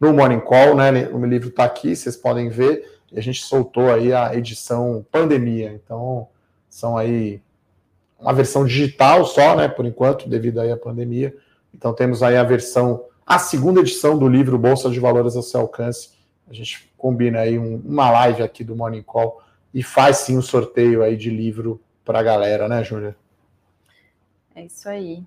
no 0.00 0.12
Morning 0.12 0.40
Call, 0.40 0.74
né? 0.74 1.08
O 1.08 1.18
meu 1.18 1.28
livro 1.28 1.48
está 1.48 1.64
aqui, 1.64 1.94
vocês 1.94 2.16
podem 2.16 2.48
ver. 2.48 3.00
E 3.12 3.18
a 3.18 3.22
gente 3.22 3.42
soltou 3.44 3.92
aí 3.92 4.12
a 4.12 4.34
edição 4.34 5.04
pandemia. 5.10 5.72
Então, 5.72 6.28
são 6.68 6.96
aí 6.96 7.40
uma 8.18 8.32
versão 8.32 8.64
digital 8.64 9.24
só, 9.24 9.54
né? 9.56 9.68
Por 9.68 9.86
enquanto, 9.86 10.28
devido 10.28 10.60
aí 10.60 10.70
à 10.70 10.76
pandemia. 10.76 11.34
Então, 11.72 11.94
temos 11.94 12.22
aí 12.22 12.36
a 12.36 12.42
versão, 12.42 13.04
a 13.24 13.38
segunda 13.38 13.80
edição 13.80 14.18
do 14.18 14.28
livro 14.28 14.58
Bolsa 14.58 14.90
de 14.90 15.00
Valores 15.00 15.36
ao 15.36 15.42
seu 15.42 15.60
alcance. 15.60 16.10
A 16.48 16.52
gente 16.52 16.92
combina 16.96 17.40
aí 17.40 17.58
um, 17.58 17.76
uma 17.84 18.10
live 18.10 18.42
aqui 18.42 18.64
do 18.64 18.76
Morning 18.76 19.02
Call 19.02 19.40
e 19.72 19.82
faz 19.82 20.18
sim 20.18 20.36
um 20.36 20.42
sorteio 20.42 21.02
aí 21.02 21.16
de 21.16 21.30
livro 21.30 21.80
para 22.04 22.20
a 22.20 22.22
galera, 22.22 22.68
né, 22.68 22.84
Júlia? 22.84 23.16
É 24.54 24.64
isso 24.64 24.88
aí. 24.88 25.24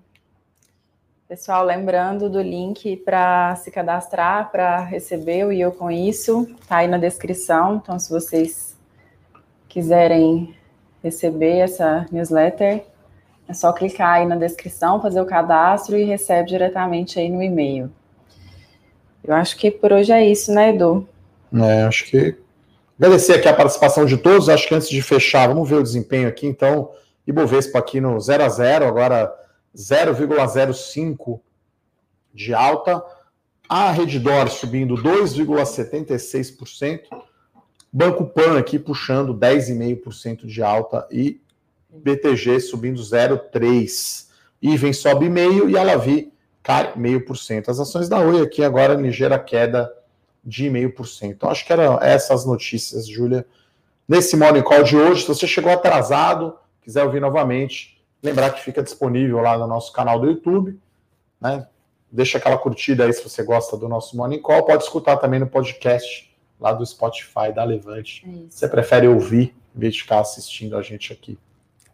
Pessoal, 1.28 1.62
lembrando 1.62 2.30
do 2.30 2.40
link 2.40 2.96
para 2.96 3.54
se 3.56 3.70
cadastrar, 3.70 4.50
para 4.50 4.78
receber 4.78 5.44
o 5.44 5.52
IO 5.52 5.70
com 5.70 5.90
isso, 5.90 6.48
tá 6.66 6.78
aí 6.78 6.88
na 6.88 6.96
descrição. 6.96 7.76
Então, 7.76 7.98
se 7.98 8.08
vocês 8.08 8.74
quiserem 9.68 10.54
receber 11.04 11.58
essa 11.58 12.06
newsletter, 12.10 12.82
é 13.46 13.52
só 13.52 13.74
clicar 13.74 14.14
aí 14.14 14.26
na 14.26 14.36
descrição, 14.36 15.02
fazer 15.02 15.20
o 15.20 15.26
cadastro 15.26 15.98
e 15.98 16.04
recebe 16.04 16.48
diretamente 16.48 17.20
aí 17.20 17.28
no 17.28 17.42
e-mail. 17.42 17.92
Eu 19.22 19.34
acho 19.34 19.54
que 19.58 19.70
por 19.70 19.92
hoje 19.92 20.10
é 20.10 20.26
isso, 20.26 20.50
né, 20.50 20.70
Edu? 20.70 21.06
É, 21.52 21.82
acho 21.82 22.06
que. 22.06 22.38
Agradecer 22.98 23.34
aqui 23.34 23.48
a 23.48 23.54
participação 23.54 24.06
de 24.06 24.16
todos. 24.16 24.48
Acho 24.48 24.66
que 24.66 24.74
antes 24.74 24.88
de 24.88 25.02
fechar, 25.02 25.46
vamos 25.46 25.68
ver 25.68 25.76
o 25.76 25.82
desempenho 25.82 26.26
aqui. 26.26 26.46
Então, 26.46 26.90
Ibovespa 27.26 27.78
aqui 27.78 28.00
no 28.00 28.18
0 28.18 28.44
a 28.44 28.48
0 28.48 28.86
agora 28.86 29.30
0,05 29.78 31.40
de 32.34 32.52
alta. 32.52 33.00
A 33.68 33.92
Reddor 33.92 34.48
subindo 34.48 34.96
2,76%. 34.96 37.02
Banco 37.92 38.26
Pan 38.26 38.58
aqui 38.58 38.76
puxando 38.78 39.34
10,5% 39.34 40.46
de 40.46 40.62
alta 40.62 41.06
e 41.10 41.40
BTG 41.90 42.60
subindo 42.60 43.00
0,3%. 43.00 44.28
Iven 44.60 44.92
sobe 44.92 45.28
meio 45.28 45.70
e 45.70 45.78
a 45.78 45.84
Lavi 45.84 46.32
cai 46.62 46.92
0,5%. 46.94 47.68
As 47.68 47.78
ações 47.78 48.08
da 48.08 48.18
Oi 48.18 48.42
aqui 48.42 48.64
agora 48.64 48.94
ligeira 48.94 49.38
queda 49.38 49.92
de 50.44 50.68
0,5%. 50.68 51.30
Então 51.30 51.48
acho 51.50 51.64
que 51.64 51.72
eram 51.72 52.00
essas 52.00 52.44
notícias, 52.44 53.06
Júlia. 53.06 53.46
Nesse 54.08 54.36
Morning 54.36 54.62
Call 54.62 54.82
de 54.82 54.96
hoje, 54.96 55.22
se 55.22 55.28
você 55.28 55.46
chegou 55.46 55.70
atrasado, 55.70 56.58
quiser 56.80 57.04
ouvir 57.04 57.20
novamente, 57.20 57.97
Lembrar 58.22 58.50
que 58.50 58.62
fica 58.62 58.82
disponível 58.82 59.38
lá 59.40 59.56
no 59.56 59.66
nosso 59.66 59.92
canal 59.92 60.18
do 60.18 60.26
YouTube, 60.26 60.78
né? 61.40 61.66
Deixa 62.10 62.38
aquela 62.38 62.56
curtida 62.56 63.04
aí 63.04 63.12
se 63.12 63.22
você 63.22 63.42
gosta 63.42 63.76
do 63.76 63.88
nosso 63.88 64.16
Morning 64.16 64.40
Call. 64.40 64.64
Pode 64.64 64.82
escutar 64.82 65.18
também 65.18 65.38
no 65.38 65.46
podcast 65.46 66.34
lá 66.58 66.72
do 66.72 66.84
Spotify 66.84 67.52
da 67.54 67.62
Levante. 67.64 68.24
É 68.26 68.50
você 68.50 68.66
prefere 68.66 69.06
ouvir 69.06 69.54
em 69.76 69.78
vez 69.78 69.94
de 69.94 70.02
ficar 70.02 70.20
assistindo 70.20 70.76
a 70.76 70.82
gente 70.82 71.12
aqui. 71.12 71.38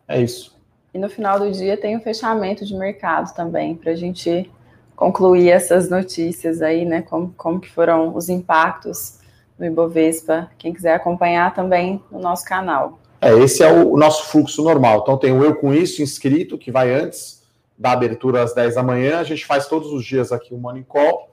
É 0.07 0.20
isso. 0.20 0.57
E 0.93 0.99
no 0.99 1.11
final 1.11 1.41
do 1.41 1.51
dia 1.51 1.77
tem 1.77 1.97
o 1.97 2.01
fechamento 2.01 2.64
de 2.64 2.75
mercado 2.75 3.35
também, 3.35 3.75
para 3.75 3.91
a 3.91 3.97
gente 3.97 4.49
concluir 4.95 5.51
essas 5.51 5.91
notícias 5.91 6.62
aí, 6.62 6.85
né? 6.85 7.03
Como, 7.03 7.35
como 7.37 7.61
que 7.61 7.68
foram 7.68 8.14
os 8.14 8.29
impactos 8.29 9.18
do 9.59 9.64
Ibovespa. 9.64 10.51
Quem 10.57 10.72
quiser 10.72 10.95
acompanhar 10.95 11.53
também 11.53 12.03
no 12.11 12.20
nosso 12.20 12.45
canal. 12.45 13.01
É, 13.25 13.33
esse 13.39 13.62
é 13.62 13.72
o, 13.72 13.97
nosso 13.97 14.27
fluxo 14.27 14.62
normal. 14.62 15.01
Então 15.03 15.16
tem 15.16 15.33
o 15.33 15.43
Eu 15.43 15.55
Com 15.55 15.72
Isso 15.72 16.03
inscrito, 16.03 16.59
que 16.59 16.70
vai 16.70 16.93
antes 16.93 17.43
da 17.77 17.93
abertura 17.93 18.43
às 18.43 18.55
10 18.55 18.75
da 18.75 18.83
manhã. 18.83 19.18
A 19.18 19.25
gente 19.25 19.47
faz 19.47 19.66
todos 19.66 19.91
os 19.93 20.05
dias 20.05 20.31
aqui 20.31 20.53
o 20.53 20.59
Morning 20.59 20.83
Call. 20.83 21.31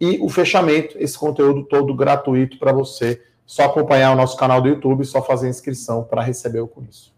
E 0.00 0.18
o 0.20 0.30
fechamento, 0.30 0.96
esse 0.98 1.18
conteúdo 1.18 1.62
todo 1.64 1.94
gratuito 1.94 2.58
para 2.58 2.72
você. 2.72 3.22
Só 3.44 3.66
acompanhar 3.66 4.12
o 4.12 4.16
nosso 4.16 4.36
canal 4.36 4.62
do 4.62 4.68
YouTube, 4.68 5.04
só 5.04 5.22
fazer 5.22 5.48
inscrição 5.48 6.02
para 6.02 6.22
receber 6.22 6.60
o 6.60 6.66
Com 6.66 6.82
Isso. 6.82 7.14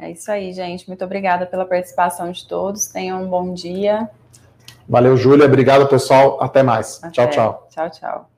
É 0.00 0.12
isso 0.12 0.30
aí, 0.30 0.52
gente. 0.52 0.86
Muito 0.86 1.04
obrigada 1.04 1.44
pela 1.44 1.66
participação 1.66 2.30
de 2.30 2.46
todos. 2.46 2.86
Tenham 2.86 3.20
um 3.24 3.28
bom 3.28 3.52
dia. 3.52 4.08
Valeu, 4.88 5.16
Júlia. 5.16 5.44
Obrigado, 5.44 5.88
pessoal. 5.88 6.38
Até 6.40 6.62
mais. 6.62 7.02
Até. 7.02 7.10
Tchau, 7.10 7.30
tchau. 7.30 7.68
Tchau, 7.68 7.90
tchau. 7.90 8.37